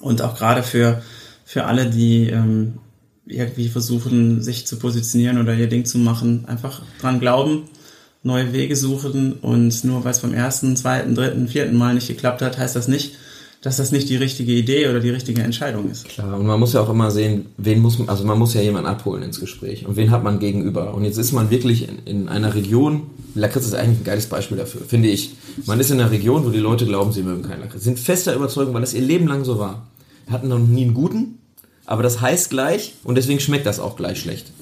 Und 0.00 0.22
auch 0.22 0.36
gerade 0.36 0.62
für, 0.62 1.02
für 1.44 1.64
alle, 1.64 1.90
die 1.90 2.28
ähm, 2.28 2.78
irgendwie 3.26 3.68
versuchen, 3.68 4.42
sich 4.42 4.66
zu 4.66 4.78
positionieren 4.78 5.38
oder 5.38 5.54
ihr 5.54 5.68
Ding 5.68 5.84
zu 5.84 5.98
machen, 5.98 6.44
einfach 6.46 6.82
dran 7.00 7.20
glauben, 7.20 7.64
neue 8.22 8.52
Wege 8.52 8.76
suchen 8.76 9.34
und 9.34 9.84
nur 9.84 10.04
weil 10.04 10.12
es 10.12 10.20
beim 10.20 10.34
ersten, 10.34 10.76
zweiten, 10.76 11.14
dritten, 11.14 11.48
vierten 11.48 11.76
Mal 11.76 11.94
nicht 11.94 12.08
geklappt 12.08 12.42
hat, 12.42 12.58
heißt 12.58 12.76
das 12.76 12.88
nicht, 12.88 13.16
dass 13.60 13.78
das 13.78 13.90
nicht 13.90 14.08
die 14.08 14.16
richtige 14.16 14.52
Idee 14.52 14.88
oder 14.88 15.00
die 15.00 15.10
richtige 15.10 15.42
Entscheidung 15.42 15.90
ist. 15.90 16.04
Klar, 16.04 16.38
und 16.38 16.46
man 16.46 16.60
muss 16.60 16.74
ja 16.74 16.80
auch 16.80 16.90
immer 16.90 17.10
sehen, 17.10 17.46
wen 17.56 17.80
muss 17.80 17.98
man, 17.98 18.08
also 18.08 18.24
man 18.24 18.38
muss 18.38 18.54
ja 18.54 18.60
jemanden 18.60 18.88
abholen 18.88 19.22
ins 19.22 19.40
Gespräch 19.40 19.84
und 19.84 19.96
wen 19.96 20.12
hat 20.12 20.22
man 20.22 20.38
gegenüber. 20.38 20.94
Und 20.94 21.04
jetzt 21.04 21.18
ist 21.18 21.32
man 21.32 21.50
wirklich 21.50 21.88
in, 21.88 21.98
in 22.04 22.28
einer 22.28 22.54
Region, 22.54 23.10
Lakritz 23.34 23.66
ist 23.66 23.74
eigentlich 23.74 24.00
ein 24.00 24.04
geiles 24.04 24.26
Beispiel 24.26 24.56
dafür, 24.56 24.82
finde 24.86 25.08
ich. 25.08 25.34
Man 25.66 25.80
ist 25.80 25.90
in 25.90 26.00
einer 26.00 26.10
Region, 26.10 26.44
wo 26.44 26.50
die 26.50 26.58
Leute 26.58 26.86
glauben, 26.86 27.12
sie 27.12 27.22
mögen 27.22 27.42
keinen 27.42 27.60
Lakritz. 27.60 27.82
Sind 27.82 27.98
fester 27.98 28.34
Überzeugung, 28.34 28.74
weil 28.74 28.80
das 28.80 28.94
ihr 28.94 29.02
Leben 29.02 29.26
lang 29.26 29.44
so 29.44 29.58
war. 29.58 29.88
Hatten 30.30 30.48
noch 30.48 30.58
nie 30.58 30.84
einen 30.84 30.94
guten, 30.94 31.38
aber 31.84 32.04
das 32.04 32.20
heißt 32.20 32.50
gleich 32.50 32.94
und 33.02 33.16
deswegen 33.16 33.40
schmeckt 33.40 33.66
das 33.66 33.80
auch 33.80 33.96
gleich 33.96 34.20
schlecht. 34.20 34.52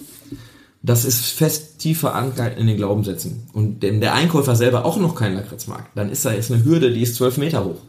Das 0.82 1.04
ist 1.04 1.26
fest 1.26 1.80
tief 1.80 2.00
verankert 2.00 2.58
in 2.58 2.66
den 2.66 2.76
Glaubenssätzen. 2.76 3.42
Und 3.52 3.82
wenn 3.82 4.00
der 4.00 4.14
Einkäufer 4.14 4.54
selber 4.56 4.84
auch 4.84 4.96
noch 4.96 5.16
keinen 5.16 5.34
Lakritz 5.34 5.66
mag, 5.66 5.90
dann 5.96 6.10
ist 6.10 6.24
da 6.24 6.32
jetzt 6.32 6.50
eine 6.50 6.64
Hürde, 6.64 6.92
die 6.92 7.02
ist 7.02 7.16
zwölf 7.16 7.36
Meter 7.36 7.64
hoch. 7.64 7.80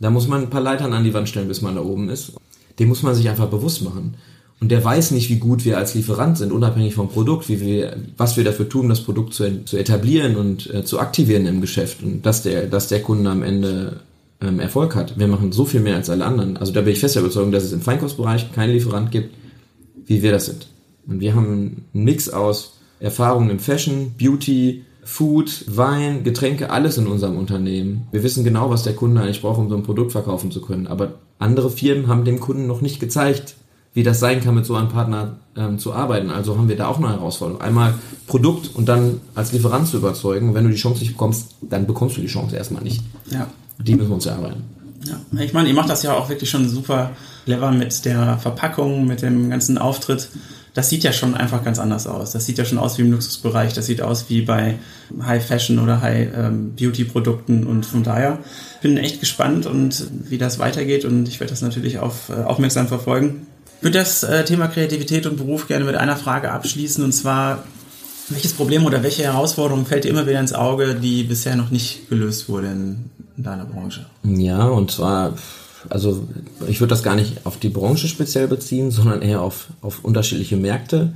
Da 0.00 0.10
muss 0.10 0.26
man 0.26 0.42
ein 0.42 0.50
paar 0.50 0.62
Leitern 0.62 0.92
an 0.92 1.04
die 1.04 1.14
Wand 1.14 1.28
stellen, 1.28 1.48
bis 1.48 1.62
man 1.62 1.76
da 1.76 1.82
oben 1.82 2.08
ist. 2.08 2.32
Den 2.78 2.88
muss 2.88 3.02
man 3.02 3.14
sich 3.14 3.28
einfach 3.28 3.48
bewusst 3.48 3.82
machen. 3.82 4.14
Und 4.60 4.70
der 4.70 4.84
weiß 4.84 5.12
nicht, 5.12 5.30
wie 5.30 5.38
gut 5.38 5.64
wir 5.64 5.78
als 5.78 5.94
Lieferant 5.94 6.36
sind, 6.36 6.52
unabhängig 6.52 6.94
vom 6.94 7.08
Produkt, 7.08 7.48
wie 7.48 7.60
wir, 7.60 7.96
was 8.16 8.36
wir 8.36 8.44
dafür 8.44 8.68
tun, 8.68 8.88
das 8.88 9.02
Produkt 9.02 9.32
zu, 9.32 9.64
zu 9.64 9.78
etablieren 9.78 10.36
und 10.36 10.72
äh, 10.72 10.84
zu 10.84 10.98
aktivieren 10.98 11.46
im 11.46 11.62
Geschäft 11.62 12.02
und 12.02 12.26
dass 12.26 12.42
der, 12.42 12.66
dass 12.66 12.88
der 12.88 13.02
Kunde 13.02 13.30
am 13.30 13.42
Ende 13.42 14.00
ähm, 14.42 14.60
Erfolg 14.60 14.94
hat. 14.96 15.18
Wir 15.18 15.28
machen 15.28 15.52
so 15.52 15.64
viel 15.64 15.80
mehr 15.80 15.96
als 15.96 16.10
alle 16.10 16.26
anderen. 16.26 16.58
Also 16.58 16.72
da 16.72 16.82
bin 16.82 16.92
ich 16.92 17.00
fest 17.00 17.14
der 17.14 17.22
Überzeugung, 17.22 17.52
dass 17.52 17.64
es 17.64 17.72
im 17.72 17.80
Feinkostbereich 17.80 18.52
keinen 18.52 18.72
Lieferant 18.72 19.10
gibt, 19.10 19.34
wie 20.06 20.22
wir 20.22 20.32
das 20.32 20.46
sind. 20.46 20.66
Und 21.06 21.20
wir 21.20 21.34
haben 21.34 21.46
einen 21.46 22.04
Mix 22.04 22.28
aus 22.28 22.74
Erfahrungen 23.00 23.48
im 23.48 23.60
Fashion, 23.60 24.12
Beauty, 24.18 24.84
Food, 25.04 25.64
Wein, 25.66 26.24
Getränke, 26.24 26.70
alles 26.70 26.98
in 26.98 27.06
unserem 27.06 27.36
Unternehmen. 27.36 28.06
Wir 28.12 28.22
wissen 28.22 28.44
genau, 28.44 28.70
was 28.70 28.82
der 28.82 28.94
Kunde 28.94 29.20
eigentlich 29.20 29.42
braucht, 29.42 29.58
um 29.58 29.68
so 29.68 29.76
ein 29.76 29.82
Produkt 29.82 30.12
verkaufen 30.12 30.50
zu 30.50 30.60
können. 30.60 30.86
Aber 30.86 31.14
andere 31.38 31.70
Firmen 31.70 32.08
haben 32.08 32.24
dem 32.24 32.40
Kunden 32.40 32.66
noch 32.66 32.80
nicht 32.80 33.00
gezeigt, 33.00 33.54
wie 33.92 34.02
das 34.02 34.20
sein 34.20 34.40
kann, 34.40 34.54
mit 34.54 34.66
so 34.66 34.76
einem 34.76 34.88
Partner 34.88 35.38
ähm, 35.56 35.78
zu 35.78 35.92
arbeiten. 35.92 36.30
Also 36.30 36.56
haben 36.56 36.68
wir 36.68 36.76
da 36.76 36.88
auch 36.88 36.98
eine 36.98 37.10
Herausforderung. 37.10 37.60
Einmal 37.60 37.94
Produkt 38.26 38.70
und 38.74 38.88
dann 38.88 39.20
als 39.34 39.52
Lieferant 39.52 39.88
zu 39.88 39.96
überzeugen. 39.96 40.54
Wenn 40.54 40.64
du 40.64 40.70
die 40.70 40.76
Chance 40.76 41.00
nicht 41.00 41.12
bekommst, 41.12 41.56
dann 41.62 41.86
bekommst 41.86 42.16
du 42.16 42.20
die 42.20 42.28
Chance 42.28 42.56
erstmal 42.56 42.82
nicht. 42.82 43.02
Ja. 43.30 43.48
Die 43.78 43.94
müssen 43.94 44.10
wir 44.10 44.14
uns 44.14 44.26
erarbeiten. 44.26 44.62
Ja, 45.04 45.18
ich 45.40 45.54
meine, 45.54 45.68
ihr 45.68 45.74
macht 45.74 45.88
das 45.88 46.02
ja 46.02 46.12
auch 46.12 46.28
wirklich 46.28 46.50
schon 46.50 46.68
super 46.68 47.12
clever 47.46 47.72
mit 47.72 48.04
der 48.04 48.38
Verpackung, 48.38 49.06
mit 49.06 49.22
dem 49.22 49.50
ganzen 49.50 49.78
Auftritt. 49.78 50.28
Das 50.74 50.88
sieht 50.88 51.02
ja 51.02 51.12
schon 51.12 51.34
einfach 51.34 51.64
ganz 51.64 51.78
anders 51.78 52.06
aus. 52.06 52.30
Das 52.32 52.46
sieht 52.46 52.58
ja 52.58 52.64
schon 52.64 52.78
aus 52.78 52.96
wie 52.98 53.02
im 53.02 53.10
Luxusbereich. 53.10 53.72
Das 53.72 53.86
sieht 53.86 54.02
aus 54.02 54.26
wie 54.28 54.42
bei 54.42 54.78
High 55.22 55.44
Fashion 55.44 55.78
oder 55.78 56.00
High 56.00 56.28
ähm, 56.36 56.74
Beauty 56.76 57.04
Produkten. 57.04 57.66
Und 57.66 57.86
von 57.86 58.02
daher 58.02 58.38
bin 58.80 58.96
echt 58.96 59.20
gespannt 59.20 59.66
und 59.66 60.06
wie 60.28 60.38
das 60.38 60.58
weitergeht. 60.58 61.04
Und 61.04 61.26
ich 61.28 61.40
werde 61.40 61.50
das 61.50 61.62
natürlich 61.62 61.98
auf, 61.98 62.28
äh, 62.28 62.42
aufmerksam 62.42 62.88
verfolgen. 62.88 63.46
Ich 63.78 63.84
würde 63.84 63.98
das 63.98 64.22
äh, 64.22 64.44
Thema 64.44 64.68
Kreativität 64.68 65.26
und 65.26 65.36
Beruf 65.36 65.66
gerne 65.66 65.84
mit 65.84 65.96
einer 65.96 66.16
Frage 66.16 66.52
abschließen. 66.52 67.02
Und 67.02 67.12
zwar, 67.12 67.64
welches 68.28 68.52
Problem 68.52 68.84
oder 68.84 69.02
welche 69.02 69.24
Herausforderung 69.24 69.86
fällt 69.86 70.04
dir 70.04 70.10
immer 70.10 70.26
wieder 70.26 70.38
ins 70.38 70.52
Auge, 70.52 70.94
die 70.94 71.24
bisher 71.24 71.56
noch 71.56 71.70
nicht 71.70 72.08
gelöst 72.08 72.48
wurde 72.48 72.68
in, 72.68 73.10
in 73.36 73.42
deiner 73.42 73.64
Branche? 73.64 74.06
Ja, 74.22 74.68
und 74.68 74.92
zwar, 74.92 75.34
also 75.88 76.28
ich 76.68 76.80
würde 76.80 76.90
das 76.90 77.02
gar 77.02 77.14
nicht 77.14 77.46
auf 77.46 77.58
die 77.58 77.70
Branche 77.70 78.08
speziell 78.08 78.48
beziehen, 78.48 78.90
sondern 78.90 79.22
eher 79.22 79.40
auf, 79.40 79.68
auf 79.80 80.04
unterschiedliche 80.04 80.56
Märkte. 80.56 81.12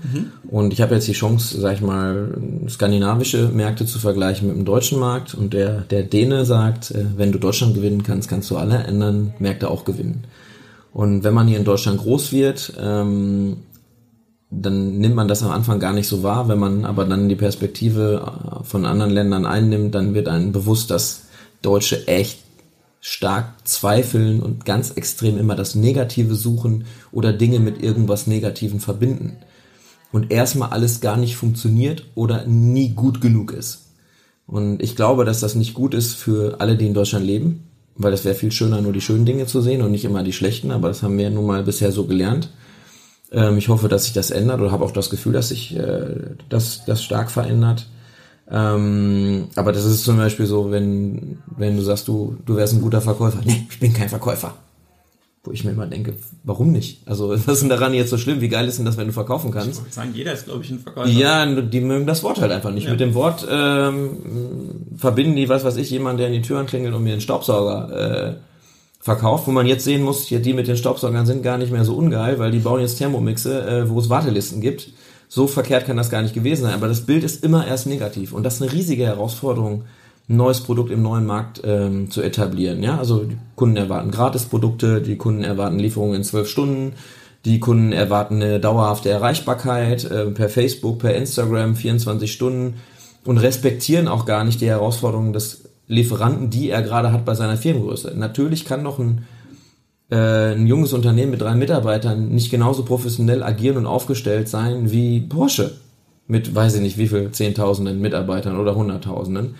Und 0.49 0.73
ich 0.73 0.81
habe 0.81 0.95
jetzt 0.95 1.07
die 1.07 1.13
Chance, 1.13 1.61
sag 1.61 1.75
ich 1.75 1.81
mal, 1.83 2.37
skandinavische 2.69 3.51
Märkte 3.53 3.85
zu 3.85 3.99
vergleichen 3.99 4.49
mit 4.49 4.57
dem 4.57 4.65
deutschen 4.65 4.99
Markt. 4.99 5.35
Und 5.35 5.53
der, 5.53 5.83
der 5.83 6.03
Däne 6.03 6.45
sagt, 6.45 6.93
äh, 6.93 7.05
wenn 7.17 7.33
du 7.33 7.39
Deutschland 7.39 7.75
gewinnen 7.75 8.03
kannst, 8.03 8.29
kannst 8.29 8.51
du 8.51 8.57
alle 8.57 8.87
anderen 8.87 9.35
Märkte 9.39 9.71
auch 9.71 9.85
gewinnen. 9.85 10.25
Und 10.93 11.25
wenn 11.25 11.35
man 11.35 11.49
hier 11.49 11.59
in 11.59 11.65
Deutschland 11.65 12.01
groß 12.01 12.33
wird, 12.33 12.73
ähm, 12.81 13.57
dann 14.51 14.99
nimmt 14.99 15.17
man 15.17 15.29
das 15.29 15.43
am 15.43 15.51
Anfang 15.51 15.81
gar 15.81 15.93
nicht 15.93 16.07
so 16.07 16.23
wahr. 16.23 16.49
Wenn 16.49 16.59
man 16.59 16.85
aber 16.85 17.05
dann 17.05 17.29
die 17.29 17.35
Perspektive 17.35 18.63
von 18.63 18.87
anderen 18.87 19.11
Ländern 19.11 19.47
einnimmt, 19.47 19.95
dann 19.95 20.15
wird 20.15 20.29
einem 20.29 20.53
bewusst, 20.53 20.91
dass 20.91 21.25
Deutsche 21.63 22.07
echt 22.07 22.44
stark 23.07 23.69
zweifeln 23.69 24.41
und 24.41 24.65
ganz 24.65 24.93
extrem 24.93 25.37
immer 25.37 25.55
das 25.55 25.75
Negative 25.75 26.35
suchen 26.35 26.87
oder 27.13 27.35
Dinge 27.35 27.61
mit 27.61 27.83
irgendwas 27.83 28.27
Negativen 28.27 28.81
verbinden. 28.81 29.37
Und 30.11 30.33
erstmal 30.33 30.71
alles 30.71 31.03
gar 31.03 31.19
nicht 31.19 31.37
funktioniert 31.37 32.07
oder 32.15 32.47
nie 32.47 32.95
gut 32.95 33.21
genug 33.21 33.53
ist. 33.53 33.91
Und 34.47 34.83
ich 34.83 34.97
glaube, 34.97 35.27
dass 35.27 35.41
das 35.41 35.55
nicht 35.55 35.75
gut 35.75 35.93
ist 35.93 36.15
für 36.15 36.63
alle, 36.63 36.79
die 36.79 36.87
in 36.87 36.95
Deutschland 36.95 37.27
leben, 37.27 37.65
weil 37.95 38.15
es 38.15 38.25
wäre 38.25 38.35
viel 38.35 38.53
schöner, 38.53 38.81
nur 38.81 38.95
die 38.95 39.03
schönen 39.03 39.27
Dinge 39.27 39.45
zu 39.45 39.61
sehen 39.61 39.83
und 39.83 39.91
nicht 39.91 40.07
immer 40.07 40.23
die 40.23 40.33
schlechten, 40.33 40.71
aber 40.71 40.89
das 40.89 41.03
haben 41.03 41.19
wir 41.19 41.29
nun 41.29 41.45
mal 41.45 41.63
bisher 41.63 41.93
so 41.93 42.07
gelernt. 42.07 42.49
Ähm, 43.33 43.59
ich 43.59 43.69
hoffe, 43.69 43.89
dass 43.89 44.05
sich 44.05 44.15
das 44.15 44.31
ändert 44.31 44.63
oder 44.63 44.73
habe 44.73 44.83
auch 44.83 44.93
das 44.93 45.11
Gefühl, 45.11 45.35
dass 45.35 45.51
sich 45.51 45.77
äh, 45.77 46.37
das, 46.49 46.87
das 46.87 47.05
stark 47.05 47.31
verändert. 47.31 47.87
Ähm, 48.51 49.49
aber 49.57 49.73
das 49.73 49.85
ist 49.85 50.05
zum 50.05 50.17
Beispiel 50.19 50.47
so, 50.47 50.71
wenn, 50.71 51.39
wenn 51.57 51.77
du 51.77 51.83
sagst, 51.83 52.09
du, 52.09 52.37
du 52.45 52.57
wärst 52.57 52.75
ein 52.75 52.83
guter 52.83 53.01
Verkäufer. 53.01 53.41
Nee, 53.45 53.67
ich 53.71 53.81
bin 53.81 53.93
kein 53.93 54.09
Verkäufer. 54.09 54.55
Wo 55.43 55.53
ich 55.53 55.63
mir 55.65 55.73
immer 55.73 55.87
denke, 55.87 56.15
warum 56.43 56.73
nicht? 56.73 57.03
Also, 57.07 57.31
was 57.47 57.47
ist 57.47 57.61
denn 57.63 57.69
daran 57.69 57.95
jetzt 57.95 58.11
so 58.11 58.19
schlimm? 58.19 58.41
Wie 58.41 58.49
geil 58.49 58.67
ist 58.69 58.79
denn 58.79 58.85
das, 58.85 58.97
wenn 58.97 59.07
du 59.07 59.13
verkaufen 59.13 59.49
Ich 59.49 59.55
kannst? 59.55 59.81
würde 59.81 59.93
sagen, 59.93 60.11
jeder 60.15 60.33
ist, 60.33 60.45
glaube 60.47 60.63
ich, 60.65 60.71
ein 60.71 60.79
Verkäufer. 60.79 61.09
Ja, 61.09 61.47
die 61.47 61.81
mögen 61.81 62.07
das 62.07 62.23
Wort 62.23 62.41
halt 62.41 62.53
einfach 62.53 62.71
nicht. 62.71 62.85
Ja. 62.85 62.91
Mit 62.91 63.01
dem 63.01 63.15
Wort 63.15 63.47
ähm, 63.51 64.19
verbinden 64.97 65.37
die, 65.37 65.49
was 65.49 65.65
weiß 65.65 65.77
ich, 65.77 65.91
jemand, 65.91 66.21
der 66.21 66.29
in 66.29 66.35
die 66.35 66.43
Tür 66.43 66.59
anklingelt 66.59 66.95
und 66.95 67.03
mir 67.03 67.13
einen 67.13 67.21
Staubsauger 67.23 68.31
äh, 68.31 68.35
verkauft, 69.01 69.47
wo 69.47 69.51
man 69.53 69.67
jetzt 69.67 69.85
sehen 69.85 70.03
muss, 70.03 70.31
ja, 70.31 70.39
die 70.39 70.55
mit 70.55 70.67
den 70.67 70.79
Staubsaugern 70.79 71.27
sind 71.27 71.43
gar 71.43 71.59
nicht 71.59 71.73
mehr 71.73 71.85
so 71.85 71.95
ungeil, 71.95 72.39
weil 72.39 72.51
die 72.51 72.59
bauen 72.61 72.81
jetzt 72.81 72.97
Thermomixe, 72.97 73.67
äh, 73.67 73.91
wo 73.91 73.99
es 73.99 74.09
Wartelisten 74.09 74.63
gibt. 74.63 74.89
So 75.35 75.49
verkehrt 75.49 75.87
kann 75.87 75.97
das 75.97 76.11
gar 76.11 76.23
nicht 76.23 76.33
gewesen 76.33 76.63
sein. 76.63 76.75
Aber 76.75 76.87
das 76.87 77.07
Bild 77.07 77.25
ist 77.25 77.43
immer 77.43 77.67
erst 77.67 77.89
negativ. 77.89 78.33
Und 78.33 78.45
das 78.45 78.55
ist 78.55 78.63
eine 78.63 78.73
riesige 78.73 79.05
Herausforderung, 79.05 79.83
ein 80.29 80.37
neues 80.37 80.61
Produkt 80.61 80.93
im 80.93 81.03
neuen 81.03 81.27
Markt 81.27 81.61
ähm, 81.65 82.09
zu 82.09 82.23
etablieren. 82.23 82.85
Ja, 82.85 82.99
also 82.99 83.25
die 83.25 83.37
Kunden 83.57 83.77
erwarten 83.77 84.13
Gratisprodukte, 84.13 85.03
die 85.03 85.17
Kunden 85.17 85.43
erwarten 85.43 85.81
Lieferungen 85.81 86.15
in 86.15 86.23
zwölf 86.23 86.49
Stunden, 86.49 86.93
die 87.45 87.59
Kunden 87.59 87.91
erwarten 87.91 88.37
eine 88.37 88.61
dauerhafte 88.61 89.11
Erreichbarkeit 89.11 90.05
äh, 90.05 90.27
per 90.27 90.49
Facebook, 90.49 91.01
per 91.01 91.17
Instagram, 91.17 91.75
24 91.75 92.33
Stunden 92.33 92.75
und 93.25 93.39
respektieren 93.39 94.07
auch 94.07 94.27
gar 94.27 94.45
nicht 94.45 94.61
die 94.61 94.69
Herausforderungen 94.69 95.33
des 95.33 95.65
Lieferanten, 95.89 96.49
die 96.49 96.71
er 96.71 96.83
gerade 96.83 97.11
hat 97.11 97.25
bei 97.25 97.35
seiner 97.35 97.57
Firmengröße. 97.57 98.15
Natürlich 98.17 98.67
kann 98.67 98.85
noch 98.85 99.01
ein, 99.01 99.27
ein 100.11 100.67
junges 100.67 100.93
Unternehmen 100.93 101.31
mit 101.31 101.41
drei 101.41 101.55
Mitarbeitern 101.55 102.29
nicht 102.29 102.51
genauso 102.51 102.85
professionell 102.85 103.43
agieren 103.43 103.79
und 103.79 103.87
aufgestellt 103.87 104.49
sein 104.49 104.91
wie 104.91 105.21
Porsche 105.21 105.73
mit, 106.27 106.55
weiß 106.55 106.77
ich 106.77 106.81
nicht, 106.81 106.99
wie 106.99 107.09
viel 107.09 107.31
Zehntausenden 107.31 108.01
Mitarbeitern 108.01 108.59
oder 108.59 108.75
Hunderttausenden. 108.75 109.57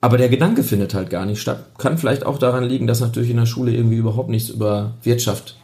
Aber 0.00 0.18
der 0.18 0.28
Gedanke 0.28 0.62
findet 0.62 0.92
halt 0.92 1.08
gar 1.08 1.24
nicht 1.24 1.40
statt. 1.40 1.64
Kann 1.78 1.96
vielleicht 1.96 2.26
auch 2.26 2.38
daran 2.38 2.64
liegen, 2.64 2.86
dass 2.86 3.00
natürlich 3.00 3.30
in 3.30 3.38
der 3.38 3.46
Schule 3.46 3.72
irgendwie 3.72 3.96
überhaupt 3.96 4.28
nichts 4.28 4.50
über 4.50 4.94
Wirtschaft 5.02 5.56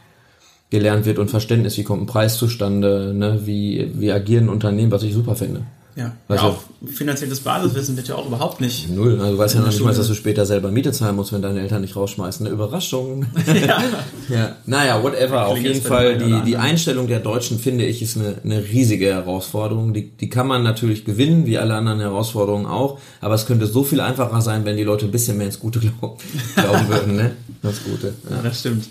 gelernt 0.71 1.05
wird 1.05 1.19
und 1.19 1.29
Verständnis, 1.29 1.77
wie 1.77 1.83
kommt 1.83 2.01
ein 2.01 2.07
Preis 2.07 2.37
zustande, 2.37 3.13
ne, 3.13 3.41
wie, 3.45 3.91
wie 3.95 4.11
agieren 4.11 4.49
Unternehmen, 4.49 4.91
was 4.91 5.03
ich 5.03 5.13
super 5.13 5.35
finde. 5.35 5.65
Ja, 5.95 6.13
ja 6.29 6.41
auch 6.41 6.63
finanzielles 6.85 7.41
Basiswissen 7.41 7.97
wird 7.97 8.07
ja 8.07 8.15
auch 8.15 8.25
überhaupt 8.25 8.61
nicht. 8.61 8.89
Null. 8.89 9.19
Also 9.19 9.33
du 9.33 9.37
weißt 9.37 9.55
ja 9.55 9.61
noch 9.61 9.67
nicht 9.67 9.83
mal, 9.83 9.93
dass 9.93 10.07
du 10.07 10.13
später 10.13 10.45
selber 10.45 10.71
Miete 10.71 10.91
zahlen 10.91 11.15
musst, 11.15 11.33
wenn 11.33 11.41
deine 11.41 11.59
Eltern 11.59 11.81
nicht 11.81 11.95
rausschmeißen. 11.95 12.45
Eine 12.45 12.53
Überraschung. 12.53 13.25
Ja. 13.51 13.83
ja. 14.29 14.55
Naja, 14.65 15.03
whatever. 15.03 15.47
Auf 15.47 15.57
jeden 15.57 15.81
Fall, 15.81 16.17
die, 16.17 16.41
die 16.45 16.57
Einstellung 16.57 17.07
der 17.07 17.19
Deutschen, 17.19 17.59
finde 17.59 17.85
ich, 17.85 18.01
ist 18.01 18.17
eine, 18.17 18.35
eine 18.43 18.63
riesige 18.63 19.07
Herausforderung. 19.07 19.93
Die, 19.93 20.09
die 20.09 20.29
kann 20.29 20.47
man 20.47 20.63
natürlich 20.63 21.05
gewinnen, 21.05 21.45
wie 21.45 21.57
alle 21.57 21.75
anderen 21.75 21.99
Herausforderungen 21.99 22.65
auch. 22.65 22.99
Aber 23.19 23.35
es 23.35 23.45
könnte 23.45 23.67
so 23.67 23.83
viel 23.83 23.99
einfacher 23.99 24.41
sein, 24.41 24.65
wenn 24.65 24.77
die 24.77 24.83
Leute 24.83 25.05
ein 25.05 25.11
bisschen 25.11 25.37
mehr 25.37 25.47
ins 25.47 25.59
Gute 25.59 25.79
glauben, 25.79 26.17
glauben 26.55 26.87
würden. 26.87 27.15
Ne? 27.15 27.31
Das 27.61 27.83
Gute. 27.83 28.13
Ja. 28.29 28.37
ja, 28.37 28.41
das 28.43 28.59
stimmt. 28.61 28.89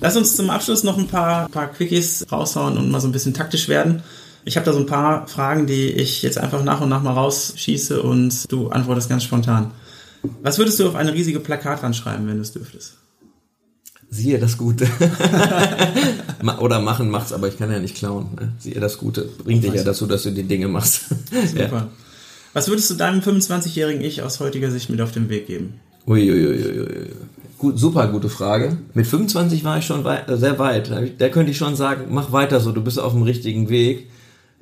Lass 0.00 0.16
uns 0.16 0.36
zum 0.36 0.50
Abschluss 0.50 0.82
noch 0.82 0.98
ein 0.98 1.06
paar, 1.06 1.48
paar 1.48 1.68
Quickies 1.68 2.26
raushauen 2.30 2.76
und 2.76 2.90
mal 2.90 3.00
so 3.00 3.08
ein 3.08 3.12
bisschen 3.12 3.34
taktisch 3.34 3.68
werden. 3.68 4.02
Ich 4.44 4.56
habe 4.56 4.66
da 4.66 4.72
so 4.72 4.78
ein 4.78 4.86
paar 4.86 5.26
Fragen, 5.26 5.66
die 5.66 5.88
ich 5.88 6.22
jetzt 6.22 6.38
einfach 6.38 6.62
nach 6.62 6.80
und 6.80 6.88
nach 6.88 7.02
mal 7.02 7.12
rausschieße 7.12 8.02
und 8.02 8.50
du 8.52 8.68
antwortest 8.68 9.08
ganz 9.08 9.24
spontan. 9.24 9.70
Was 10.42 10.58
würdest 10.58 10.80
du 10.80 10.88
auf 10.88 10.94
eine 10.94 11.12
riesige 11.12 11.40
Plakatwand 11.40 11.96
schreiben, 11.96 12.26
wenn 12.26 12.36
du 12.36 12.42
es 12.42 12.52
dürftest? 12.52 12.96
Siehe 14.10 14.38
das 14.38 14.58
Gute. 14.58 14.86
Oder 16.60 16.80
machen 16.80 17.10
macht's, 17.10 17.32
aber 17.32 17.48
ich 17.48 17.58
kann 17.58 17.70
ja 17.70 17.80
nicht 17.80 17.96
klauen. 17.96 18.28
Ne? 18.38 18.52
Siehe 18.58 18.78
das 18.78 18.98
Gute. 18.98 19.28
Bringt 19.42 19.64
dich 19.64 19.74
ja 19.74 19.82
dazu, 19.82 20.06
dass 20.06 20.22
du 20.22 20.30
die 20.30 20.44
Dinge 20.44 20.68
machst. 20.68 21.06
Super. 21.46 21.76
Ja. 21.76 21.88
Was 22.52 22.68
würdest 22.68 22.90
du 22.90 22.94
deinem 22.94 23.20
25-jährigen 23.20 24.02
Ich 24.02 24.22
aus 24.22 24.38
heutiger 24.38 24.70
Sicht 24.70 24.88
mit 24.88 25.00
auf 25.00 25.10
den 25.10 25.28
Weg 25.28 25.48
geben? 25.48 25.80
Uiuiuiui. 26.06 27.10
Gut, 27.58 27.78
super 27.78 28.06
gute 28.08 28.28
Frage. 28.28 28.76
Mit 28.92 29.06
25 29.06 29.64
war 29.64 29.78
ich 29.78 29.86
schon 29.86 30.04
weit, 30.04 30.26
sehr 30.28 30.58
weit. 30.58 30.92
Da 31.18 31.28
könnte 31.30 31.50
ich 31.50 31.56
schon 31.56 31.76
sagen, 31.76 32.06
mach 32.10 32.30
weiter 32.30 32.60
so, 32.60 32.72
du 32.72 32.82
bist 32.82 33.00
auf 33.00 33.12
dem 33.12 33.22
richtigen 33.22 33.68
Weg. 33.68 34.08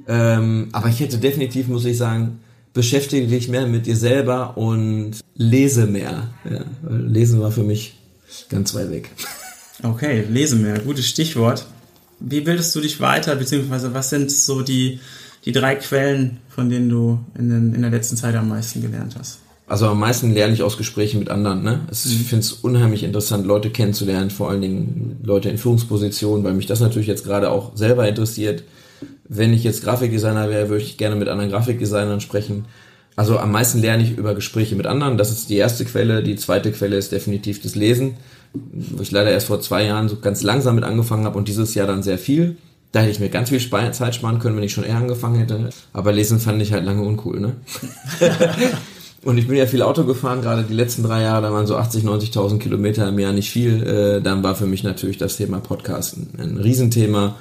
Ähm, 0.09 0.69
aber 0.73 0.89
ich 0.89 1.01
hätte 1.01 1.19
definitiv, 1.19 1.69
muss 1.69 1.85
ich 1.85 1.97
sagen, 1.97 2.41
beschäftige 2.73 3.27
dich 3.27 3.49
mehr 3.49 3.67
mit 3.67 3.87
dir 3.87 3.97
selber 3.97 4.57
und 4.57 5.21
lese 5.35 5.87
mehr. 5.87 6.29
Ja, 6.49 6.65
lesen 6.89 7.41
war 7.41 7.53
für 7.53 7.63
mich 7.63 7.95
ganz 8.49 8.75
weit 8.75 8.91
weg. 8.91 9.11
Okay, 9.83 10.25
lese 10.31 10.57
mehr, 10.57 10.79
gutes 10.79 11.07
Stichwort. 11.07 11.67
Wie 12.21 12.41
bildest 12.41 12.75
du 12.75 12.81
dich 12.81 13.01
weiter, 13.01 13.35
beziehungsweise 13.37 13.93
was 13.95 14.11
sind 14.11 14.31
so 14.31 14.63
die, 14.63 15.01
die 15.45 15.53
drei 15.53 15.75
Quellen, 15.75 16.39
von 16.49 16.71
denen 16.71 16.89
du 16.89 17.19
in, 17.37 17.51
den, 17.51 17.75
in 17.75 17.83
der 17.83 17.91
letzten 17.91 18.17
Zeit 18.17 18.35
am 18.37 18.49
meisten 18.49 18.81
gelernt 18.81 19.17
hast? 19.19 19.39
Also 19.67 19.89
am 19.89 20.01
meisten 20.01 20.33
lerne 20.35 20.53
ich 20.53 20.63
aus 20.63 20.77
Gesprächen 20.77 21.19
mit 21.19 21.31
anderen. 21.31 21.63
Ne? 21.63 21.81
Es, 21.91 22.05
mhm. 22.05 22.13
Ich 22.13 22.29
finde 22.29 22.45
es 22.45 22.53
unheimlich 22.53 23.03
interessant, 23.03 23.47
Leute 23.47 23.71
kennenzulernen, 23.71 24.31
vor 24.31 24.51
allen 24.51 24.61
Dingen 24.61 25.19
Leute 25.23 25.49
in 25.49 25.59
Führungspositionen, 25.59 26.45
weil 26.45 26.55
mich 26.55 26.67
das 26.67 26.81
natürlich 26.81 27.09
jetzt 27.09 27.25
gerade 27.25 27.51
auch 27.51 27.77
selber 27.77 28.07
interessiert 28.09 28.63
wenn 29.29 29.53
ich 29.53 29.65
jetzt 29.65 29.85
Grafikdesigner 29.85 30.51
wäre, 30.51 30.69
würde 30.69 30.85
ich 30.85 30.99
gerne 30.99 31.17
mit 31.17 31.29
anderen 31.29 31.51
Grafikdesignern 31.51 32.21
sprechen. 32.21 32.67
Also 33.15 33.39
am 33.39 33.53
meisten 33.53 33.79
lerne 33.79 34.03
ich 34.03 34.17
über 34.17 34.35
Gespräche 34.35 34.75
mit 34.75 34.87
anderen. 34.87 35.19
Das 35.19 35.31
ist 35.31 35.51
die 35.51 35.57
erste 35.57 35.85
Quelle. 35.85 36.23
Die 36.23 36.37
zweite 36.37 36.73
Quelle 36.73 36.97
ist 36.97 37.13
definitiv 37.13 37.61
das 37.61 37.75
Lesen, 37.75 38.17
wo 38.55 39.03
ich 39.03 39.11
leider 39.11 39.31
erst 39.31 39.49
vor 39.49 39.61
zwei 39.61 39.85
Jahren 39.85 40.09
so 40.09 40.17
ganz 40.17 40.43
langsam 40.43 40.77
mit 40.77 40.85
angefangen 40.85 41.25
habe 41.25 41.39
und 41.39 41.49
dieses 41.49 41.75
Jahr 41.75 41.87
dann 41.87 42.03
sehr 42.03 42.19
viel. 42.19 42.57
Da 42.91 43.01
hätte 43.01 43.11
ich 43.11 43.21
mir 43.21 43.31
ganz 43.31 43.49
viel 43.49 43.61
Zeit 43.93 44.15
sparen 44.15 44.39
können, 44.39 44.57
wenn 44.57 44.65
ich 44.65 44.73
schon 44.73 44.85
eher 44.85 44.97
angefangen 44.97 45.39
hätte. 45.39 45.71
Aber 45.95 46.13
Lesen 46.13 46.39
fand 46.41 46.61
ich 46.61 46.73
halt 46.73 46.85
lange 46.85 47.03
uncool, 47.03 47.41
ne? 47.41 47.57
und 49.25 49.39
ich 49.39 49.49
bin 49.49 49.57
ja 49.57 49.65
viel 49.65 49.81
Auto 49.81 50.05
gefahren, 50.05 50.43
gerade 50.43 50.63
die 50.65 50.75
letzten 50.75 51.03
drei 51.03 51.23
Jahre, 51.23 51.43
da 51.43 51.53
waren 51.53 51.67
so 51.67 51.77
80, 51.77 52.05
90.000 52.05 52.59
Kilometer 52.59 53.09
im 53.09 53.19
Jahr 53.19 53.33
nicht 53.33 53.51
viel. 53.51 53.83
Äh, 53.83 54.21
dann 54.21 54.43
war 54.43 54.55
für 54.55 54.67
mich 54.67 54.83
natürlich 54.83 55.17
das 55.17 55.39
Thema 55.39 55.61
Podcasten 55.61 56.29
ein 56.39 56.59
Riesenthema 56.59 57.37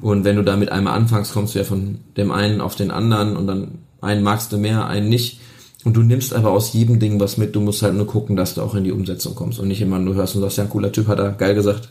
und 0.00 0.24
wenn 0.24 0.36
du 0.36 0.42
damit 0.42 0.70
einmal 0.70 0.94
anfängst, 0.94 1.32
kommst 1.32 1.54
du 1.54 1.58
ja 1.58 1.64
von 1.64 1.98
dem 2.16 2.30
einen 2.30 2.60
auf 2.60 2.74
den 2.74 2.90
anderen 2.90 3.36
und 3.36 3.46
dann 3.46 3.78
einen 4.00 4.22
magst 4.22 4.52
du 4.52 4.58
mehr, 4.58 4.86
einen 4.86 5.08
nicht. 5.08 5.40
Und 5.84 5.96
du 5.96 6.02
nimmst 6.02 6.34
aber 6.34 6.50
aus 6.50 6.72
jedem 6.72 6.98
Ding 6.98 7.18
was 7.20 7.38
mit. 7.38 7.54
Du 7.54 7.60
musst 7.60 7.82
halt 7.82 7.94
nur 7.94 8.06
gucken, 8.06 8.36
dass 8.36 8.54
du 8.54 8.62
auch 8.62 8.74
in 8.74 8.84
die 8.84 8.92
Umsetzung 8.92 9.34
kommst 9.34 9.58
und 9.58 9.68
nicht 9.68 9.80
immer 9.80 9.98
nur 9.98 10.14
hörst 10.14 10.34
und 10.36 10.42
sagst, 10.42 10.58
ja, 10.58 10.64
ein 10.64 10.70
cooler 10.70 10.92
Typ 10.92 11.08
hat 11.08 11.18
er 11.18 11.32
geil 11.32 11.54
gesagt. 11.54 11.88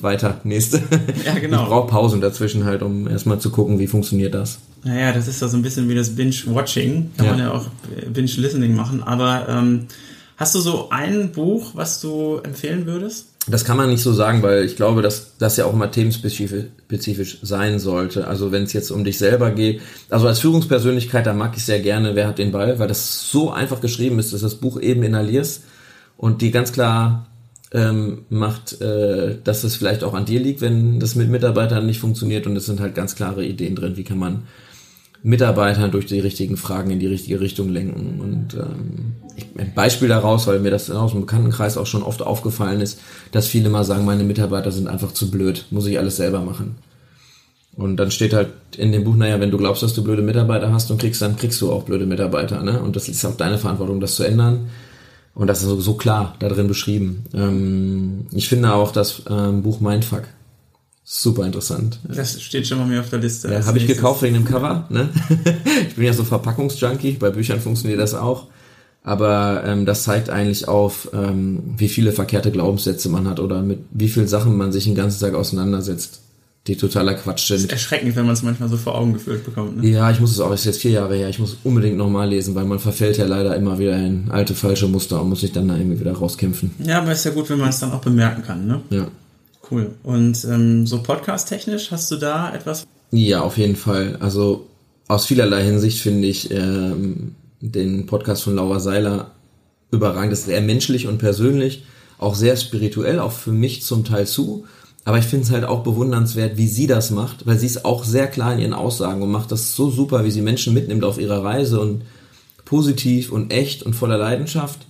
Weiter, 0.00 0.40
nächste. 0.42 0.82
Ja, 1.24 1.34
genau. 1.40 1.62
Ich 1.62 1.68
brauche 1.68 1.88
Pausen 1.88 2.20
dazwischen 2.20 2.64
halt, 2.64 2.82
um 2.82 3.08
erstmal 3.08 3.38
zu 3.38 3.50
gucken, 3.50 3.78
wie 3.78 3.86
funktioniert 3.86 4.34
das. 4.34 4.58
Naja, 4.82 5.12
das 5.12 5.28
ist 5.28 5.40
ja 5.40 5.46
so 5.46 5.56
ein 5.56 5.62
bisschen 5.62 5.88
wie 5.88 5.94
das 5.94 6.16
Binge-Watching. 6.16 7.12
Kann 7.16 7.26
ja. 7.26 7.32
man 7.32 7.40
ja 7.40 7.52
auch 7.52 7.66
Binge-Listening 8.12 8.74
machen. 8.74 9.02
Aber 9.04 9.48
ähm, 9.48 9.86
hast 10.36 10.54
du 10.56 10.60
so 10.60 10.90
ein 10.90 11.30
Buch, 11.30 11.70
was 11.74 12.00
du 12.00 12.38
empfehlen 12.42 12.86
würdest? 12.86 13.33
Das 13.46 13.64
kann 13.64 13.76
man 13.76 13.90
nicht 13.90 14.02
so 14.02 14.12
sagen, 14.12 14.42
weil 14.42 14.64
ich 14.64 14.76
glaube, 14.76 15.02
dass 15.02 15.36
das 15.38 15.56
ja 15.56 15.66
auch 15.66 15.74
immer 15.74 15.90
themenspezifisch 15.90 17.38
sein 17.42 17.78
sollte. 17.78 18.26
Also 18.26 18.52
wenn 18.52 18.62
es 18.62 18.72
jetzt 18.72 18.90
um 18.90 19.04
dich 19.04 19.18
selber 19.18 19.50
geht, 19.50 19.82
also 20.08 20.26
als 20.26 20.38
Führungspersönlichkeit, 20.38 21.26
da 21.26 21.34
mag 21.34 21.54
ich 21.56 21.64
sehr 21.64 21.80
gerne, 21.80 22.14
wer 22.14 22.26
hat 22.26 22.38
den 22.38 22.52
Ball, 22.52 22.78
weil 22.78 22.88
das 22.88 23.30
so 23.30 23.50
einfach 23.50 23.80
geschrieben 23.80 24.18
ist, 24.18 24.32
dass 24.32 24.40
das 24.40 24.54
Buch 24.54 24.80
eben 24.80 25.02
inhalierst 25.02 25.64
und 26.16 26.40
die 26.40 26.50
ganz 26.50 26.72
klar 26.72 27.26
ähm, 27.72 28.24
macht, 28.30 28.80
äh, 28.80 29.36
dass 29.42 29.64
es 29.64 29.76
vielleicht 29.76 30.04
auch 30.04 30.14
an 30.14 30.24
dir 30.24 30.40
liegt, 30.40 30.60
wenn 30.62 30.98
das 30.98 31.14
mit 31.14 31.28
Mitarbeitern 31.28 31.84
nicht 31.84 32.00
funktioniert 32.00 32.46
und 32.46 32.56
es 32.56 32.66
sind 32.66 32.80
halt 32.80 32.94
ganz 32.94 33.14
klare 33.14 33.44
Ideen 33.44 33.76
drin, 33.76 33.96
wie 33.96 34.04
kann 34.04 34.18
man 34.18 34.44
Mitarbeitern 35.24 35.90
durch 35.90 36.04
die 36.04 36.20
richtigen 36.20 36.58
Fragen 36.58 36.90
in 36.90 37.00
die 37.00 37.06
richtige 37.06 37.40
Richtung 37.40 37.70
lenken. 37.70 38.20
Und 38.20 38.54
ähm, 38.54 39.14
ein 39.56 39.72
Beispiel 39.74 40.08
daraus, 40.08 40.46
weil 40.46 40.60
mir 40.60 40.70
das 40.70 40.90
aus 40.90 41.12
dem 41.12 41.22
Bekanntenkreis 41.22 41.78
auch 41.78 41.86
schon 41.86 42.02
oft 42.02 42.20
aufgefallen 42.20 42.82
ist, 42.82 43.00
dass 43.32 43.46
viele 43.46 43.70
mal 43.70 43.84
sagen, 43.84 44.04
meine 44.04 44.22
Mitarbeiter 44.22 44.70
sind 44.70 44.86
einfach 44.86 45.12
zu 45.12 45.30
blöd, 45.30 45.64
muss 45.70 45.86
ich 45.86 45.98
alles 45.98 46.16
selber 46.16 46.40
machen. 46.40 46.76
Und 47.74 47.96
dann 47.96 48.10
steht 48.10 48.34
halt 48.34 48.50
in 48.76 48.92
dem 48.92 49.04
Buch, 49.04 49.16
naja, 49.16 49.40
wenn 49.40 49.50
du 49.50 49.56
glaubst, 49.56 49.82
dass 49.82 49.94
du 49.94 50.04
blöde 50.04 50.20
Mitarbeiter 50.20 50.70
hast 50.70 50.90
und 50.90 51.00
kriegst, 51.00 51.22
dann 51.22 51.36
kriegst 51.36 51.58
du 51.62 51.72
auch 51.72 51.84
blöde 51.84 52.04
Mitarbeiter. 52.04 52.62
Ne? 52.62 52.80
Und 52.82 52.94
das 52.94 53.08
ist 53.08 53.24
auch 53.24 53.36
deine 53.36 53.56
Verantwortung, 53.56 54.00
das 54.00 54.16
zu 54.16 54.24
ändern. 54.24 54.68
Und 55.34 55.46
das 55.46 55.62
ist 55.62 55.68
so, 55.68 55.80
so 55.80 55.94
klar 55.94 56.36
da 56.38 56.50
drin 56.50 56.68
beschrieben. 56.68 57.24
Ähm, 57.32 58.26
ich 58.32 58.50
finde 58.50 58.74
auch 58.74 58.92
das 58.92 59.22
ähm, 59.30 59.62
Buch 59.62 59.80
Mindfuck 59.80 60.24
Super 61.06 61.44
interessant. 61.44 62.00
Das 62.08 62.40
steht 62.40 62.66
schon 62.66 62.78
mal 62.78 62.86
mir 62.86 63.00
auf 63.00 63.10
der 63.10 63.18
Liste. 63.18 63.52
Ja, 63.52 63.66
habe 63.66 63.76
ich 63.76 63.86
gekauft 63.86 64.22
wegen 64.22 64.34
dem 64.34 64.46
Cover. 64.46 64.86
Ne? 64.88 65.10
ich 65.88 65.96
bin 65.96 66.04
ja 66.04 66.14
so 66.14 66.24
Verpackungsjunkie, 66.24 67.12
bei 67.12 67.28
Büchern 67.28 67.60
funktioniert 67.60 68.00
das 68.00 68.14
auch. 68.14 68.46
Aber 69.02 69.64
ähm, 69.66 69.84
das 69.84 70.04
zeigt 70.04 70.30
eigentlich 70.30 70.66
auf, 70.66 71.10
ähm, 71.12 71.62
wie 71.76 71.90
viele 71.90 72.12
verkehrte 72.12 72.50
Glaubenssätze 72.50 73.10
man 73.10 73.28
hat 73.28 73.38
oder 73.38 73.60
mit 73.60 73.80
wie 73.90 74.08
vielen 74.08 74.28
Sachen 74.28 74.56
man 74.56 74.72
sich 74.72 74.84
den 74.84 74.94
ganzen 74.94 75.20
Tag 75.20 75.34
auseinandersetzt, 75.34 76.20
die 76.66 76.76
totaler 76.76 77.12
Quatsch 77.12 77.48
sind. 77.48 77.56
Das 77.56 77.64
ist 77.64 77.72
erschreckend, 77.72 78.16
wenn 78.16 78.24
man 78.24 78.32
es 78.32 78.42
manchmal 78.42 78.70
so 78.70 78.78
vor 78.78 78.94
Augen 78.94 79.12
geführt 79.12 79.44
bekommt. 79.44 79.82
Ne? 79.82 79.90
Ja, 79.90 80.10
ich 80.10 80.20
muss 80.20 80.30
es 80.30 80.40
auch, 80.40 80.50
ist 80.54 80.64
jetzt 80.64 80.80
vier 80.80 80.92
Jahre 80.92 81.16
her, 81.16 81.28
ich 81.28 81.38
muss 81.38 81.58
unbedingt 81.64 81.98
nochmal 81.98 82.30
lesen, 82.30 82.54
weil 82.54 82.64
man 82.64 82.78
verfällt 82.78 83.18
ja 83.18 83.26
leider 83.26 83.54
immer 83.56 83.78
wieder 83.78 83.94
in 83.94 84.30
alte, 84.30 84.54
falsche 84.54 84.88
Muster 84.88 85.20
und 85.20 85.28
muss 85.28 85.42
sich 85.42 85.52
dann 85.52 85.68
da 85.68 85.76
irgendwie 85.76 86.00
wieder 86.00 86.14
rauskämpfen. 86.14 86.70
Ja, 86.78 87.02
aber 87.02 87.12
ist 87.12 87.24
ja 87.24 87.32
gut, 87.32 87.50
wenn 87.50 87.58
man 87.58 87.68
es 87.68 87.80
dann 87.80 87.92
auch 87.92 88.00
bemerken 88.00 88.42
kann, 88.42 88.66
ne? 88.66 88.80
Ja. 88.88 89.06
Cool. 89.74 89.90
Und 90.04 90.44
ähm, 90.44 90.86
so 90.86 91.02
podcast-technisch, 91.02 91.90
hast 91.90 92.08
du 92.12 92.16
da 92.16 92.54
etwas? 92.54 92.86
Ja, 93.10 93.40
auf 93.40 93.58
jeden 93.58 93.74
Fall. 93.74 94.16
Also 94.20 94.66
aus 95.08 95.26
vielerlei 95.26 95.64
Hinsicht 95.64 96.00
finde 96.00 96.28
ich 96.28 96.52
ähm, 96.52 97.34
den 97.60 98.06
Podcast 98.06 98.44
von 98.44 98.54
Laura 98.54 98.78
Seiler 98.78 99.32
überragend. 99.90 100.30
Das 100.30 100.40
ist 100.40 100.46
sehr 100.46 100.60
menschlich 100.60 101.08
und 101.08 101.18
persönlich, 101.18 101.84
auch 102.18 102.36
sehr 102.36 102.56
spirituell, 102.56 103.18
auch 103.18 103.32
für 103.32 103.50
mich 103.50 103.82
zum 103.82 104.04
Teil 104.04 104.28
zu. 104.28 104.64
Aber 105.04 105.18
ich 105.18 105.24
finde 105.24 105.44
es 105.44 105.50
halt 105.50 105.64
auch 105.64 105.82
bewundernswert, 105.82 106.56
wie 106.56 106.68
sie 106.68 106.86
das 106.86 107.10
macht, 107.10 107.44
weil 107.44 107.58
sie 107.58 107.66
ist 107.66 107.84
auch 107.84 108.04
sehr 108.04 108.28
klar 108.28 108.54
in 108.54 108.60
ihren 108.60 108.74
Aussagen 108.74 109.22
und 109.22 109.32
macht 109.32 109.50
das 109.50 109.74
so 109.74 109.90
super, 109.90 110.24
wie 110.24 110.30
sie 110.30 110.40
Menschen 110.40 110.72
mitnimmt 110.72 111.02
auf 111.02 111.18
ihrer 111.18 111.42
Reise 111.42 111.80
und 111.80 112.02
positiv 112.64 113.32
und 113.32 113.52
echt 113.52 113.82
und 113.82 113.94
voller 113.94 114.18
Leidenschaft. 114.18 114.86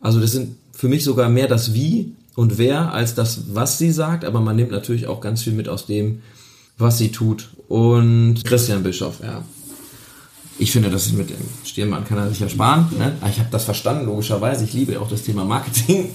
Also 0.00 0.20
das 0.20 0.30
sind 0.30 0.54
für 0.72 0.86
mich 0.86 1.02
sogar 1.02 1.28
mehr 1.28 1.48
das 1.48 1.74
Wie 1.74 2.12
und 2.38 2.56
wer 2.56 2.92
als 2.92 3.16
das, 3.16 3.52
was 3.52 3.78
sie 3.78 3.90
sagt, 3.90 4.24
aber 4.24 4.40
man 4.40 4.54
nimmt 4.54 4.70
natürlich 4.70 5.08
auch 5.08 5.20
ganz 5.20 5.42
viel 5.42 5.54
mit 5.54 5.68
aus 5.68 5.86
dem, 5.86 6.22
was 6.76 6.96
sie 6.96 7.10
tut. 7.10 7.48
Und 7.66 8.44
Christian 8.44 8.84
Bischoff, 8.84 9.18
ja. 9.24 9.42
Ich 10.56 10.70
finde, 10.70 10.88
das 10.88 11.06
ist 11.06 11.14
mit 11.14 11.30
dem 11.30 11.44
Stirnband 11.64 12.06
kann 12.06 12.16
er 12.16 12.28
sich 12.28 12.40
ersparen. 12.40 12.86
Ne? 12.96 13.16
Ich 13.28 13.40
habe 13.40 13.48
das 13.50 13.64
verstanden, 13.64 14.06
logischerweise. 14.06 14.64
Ich 14.64 14.72
liebe 14.72 15.00
auch 15.00 15.08
das 15.08 15.24
Thema 15.24 15.44
Marketing. 15.44 16.10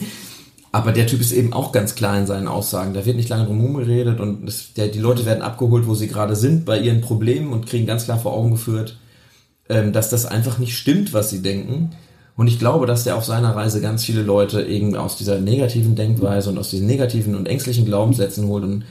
Aber 0.71 0.93
der 0.93 1.07
Typ 1.07 1.19
ist 1.19 1.33
eben 1.33 1.51
auch 1.51 1.73
ganz 1.73 1.93
klar 1.93 2.17
in 2.17 2.25
seinen 2.25 2.47
Aussagen. 2.47 2.93
Da 2.93 3.05
wird 3.05 3.17
nicht 3.17 3.27
lange 3.27 3.43
drum 3.43 3.73
geredet 3.73 4.21
und 4.21 4.45
das, 4.45 4.71
der, 4.77 4.87
die 4.87 4.99
Leute 4.99 5.25
werden 5.25 5.41
abgeholt, 5.41 5.87
wo 5.87 5.93
sie 5.93 6.07
gerade 6.07 6.37
sind, 6.37 6.63
bei 6.63 6.79
ihren 6.79 7.01
Problemen 7.01 7.51
und 7.51 7.67
kriegen 7.67 7.85
ganz 7.85 8.05
klar 8.05 8.17
vor 8.17 8.31
Augen 8.31 8.51
geführt, 8.51 8.97
ähm, 9.67 9.91
dass 9.91 10.09
das 10.09 10.25
einfach 10.25 10.57
nicht 10.57 10.77
stimmt, 10.77 11.11
was 11.11 11.31
sie 11.31 11.41
denken. 11.41 11.89
Und 12.35 12.47
ich 12.47 12.57
glaube, 12.57 12.87
dass 12.87 13.03
der 13.03 13.15
auf 13.15 13.25
seiner 13.25 13.55
Reise 13.55 13.79
ganz 13.79 14.03
viele 14.03 14.23
Leute 14.23 14.61
irgendwie 14.61 14.97
aus 14.97 15.17
dieser 15.17 15.39
negativen 15.39 15.95
Denkweise 15.95 16.49
und 16.49 16.57
aus 16.57 16.71
diesen 16.71 16.87
negativen 16.87 17.35
und 17.35 17.47
ängstlichen 17.47 17.85
Glaubenssätzen 17.85 18.47
holt. 18.47 18.63
Und 18.63 18.85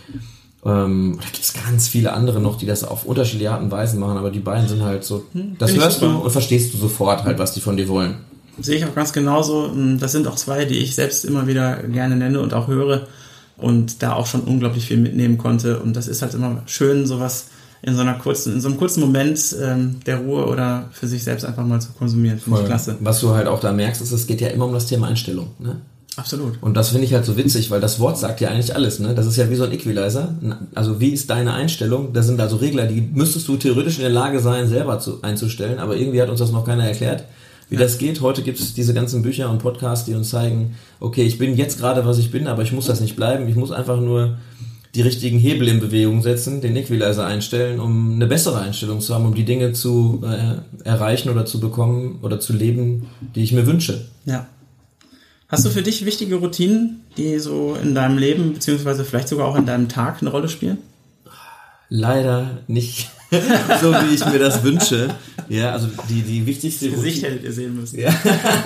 ähm, 0.65 1.19
da 1.21 1.27
gibt 1.33 1.45
es 1.45 1.53
ganz 1.53 1.89
viele 1.89 2.13
andere 2.13 2.41
noch, 2.41 2.57
die 2.57 2.67
das 2.67 2.85
auf 2.85 3.05
unterschiedliche 3.05 3.51
Arten 3.51 3.65
und 3.65 3.71
Weisen 3.73 3.99
machen, 3.99 4.17
aber 4.17 4.31
die 4.31 4.39
beiden 4.39 4.69
sind 4.69 4.83
halt 4.83 5.03
so, 5.03 5.25
hm, 5.33 5.57
das 5.59 5.75
hörst 5.75 6.03
du 6.03 6.07
und 6.07 6.31
verstehst 6.31 6.73
du 6.73 6.79
sofort 6.79 7.25
halt, 7.25 7.39
was 7.39 7.53
die 7.53 7.61
von 7.61 7.77
dir 7.77 7.89
wollen. 7.89 8.15
Sehe 8.61 8.77
ich 8.77 8.85
auch 8.85 8.95
ganz 8.95 9.13
genauso. 9.13 9.73
Hm, 9.73 9.99
das 9.99 10.13
sind 10.13 10.29
auch 10.29 10.37
zwei, 10.37 10.65
die 10.65 10.79
ich 10.79 10.95
selbst 10.95 11.25
immer 11.25 11.49
wieder 11.49 11.83
gerne 11.83 12.15
nenne 12.15 12.41
und 12.41 12.55
auch 12.55 12.69
höre 12.69 13.09
und 13.57 14.05
da 14.05 14.13
auch 14.15 14.27
schon 14.27 14.43
unglaublich 14.43 14.87
viel 14.87 14.99
mitnehmen 14.99 15.37
konnte. 15.37 15.81
Und 15.81 15.97
das 15.97 16.07
ist 16.07 16.23
halt 16.23 16.35
immer 16.35 16.63
schön, 16.67 17.07
sowas 17.07 17.47
in 17.83 17.97
so 17.97 18.01
einer 18.01 18.15
kurzen, 18.15 18.55
in 18.55 18.61
so 18.61 18.69
einem 18.69 18.79
kurzen 18.79 19.01
Moment 19.01 19.57
ähm, 19.61 20.01
der 20.07 20.19
Ruhe 20.19 20.47
oder 20.47 20.89
für 20.93 21.09
sich 21.09 21.25
selbst 21.25 21.45
einfach 21.45 21.67
mal 21.67 21.81
zu 21.81 21.93
konsumieren. 21.93 22.39
Finde 22.39 22.61
ich 22.61 22.67
klasse. 22.67 22.97
Was 23.01 23.21
du 23.21 23.31
halt 23.31 23.49
auch 23.49 23.61
da 23.61 23.73
merkst, 23.73 24.01
ist, 24.01 24.13
es 24.13 24.27
geht 24.27 24.41
ja 24.41 24.49
immer 24.49 24.67
um 24.67 24.73
das 24.73 24.87
Thema 24.87 25.09
Einstellung. 25.09 25.49
Ne? 25.59 25.81
Absolut. 26.17 26.63
Und 26.63 26.77
das 26.77 26.91
finde 26.91 27.07
ich 27.07 27.15
halt 27.15 27.25
so 27.25 27.37
witzig, 27.37 27.71
weil 27.71 27.81
das 27.81 27.99
Wort 27.99 28.19
sagt 28.19 28.41
ja 28.41 28.51
eigentlich 28.51 28.75
alles. 28.77 29.01
Ne? 29.01 29.15
Das 29.15 29.27
ist 29.27 29.37
ja 29.37 29.51
wie 29.51 29.57
so 29.57 29.65
ein 29.65 29.73
Equalizer. 29.73 30.35
Also 30.75 31.01
wie 31.01 31.09
ist 31.09 31.31
deine 31.31 31.55
Einstellung? 31.55 32.13
Das 32.13 32.27
sind 32.27 32.41
also 32.41 32.57
Regler, 32.57 32.87
die 32.87 33.01
müsstest 33.01 33.49
du 33.49 33.57
theoretisch 33.57 33.97
in 33.97 34.03
der 34.03 34.11
Lage 34.11 34.41
sein, 34.41 34.69
selber 34.69 35.01
zu, 35.01 35.23
einzustellen. 35.23 35.79
Aber 35.79 35.97
irgendwie 35.97 36.23
hat 36.23 36.29
uns 36.29 36.39
das 36.39 36.53
noch 36.53 36.65
keiner 36.65 36.87
erklärt, 36.87 37.25
wie 37.69 37.77
ja. 37.77 37.81
das 37.81 37.99
geht. 37.99 38.21
Heute 38.21 38.43
gibt 38.43 38.61
es 38.61 38.75
diese 38.75 38.95
ganzen 38.95 39.23
Bücher 39.23 39.51
und 39.51 39.59
Podcasts, 39.59 40.05
die 40.05 40.15
uns 40.15 40.31
zeigen, 40.31 40.77
okay, 41.01 41.23
ich 41.23 41.39
bin 41.39 41.57
jetzt 41.57 41.79
gerade, 41.79 42.05
was 42.05 42.19
ich 42.19 42.31
bin, 42.31 42.47
aber 42.47 42.63
ich 42.63 42.73
muss 42.73 42.87
das 42.87 43.01
nicht 43.01 43.17
bleiben. 43.17 43.49
Ich 43.49 43.57
muss 43.57 43.73
einfach 43.73 43.99
nur 43.99 44.37
die 44.95 45.03
richtigen 45.03 45.39
Hebel 45.39 45.69
in 45.69 45.81
Bewegung 45.81 46.23
setzen, 46.23 46.61
den 46.61 46.77
Equalizer 46.77 47.27
einstellen, 47.27 47.81
um 47.81 48.15
eine 48.15 48.27
bessere 48.27 48.61
Einstellung 48.61 49.01
zu 49.01 49.15
haben, 49.15 49.25
um 49.25 49.35
die 49.35 49.45
Dinge 49.45 49.73
zu 49.73 50.23
äh, 50.25 50.85
erreichen 50.87 51.31
oder 51.31 51.47
zu 51.47 51.61
bekommen 51.61 52.19
oder 52.23 52.41
zu 52.41 52.53
leben, 52.53 53.09
die 53.35 53.43
ich 53.43 53.53
mir 53.53 53.67
wünsche. 53.67 54.07
Ja. 54.27 54.47
Hast 55.49 55.65
du 55.65 55.71
für 55.71 55.83
dich 55.83 56.05
wichtige 56.05 56.37
Routinen, 56.37 57.05
die 57.17 57.39
so 57.39 57.75
in 57.75 57.95
deinem 57.95 58.19
Leben, 58.19 58.55
beziehungsweise 58.55 59.05
vielleicht 59.05 59.29
sogar 59.29 59.47
auch 59.47 59.57
in 59.57 59.67
deinem 59.67 59.89
Tag 59.89 60.21
eine 60.21 60.31
Rolle 60.31 60.49
spielen? 60.49 60.79
Leider 61.89 62.59
nicht 62.69 63.11
so, 63.81 63.93
wie 63.93 64.15
ich 64.15 64.25
mir 64.27 64.39
das 64.39 64.63
wünsche. 64.63 65.09
Ja, 65.49 65.73
also 65.73 65.89
die, 66.09 66.23
die 66.23 66.47
wichtigste 66.47 66.87
das 66.87 66.97
Gesicht 66.97 67.23
hättet 67.23 67.45
ihr 67.45 67.53
sehen 67.53 67.75
müssen. 67.75 67.99
Ja. 67.99 68.11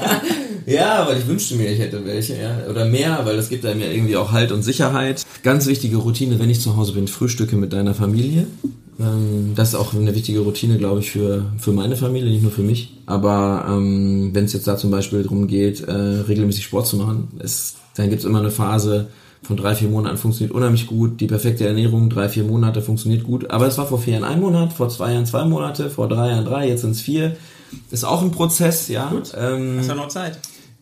ja, 0.67 1.07
weil 1.07 1.19
ich 1.19 1.27
wünschte 1.27 1.55
mir, 1.55 1.71
ich 1.71 1.79
hätte 1.79 2.05
welche, 2.05 2.37
ja. 2.37 2.67
Oder 2.69 2.85
mehr, 2.85 3.21
weil 3.25 3.37
das 3.37 3.49
gibt 3.49 3.65
einem 3.65 3.81
ja 3.81 3.89
irgendwie 3.89 4.17
auch 4.17 4.33
Halt 4.33 4.51
und 4.51 4.63
Sicherheit. 4.63 5.25
Ganz 5.43 5.67
wichtige 5.67 5.99
Routine, 5.99 6.39
wenn 6.39 6.51
ich 6.51 6.61
zu 6.61 6.77
Hause 6.77 6.93
bin, 6.93 7.07
Frühstücke 7.07 7.57
mit 7.57 7.73
deiner 7.73 7.95
Familie. 7.95 8.47
Ähm, 8.99 9.53
das 9.55 9.71
ist 9.71 9.75
auch 9.77 9.95
eine 9.95 10.15
wichtige 10.15 10.41
Routine, 10.41 10.79
glaube 10.79 11.01
ich, 11.01 11.13
für, 11.13 11.47
für 11.59 11.73
meine 11.73 11.97
Familie, 11.97 12.31
nicht 12.31 12.43
nur 12.43 12.53
für 12.53 12.63
mich. 12.63 12.97
Aber 13.07 13.67
ähm, 13.69 14.31
wenn 14.33 14.47
es 14.47 14.53
jetzt 14.53 14.67
da 14.67 14.77
zum 14.77 14.91
Beispiel 14.91 15.23
darum 15.23 15.47
geht, 15.47 15.83
äh, 15.83 15.93
regelmäßig 15.93 16.65
Sport 16.65 16.89
zu 16.89 16.97
machen, 16.97 17.29
ist, 17.39 17.77
dann 17.95 18.11
gibt 18.11 18.21
es 18.21 18.27
immer 18.27 18.41
eine 18.41 18.51
Phase 18.51 19.09
von 19.47 19.57
drei, 19.57 19.77
vier 19.77 19.89
Monaten 19.89 20.17
funktioniert 20.17 20.55
unheimlich 20.55 20.89
gut. 20.89 21.21
Die 21.21 21.29
perfekte 21.29 21.67
Ernährung, 21.67 22.11
drei, 22.11 22.29
vier 22.29 22.43
Monate 22.43 22.83
funktioniert 22.83 23.23
gut. 23.23 23.51
Aber 23.51 23.67
es 23.67 23.79
war 23.79 23.87
vor 23.87 24.01
vier 24.01 24.15
Jahren 24.15 24.25
ein 24.25 24.41
Monat, 24.41 24.73
vor 24.73 24.89
zwei 24.89 25.13
Jahren 25.13 25.25
zwei 25.25 25.45
Monate, 25.45 25.89
vor 25.89 26.09
drei 26.09 26.31
Jahren 26.31 26.45
drei, 26.45 26.69
jetzt 26.69 26.81
sind 26.81 26.91
es 26.91 27.01
vier. 27.01 27.37
Ist 27.91 28.05
auch 28.05 28.23
ein 28.23 28.33
Prozess, 28.33 28.89
ja. 28.89 29.09
Gut, 29.09 29.33
ähm, 29.37 29.77
hast 29.79 29.89
ja 29.89 29.95
noch 29.95 30.09
Zeit. 30.09 30.39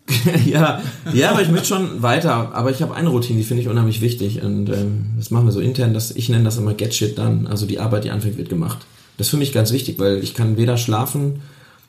ja, 0.47 0.83
ja, 1.13 1.31
aber 1.31 1.43
ich 1.43 1.51
möchte 1.51 1.67
schon 1.67 2.03
weiter. 2.03 2.55
Aber 2.55 2.71
ich 2.71 2.81
habe 2.83 2.95
eine 2.95 3.09
Routine, 3.09 3.39
die 3.39 3.45
finde 3.45 3.63
ich 3.63 3.69
unheimlich 3.69 4.01
wichtig. 4.01 4.43
Und 4.43 4.71
ähm, 4.71 5.13
das 5.19 5.31
machen 5.31 5.47
wir 5.47 5.53
so 5.53 5.61
intern, 5.61 5.93
dass 5.93 6.11
ich 6.11 6.29
nenne 6.29 6.45
das 6.45 6.57
immer 6.57 6.75
Get 6.75 6.95
Shit 6.95 7.19
Done. 7.19 7.49
Also 7.49 7.67
die 7.67 7.81
Arbeit, 7.81 8.05
die 8.05 8.11
anfängt, 8.11 8.39
wird 8.39 8.49
gemacht. 8.49 8.79
Das 9.17 9.27
ist 9.27 9.31
für 9.31 9.37
mich 9.37 9.53
ganz 9.53 9.73
wichtig, 9.73 9.99
weil 9.99 10.23
ich 10.23 10.35
kann 10.35 10.57
weder 10.57 10.77
schlafen 10.77 11.43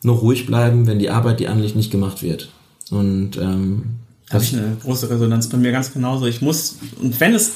noch 0.03 0.21
ruhig 0.21 0.45
bleiben, 0.45 0.87
wenn 0.87 0.99
die 0.99 1.09
Arbeit, 1.09 1.39
die 1.39 1.47
anliegt, 1.47 1.75
nicht 1.75 1.91
gemacht 1.91 2.21
wird. 2.21 2.49
Und 2.91 3.37
ähm, 3.37 3.95
habe 4.31 4.43
ich 4.43 4.53
eine 4.53 4.77
große 4.81 5.09
Resonanz 5.09 5.49
bei 5.49 5.57
mir 5.57 5.71
ganz 5.71 5.93
genauso. 5.93 6.25
Ich 6.25 6.41
muss, 6.41 6.77
und 7.01 7.19
wenn 7.19 7.33
es 7.33 7.53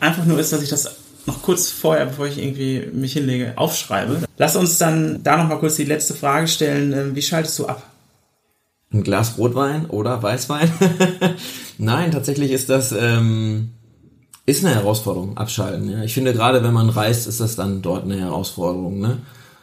einfach 0.00 0.24
nur 0.24 0.38
ist, 0.38 0.52
dass 0.52 0.62
ich 0.62 0.68
das 0.68 0.96
noch 1.26 1.42
kurz 1.42 1.68
vorher, 1.68 2.06
bevor 2.06 2.26
ich 2.26 2.38
irgendwie 2.38 2.88
mich 2.92 3.12
hinlege, 3.12 3.52
aufschreibe. 3.56 4.22
Lass 4.36 4.56
uns 4.56 4.78
dann 4.78 5.22
da 5.22 5.36
noch 5.36 5.48
mal 5.48 5.58
kurz 5.58 5.76
die 5.76 5.84
letzte 5.84 6.14
Frage 6.14 6.48
stellen. 6.48 6.92
Ähm, 6.92 7.14
wie 7.14 7.22
schaltest 7.22 7.58
du 7.58 7.66
ab? 7.66 7.82
Ein 8.92 9.02
Glas 9.02 9.36
Rotwein 9.36 9.86
oder 9.86 10.22
Weißwein? 10.22 10.72
Nein, 11.78 12.10
tatsächlich 12.10 12.50
ist 12.50 12.70
das 12.70 12.92
ähm, 12.92 13.70
ist 14.48 14.64
eine 14.64 14.74
Herausforderung, 14.74 15.36
abschalten. 15.36 15.90
Ja. 15.90 16.02
Ich 16.02 16.14
finde 16.14 16.32
gerade, 16.32 16.62
wenn 16.64 16.72
man 16.72 16.88
reist, 16.88 17.26
ist 17.26 17.38
das 17.38 17.54
dann 17.54 17.82
dort 17.82 18.04
eine 18.04 18.18
Herausforderung. 18.18 18.98
Ne? 18.98 19.18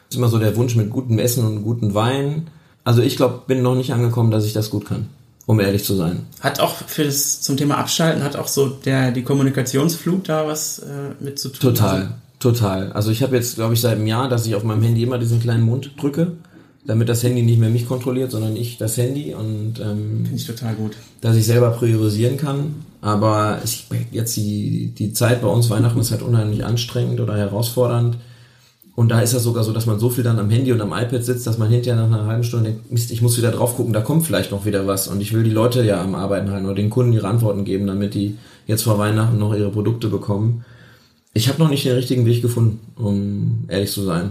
Ist 0.08 0.16
immer 0.16 0.28
so 0.28 0.38
der 0.38 0.54
Wunsch 0.54 0.76
mit 0.76 0.90
gutem 0.90 1.18
Essen 1.18 1.44
und 1.44 1.64
gutem 1.64 1.92
Wein. 1.94 2.46
Also 2.84 3.02
ich 3.02 3.16
glaube, 3.16 3.42
bin 3.48 3.62
noch 3.62 3.74
nicht 3.74 3.92
angekommen, 3.92 4.30
dass 4.30 4.46
ich 4.46 4.52
das 4.52 4.70
gut 4.70 4.86
kann, 4.86 5.08
um 5.46 5.60
ehrlich 5.60 5.84
zu 5.84 5.94
sein. 5.94 6.26
Hat 6.40 6.60
auch 6.60 6.74
für 6.74 7.04
das 7.04 7.40
zum 7.40 7.56
Thema 7.56 7.78
Abschalten 7.78 8.22
hat 8.22 8.36
auch 8.36 8.48
so 8.48 8.68
der 8.68 9.12
die 9.12 9.22
Kommunikationsflut 9.22 10.28
da 10.28 10.46
was 10.46 10.80
äh, 10.80 11.14
mit 11.20 11.38
zu 11.38 11.48
tun. 11.48 11.60
Total, 11.60 11.96
also, 11.96 12.12
total. 12.40 12.92
Also 12.92 13.10
ich 13.10 13.22
habe 13.22 13.36
jetzt, 13.36 13.54
glaube 13.54 13.74
ich, 13.74 13.80
seit 13.80 13.96
einem 13.96 14.06
Jahr, 14.06 14.28
dass 14.28 14.46
ich 14.46 14.54
auf 14.54 14.64
meinem 14.64 14.82
Handy 14.82 15.02
immer 15.02 15.18
diesen 15.18 15.40
kleinen 15.40 15.62
Mund 15.62 15.92
drücke 16.00 16.32
damit 16.86 17.08
das 17.08 17.22
Handy 17.22 17.42
nicht 17.42 17.58
mehr 17.58 17.68
mich 17.68 17.86
kontrolliert, 17.86 18.30
sondern 18.30 18.56
ich 18.56 18.78
das 18.78 18.96
Handy 18.96 19.34
und 19.34 19.80
ähm, 19.80 20.24
finde 20.24 20.36
ich 20.36 20.46
total 20.46 20.74
gut, 20.74 20.96
dass 21.20 21.36
ich 21.36 21.44
selber 21.44 21.70
priorisieren 21.70 22.36
kann. 22.36 22.76
Aber 23.00 23.58
ich, 23.64 23.86
jetzt 24.12 24.36
die 24.36 24.92
die 24.96 25.12
Zeit 25.12 25.42
bei 25.42 25.48
uns 25.48 25.68
Weihnachten 25.70 26.00
ist 26.00 26.10
halt 26.10 26.22
unheimlich 26.22 26.64
anstrengend 26.64 27.20
oder 27.20 27.36
herausfordernd. 27.36 28.16
Und 28.96 29.10
da 29.10 29.20
ist 29.20 29.34
das 29.34 29.42
sogar 29.42 29.62
so, 29.62 29.72
dass 29.72 29.84
man 29.84 29.98
so 29.98 30.08
viel 30.08 30.24
dann 30.24 30.38
am 30.38 30.48
Handy 30.48 30.72
und 30.72 30.80
am 30.80 30.94
iPad 30.94 31.22
sitzt, 31.22 31.46
dass 31.46 31.58
man 31.58 31.68
hinterher 31.68 32.00
nach 32.00 32.18
einer 32.18 32.26
halben 32.26 32.44
Stunde 32.44 32.70
denkt, 32.70 32.90
Mist, 32.90 33.10
ich 33.10 33.20
muss 33.20 33.36
wieder 33.36 33.50
drauf 33.50 33.76
gucken, 33.76 33.92
da 33.92 34.00
kommt 34.00 34.24
vielleicht 34.24 34.50
noch 34.50 34.64
wieder 34.64 34.86
was. 34.86 35.06
Und 35.06 35.20
ich 35.20 35.34
will 35.34 35.44
die 35.44 35.50
Leute 35.50 35.84
ja 35.84 36.02
am 36.02 36.14
Arbeiten 36.14 36.50
halten 36.50 36.64
oder 36.64 36.76
den 36.76 36.88
Kunden 36.88 37.12
ihre 37.12 37.28
Antworten 37.28 37.66
geben, 37.66 37.86
damit 37.86 38.14
die 38.14 38.38
jetzt 38.66 38.84
vor 38.84 38.98
Weihnachten 38.98 39.38
noch 39.38 39.54
ihre 39.54 39.70
Produkte 39.70 40.08
bekommen. 40.08 40.64
Ich 41.34 41.48
habe 41.48 41.62
noch 41.62 41.68
nicht 41.68 41.84
den 41.84 41.94
richtigen 41.94 42.24
Weg 42.24 42.40
gefunden, 42.40 42.80
um 42.96 43.64
ehrlich 43.68 43.92
zu 43.92 44.02
sein. 44.02 44.30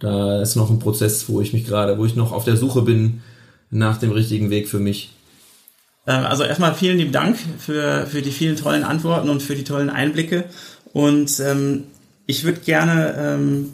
Da 0.00 0.42
ist 0.42 0.56
noch 0.56 0.70
ein 0.70 0.80
Prozess, 0.80 1.28
wo 1.28 1.40
ich 1.40 1.52
mich 1.52 1.64
gerade, 1.64 1.96
wo 1.96 2.04
ich 2.04 2.16
noch 2.16 2.32
auf 2.32 2.44
der 2.44 2.56
Suche 2.56 2.82
bin 2.82 3.20
nach 3.70 3.98
dem 3.98 4.10
richtigen 4.10 4.50
Weg 4.50 4.68
für 4.68 4.80
mich. 4.80 5.12
Äh, 6.06 6.12
also 6.12 6.42
erstmal 6.42 6.74
vielen 6.74 6.98
lieben 6.98 7.12
Dank 7.12 7.38
für, 7.58 8.06
für 8.06 8.22
die 8.22 8.32
vielen 8.32 8.56
tollen 8.56 8.82
Antworten 8.82 9.28
und 9.28 9.40
für 9.40 9.54
die 9.54 9.62
tollen 9.62 9.88
Einblicke. 9.88 10.46
Und 10.92 11.38
ähm, 11.38 11.84
ich 12.26 12.42
würde 12.42 12.58
gerne 12.58 13.14
ähm, 13.16 13.66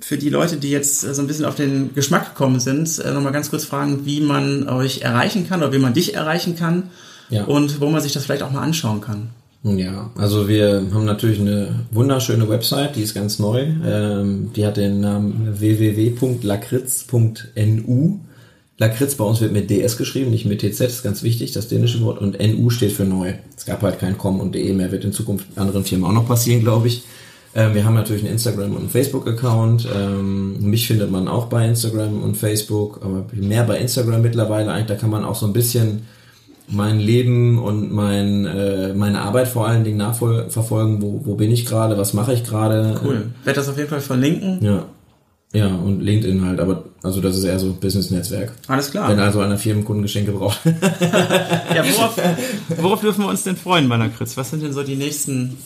für 0.00 0.16
die 0.16 0.30
Leute, 0.30 0.58
die 0.58 0.70
jetzt 0.70 1.00
so 1.00 1.20
ein 1.20 1.26
bisschen 1.26 1.44
auf 1.44 1.56
den 1.56 1.94
Geschmack 1.94 2.34
gekommen 2.34 2.60
sind, 2.60 2.98
äh, 2.98 3.12
nochmal 3.12 3.32
ganz 3.32 3.50
kurz 3.50 3.64
fragen, 3.64 4.06
wie 4.06 4.20
man 4.20 4.68
euch 4.68 5.02
erreichen 5.02 5.48
kann 5.48 5.60
oder 5.60 5.72
wie 5.72 5.78
man 5.78 5.94
dich 5.94 6.14
erreichen 6.14 6.56
kann 6.56 6.84
ja. 7.30 7.44
und 7.44 7.80
wo 7.80 7.88
man 7.88 8.00
sich 8.00 8.12
das 8.12 8.24
vielleicht 8.24 8.42
auch 8.42 8.52
mal 8.52 8.62
anschauen 8.62 9.00
kann. 9.00 9.30
Ja, 9.64 10.10
also 10.16 10.48
wir 10.48 10.86
haben 10.92 11.04
natürlich 11.04 11.40
eine 11.40 11.86
wunderschöne 11.90 12.48
Website, 12.48 12.94
die 12.94 13.02
ist 13.02 13.14
ganz 13.14 13.40
neu. 13.40 13.66
Ähm, 13.84 14.52
die 14.54 14.64
hat 14.64 14.76
den 14.76 15.00
Namen 15.00 15.58
www.lakritz.nu. 15.58 18.20
Lakritz 18.80 19.16
bei 19.16 19.24
uns 19.24 19.40
wird 19.40 19.52
mit 19.52 19.70
DS 19.70 19.96
geschrieben, 19.96 20.30
nicht 20.30 20.44
mit 20.44 20.60
TZ, 20.60 20.80
ist 20.82 21.02
ganz 21.02 21.24
wichtig, 21.24 21.50
das 21.50 21.66
dänische 21.66 22.00
Wort. 22.02 22.20
Und 22.20 22.38
NU 22.38 22.70
steht 22.70 22.92
für 22.92 23.04
neu. 23.04 23.32
Es 23.56 23.66
gab 23.66 23.82
halt 23.82 23.98
kein 23.98 24.16
Com 24.16 24.38
und 24.38 24.54
DE 24.54 24.72
mehr, 24.72 24.92
wird 24.92 25.04
in 25.04 25.12
Zukunft 25.12 25.46
anderen 25.56 25.84
Firmen 25.84 26.08
auch 26.08 26.12
noch 26.12 26.28
passieren, 26.28 26.60
glaube 26.60 26.86
ich. 26.86 27.02
Ähm, 27.54 27.74
wir 27.74 27.84
haben 27.84 27.94
natürlich 27.94 28.22
einen 28.22 28.32
Instagram- 28.32 28.72
und 28.72 28.78
einen 28.78 28.88
Facebook-Account. 28.88 29.88
Ähm, 29.94 30.70
mich 30.70 30.86
findet 30.86 31.10
man 31.10 31.28
auch 31.28 31.46
bei 31.46 31.66
Instagram 31.66 32.22
und 32.22 32.36
Facebook, 32.36 33.00
aber 33.02 33.24
mehr 33.32 33.64
bei 33.64 33.78
Instagram 33.78 34.22
mittlerweile. 34.22 34.70
Eigentlich, 34.70 34.86
da 34.86 34.94
kann 34.94 35.10
man 35.10 35.24
auch 35.24 35.34
so 35.34 35.46
ein 35.46 35.52
bisschen 35.52 36.02
mein 36.70 37.00
Leben 37.00 37.58
und 37.58 37.90
mein, 37.92 38.44
äh, 38.44 38.92
meine 38.92 39.22
Arbeit 39.22 39.48
vor 39.48 39.66
allen 39.66 39.84
Dingen 39.84 39.96
nachverfolgen, 39.96 41.00
wo, 41.00 41.22
wo 41.24 41.34
bin 41.34 41.50
ich 41.50 41.64
gerade, 41.64 41.96
was 41.96 42.12
mache 42.12 42.34
ich 42.34 42.44
gerade. 42.44 43.00
Cool. 43.02 43.26
Werde 43.44 43.60
das 43.60 43.68
auf 43.68 43.78
jeden 43.78 43.88
Fall 43.88 44.00
verlinken. 44.00 44.58
Ja. 44.62 44.84
Ja, 45.54 45.68
und 45.68 46.02
LinkedIn 46.02 46.44
halt, 46.44 46.60
aber 46.60 46.84
also 47.02 47.22
das 47.22 47.34
ist 47.34 47.44
eher 47.44 47.58
so 47.58 47.72
Business-Netzwerk. 47.72 48.52
Alles 48.66 48.90
klar. 48.90 49.08
Wenn 49.08 49.18
also 49.18 49.40
einer 49.40 49.56
Firmenkunden 49.56 50.02
Geschenke 50.02 50.32
braucht. 50.32 50.60
ja, 50.64 51.84
worauf, 51.96 52.20
worauf 52.76 53.00
dürfen 53.00 53.24
wir 53.24 53.28
uns 53.28 53.44
denn 53.44 53.56
freuen 53.56 53.88
bei 53.88 53.96
der 53.96 54.10
Kritz? 54.10 54.36
Was 54.36 54.50
sind 54.50 54.62
denn 54.62 54.74
so 54.74 54.82
die 54.82 54.96
nächsten, 54.96 55.56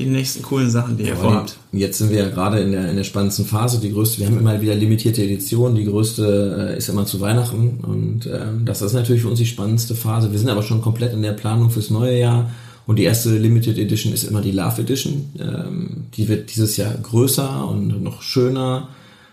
die 0.00 0.06
nächsten 0.06 0.42
coolen 0.42 0.70
Sachen, 0.70 0.96
die 0.96 1.04
ihr 1.04 1.10
ja, 1.10 1.16
vorhabt? 1.16 1.56
Jetzt 1.72 1.98
sind 1.98 2.10
wir 2.10 2.18
ja 2.18 2.28
gerade 2.28 2.60
in 2.60 2.72
der, 2.72 2.90
in 2.90 2.96
der 2.96 3.04
spannendsten 3.04 3.44
Phase. 3.44 3.80
Die 3.80 3.92
größte, 3.92 4.18
wir 4.18 4.26
haben 4.26 4.38
immer 4.38 4.60
wieder 4.60 4.74
limitierte 4.74 5.22
Editionen. 5.22 5.76
Die 5.76 5.84
größte 5.84 6.72
äh, 6.74 6.78
ist 6.78 6.88
immer 6.88 7.06
zu 7.06 7.20
Weihnachten 7.20 7.78
und 7.82 8.26
ähm, 8.26 8.64
das 8.64 8.82
ist 8.82 8.94
natürlich 8.94 9.22
für 9.22 9.28
uns 9.28 9.38
die 9.38 9.46
spannendste 9.46 9.94
Phase. 9.94 10.32
Wir 10.32 10.38
sind 10.38 10.48
aber 10.48 10.62
schon 10.62 10.82
komplett 10.82 11.12
in 11.12 11.22
der 11.22 11.32
Planung 11.32 11.70
fürs 11.70 11.90
neue 11.90 12.18
Jahr. 12.18 12.50
Und 12.86 12.96
die 12.96 13.04
erste 13.04 13.36
Limited 13.36 13.78
Edition 13.78 14.12
ist 14.12 14.24
immer 14.24 14.40
die 14.40 14.50
Love 14.50 14.82
Edition. 14.82 15.30
Ähm, 15.38 16.06
die 16.14 16.26
wird 16.26 16.52
dieses 16.52 16.76
Jahr 16.76 16.92
größer 16.94 17.68
und 17.68 18.02
noch 18.02 18.22
schöner 18.22 18.88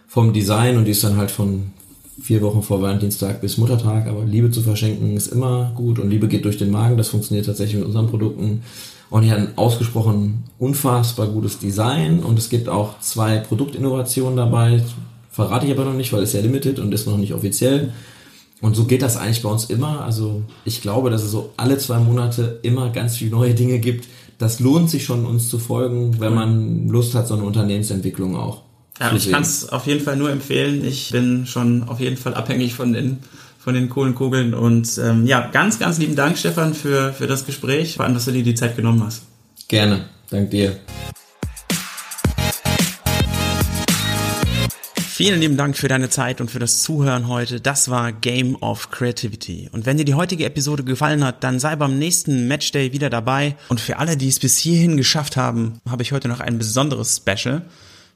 vom 0.08 0.32
Design 0.32 0.78
und 0.78 0.86
die 0.86 0.92
ist 0.92 1.04
dann 1.04 1.18
halt 1.18 1.32
von 1.32 1.72
vier 2.22 2.42
Wochen 2.42 2.64
vor 2.64 2.82
Valentinstag 2.82 3.42
bis 3.42 3.58
Muttertag. 3.58 4.08
Aber 4.08 4.26
Liebe 4.26 4.52
zu 4.52 4.62
verschenken 4.62 5.16
ist 5.16 5.28
immer 5.28 5.72
gut 5.76 6.00
und 6.00 6.10
Liebe 6.10 6.28
geht 6.28 6.46
durch 6.46 6.58
den 6.58 6.72
Magen. 6.72 6.98
Das 6.98 7.10
funktioniert 7.10 7.46
tatsächlich 7.46 7.78
mit 7.78 7.86
unseren 7.86 8.08
Produkten. 8.08 8.64
Und 9.10 9.24
die 9.24 9.32
hat 9.32 9.40
ein 9.40 9.58
ausgesprochen 9.58 10.44
unfassbar 10.60 11.28
gutes 11.28 11.60
Design 11.60 12.20
und 12.20 12.38
es 12.38 12.50
gibt 12.50 12.68
auch 12.68 13.00
zwei 13.00 13.38
Produktinnovationen 13.38 14.36
dabei. 14.36 14.84
Verrate 15.32 15.66
ich 15.66 15.72
aber 15.72 15.86
noch 15.86 15.94
nicht, 15.94 16.12
weil 16.12 16.24
es 16.24 16.34
ja 16.34 16.42
limited 16.42 16.80
und 16.80 16.94
ist 16.94 17.08
noch 17.08 17.18
nicht 17.18 17.34
offiziell. 17.34 17.94
Und 18.60 18.76
so 18.76 18.86
geht 18.86 19.04
das 19.04 19.18
eigentlich 19.18 19.44
bei 19.44 19.50
uns 19.50 19.66
immer. 19.66 20.02
Also 20.02 20.42
ich 20.66 20.82
glaube, 20.82 21.10
dass 21.10 21.24
es 21.24 21.32
so 21.32 21.52
alle 21.58 21.78
zwei 21.78 22.00
Monate 22.00 22.60
immer 22.64 22.90
ganz 22.90 23.18
viele 23.18 23.32
neue 23.32 23.54
Dinge 23.54 23.80
gibt. 23.80 24.08
Das 24.40 24.60
lohnt 24.60 24.90
sich 24.90 25.06
schon, 25.06 25.26
uns 25.26 25.48
zu 25.50 25.60
folgen, 25.60 26.20
wenn 26.20 26.34
man 26.34 26.90
Lust 26.90 27.16
hat, 27.16 27.28
so 27.28 27.36
eine 27.36 27.44
Unternehmensentwicklung 27.44 28.36
auch. 28.36 28.64
Ja, 29.00 29.14
ich 29.14 29.30
kann 29.30 29.44
es 29.44 29.70
auf 29.70 29.86
jeden 29.86 30.04
Fall 30.04 30.18
nur 30.18 30.32
empfehlen. 30.32 30.84
Ich 30.84 31.12
bin 31.12 31.46
schon 31.46 31.84
auf 31.88 32.00
jeden 32.00 32.18
Fall 32.18 32.34
abhängig 32.34 32.74
von 32.74 32.94
den 32.94 33.20
von 33.68 33.74
den 33.74 33.90
coolen 33.90 34.16
Kugeln 34.16 34.54
und 34.54 34.98
ähm, 34.98 35.28
ja, 35.28 35.50
ganz, 35.52 35.78
ganz 35.78 35.98
lieben 35.98 36.16
Dank, 36.16 36.38
Stefan, 36.38 36.74
für, 36.74 37.12
für 37.12 37.28
das 37.28 37.46
Gespräch, 37.46 37.98
vor 37.98 38.06
allem, 38.06 38.14
dass 38.14 38.24
du 38.24 38.32
dir 38.32 38.42
die 38.42 38.56
Zeit 38.56 38.78
genommen 38.78 39.04
hast. 39.04 39.24
Gerne, 39.68 40.06
dank 40.30 40.52
dir. 40.52 40.78
Vielen 44.96 45.42
lieben 45.42 45.58
Dank 45.58 45.76
für 45.76 45.90
deine 45.90 46.10
Zeit 46.10 46.40
und 46.40 46.50
für 46.50 46.60
das 46.60 46.82
Zuhören 46.82 47.28
heute. 47.28 47.60
Das 47.60 47.90
war 47.90 48.14
Game 48.14 48.56
of 48.56 48.90
Creativity. 48.90 49.68
Und 49.74 49.86
wenn 49.86 49.98
dir 49.98 50.06
die 50.06 50.14
heutige 50.14 50.46
Episode 50.46 50.86
gefallen 50.86 51.26
hat, 51.26 51.44
dann 51.44 51.60
sei 51.60 51.76
beim 51.76 52.00
nächsten 52.00 52.48
Matchday 52.48 52.94
wieder 52.94 53.10
dabei. 53.10 53.58
Und 53.68 53.82
für 53.82 53.98
alle, 53.98 54.16
die 54.16 54.30
es 54.30 54.40
bis 54.40 54.58
hierhin 54.58 54.96
geschafft 54.96 55.36
haben, 55.36 55.82
habe 55.90 56.04
ich 56.04 56.14
heute 56.14 56.30
noch 56.30 56.40
ein 56.40 56.58
besonderes 56.58 57.18
Special. 57.18 57.64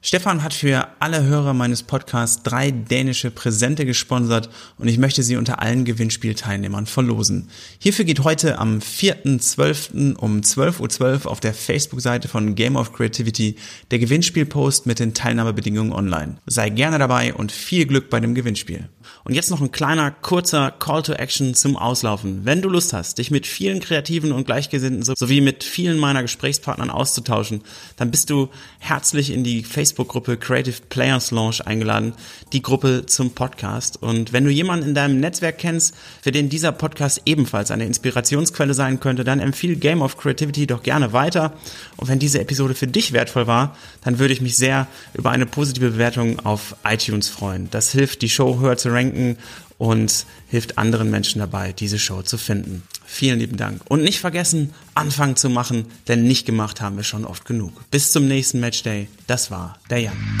Stefan 0.04 0.42
hat 0.42 0.52
für 0.52 0.88
alle 0.98 1.22
Hörer 1.22 1.54
meines 1.54 1.84
Podcasts 1.84 2.42
drei 2.42 2.72
dänische 2.72 3.30
Präsente 3.30 3.86
gesponsert 3.86 4.50
und 4.76 4.88
ich 4.88 4.98
möchte 4.98 5.22
sie 5.22 5.36
unter 5.36 5.62
allen 5.62 5.84
Gewinnspielteilnehmern 5.84 6.86
verlosen. 6.86 7.48
Hierfür 7.78 8.04
geht 8.04 8.24
heute 8.24 8.58
am 8.58 8.80
4.12. 8.80 10.16
um 10.16 10.40
12.12 10.40 10.98
.12 10.98 11.24
Uhr 11.24 11.30
auf 11.30 11.38
der 11.38 11.54
Facebook-Seite 11.54 12.26
von 12.26 12.56
Game 12.56 12.74
of 12.74 12.92
Creativity 12.92 13.54
der 13.92 14.00
Gewinnspielpost 14.00 14.86
mit 14.86 14.98
den 14.98 15.14
Teilnahmebedingungen 15.14 15.92
online. 15.92 16.38
Sei 16.46 16.68
gerne 16.70 16.98
dabei 16.98 17.32
und 17.32 17.52
viel 17.52 17.86
Glück 17.86 18.10
bei 18.10 18.18
dem 18.18 18.34
Gewinnspiel. 18.34 18.88
Und 19.24 19.34
jetzt 19.34 19.50
noch 19.50 19.60
ein 19.60 19.72
kleiner, 19.72 20.10
kurzer 20.10 20.70
Call 20.72 21.02
to 21.02 21.12
Action 21.12 21.54
zum 21.54 21.76
Auslaufen. 21.76 22.44
Wenn 22.44 22.62
du 22.62 22.68
Lust 22.68 22.92
hast, 22.92 23.18
dich 23.18 23.30
mit 23.30 23.46
vielen 23.46 23.80
Kreativen 23.80 24.32
und 24.32 24.46
Gleichgesinnten 24.46 25.02
sowie 25.02 25.40
mit 25.40 25.64
vielen 25.64 25.98
meiner 25.98 26.22
Gesprächspartnern 26.22 26.90
auszutauschen, 26.90 27.62
dann 27.96 28.10
bist 28.10 28.30
du 28.30 28.48
herzlich 28.78 29.30
in 29.30 29.44
die 29.44 29.62
Facebook-Gruppe 29.92 30.38
Creative 30.38 30.76
Players 30.88 31.30
Launch 31.32 31.66
eingeladen, 31.66 32.14
die 32.54 32.62
Gruppe 32.62 33.04
zum 33.06 33.32
Podcast. 33.32 34.02
Und 34.02 34.32
wenn 34.32 34.44
du 34.44 34.50
jemanden 34.50 34.88
in 34.88 34.94
deinem 34.94 35.20
Netzwerk 35.20 35.58
kennst, 35.58 35.94
für 36.22 36.32
den 36.32 36.48
dieser 36.48 36.72
Podcast 36.72 37.20
ebenfalls 37.26 37.70
eine 37.70 37.84
Inspirationsquelle 37.84 38.72
sein 38.72 39.00
könnte, 39.00 39.22
dann 39.22 39.38
empfiehl 39.38 39.76
Game 39.76 40.00
of 40.00 40.16
Creativity 40.16 40.66
doch 40.66 40.82
gerne 40.82 41.12
weiter. 41.12 41.52
Und 41.96 42.08
wenn 42.08 42.18
diese 42.18 42.40
Episode 42.40 42.74
für 42.74 42.86
dich 42.86 43.12
wertvoll 43.12 43.46
war, 43.46 43.76
dann 44.02 44.18
würde 44.18 44.32
ich 44.32 44.40
mich 44.40 44.56
sehr 44.56 44.86
über 45.12 45.30
eine 45.30 45.44
positive 45.44 45.90
Bewertung 45.90 46.40
auf 46.40 46.74
iTunes 46.84 47.28
freuen. 47.28 47.68
Das 47.70 47.92
hilft, 47.92 48.22
die 48.22 48.30
Show 48.30 48.60
höher 48.60 48.78
zu 48.78 48.88
ranken 48.90 49.36
und 49.82 50.26
hilft 50.46 50.78
anderen 50.78 51.10
Menschen 51.10 51.40
dabei, 51.40 51.72
diese 51.72 51.98
Show 51.98 52.22
zu 52.22 52.38
finden. 52.38 52.84
Vielen 53.04 53.40
lieben 53.40 53.56
Dank. 53.56 53.80
Und 53.88 54.04
nicht 54.04 54.20
vergessen, 54.20 54.72
anfangen 54.94 55.34
zu 55.34 55.50
machen, 55.50 55.86
denn 56.06 56.22
nicht 56.22 56.46
gemacht 56.46 56.80
haben 56.80 56.96
wir 56.96 57.02
schon 57.02 57.24
oft 57.24 57.44
genug. 57.44 57.72
Bis 57.90 58.12
zum 58.12 58.28
nächsten 58.28 58.60
Matchday. 58.60 59.08
Das 59.26 59.50
war 59.50 59.80
der 59.90 59.98
Jan. 60.02 60.38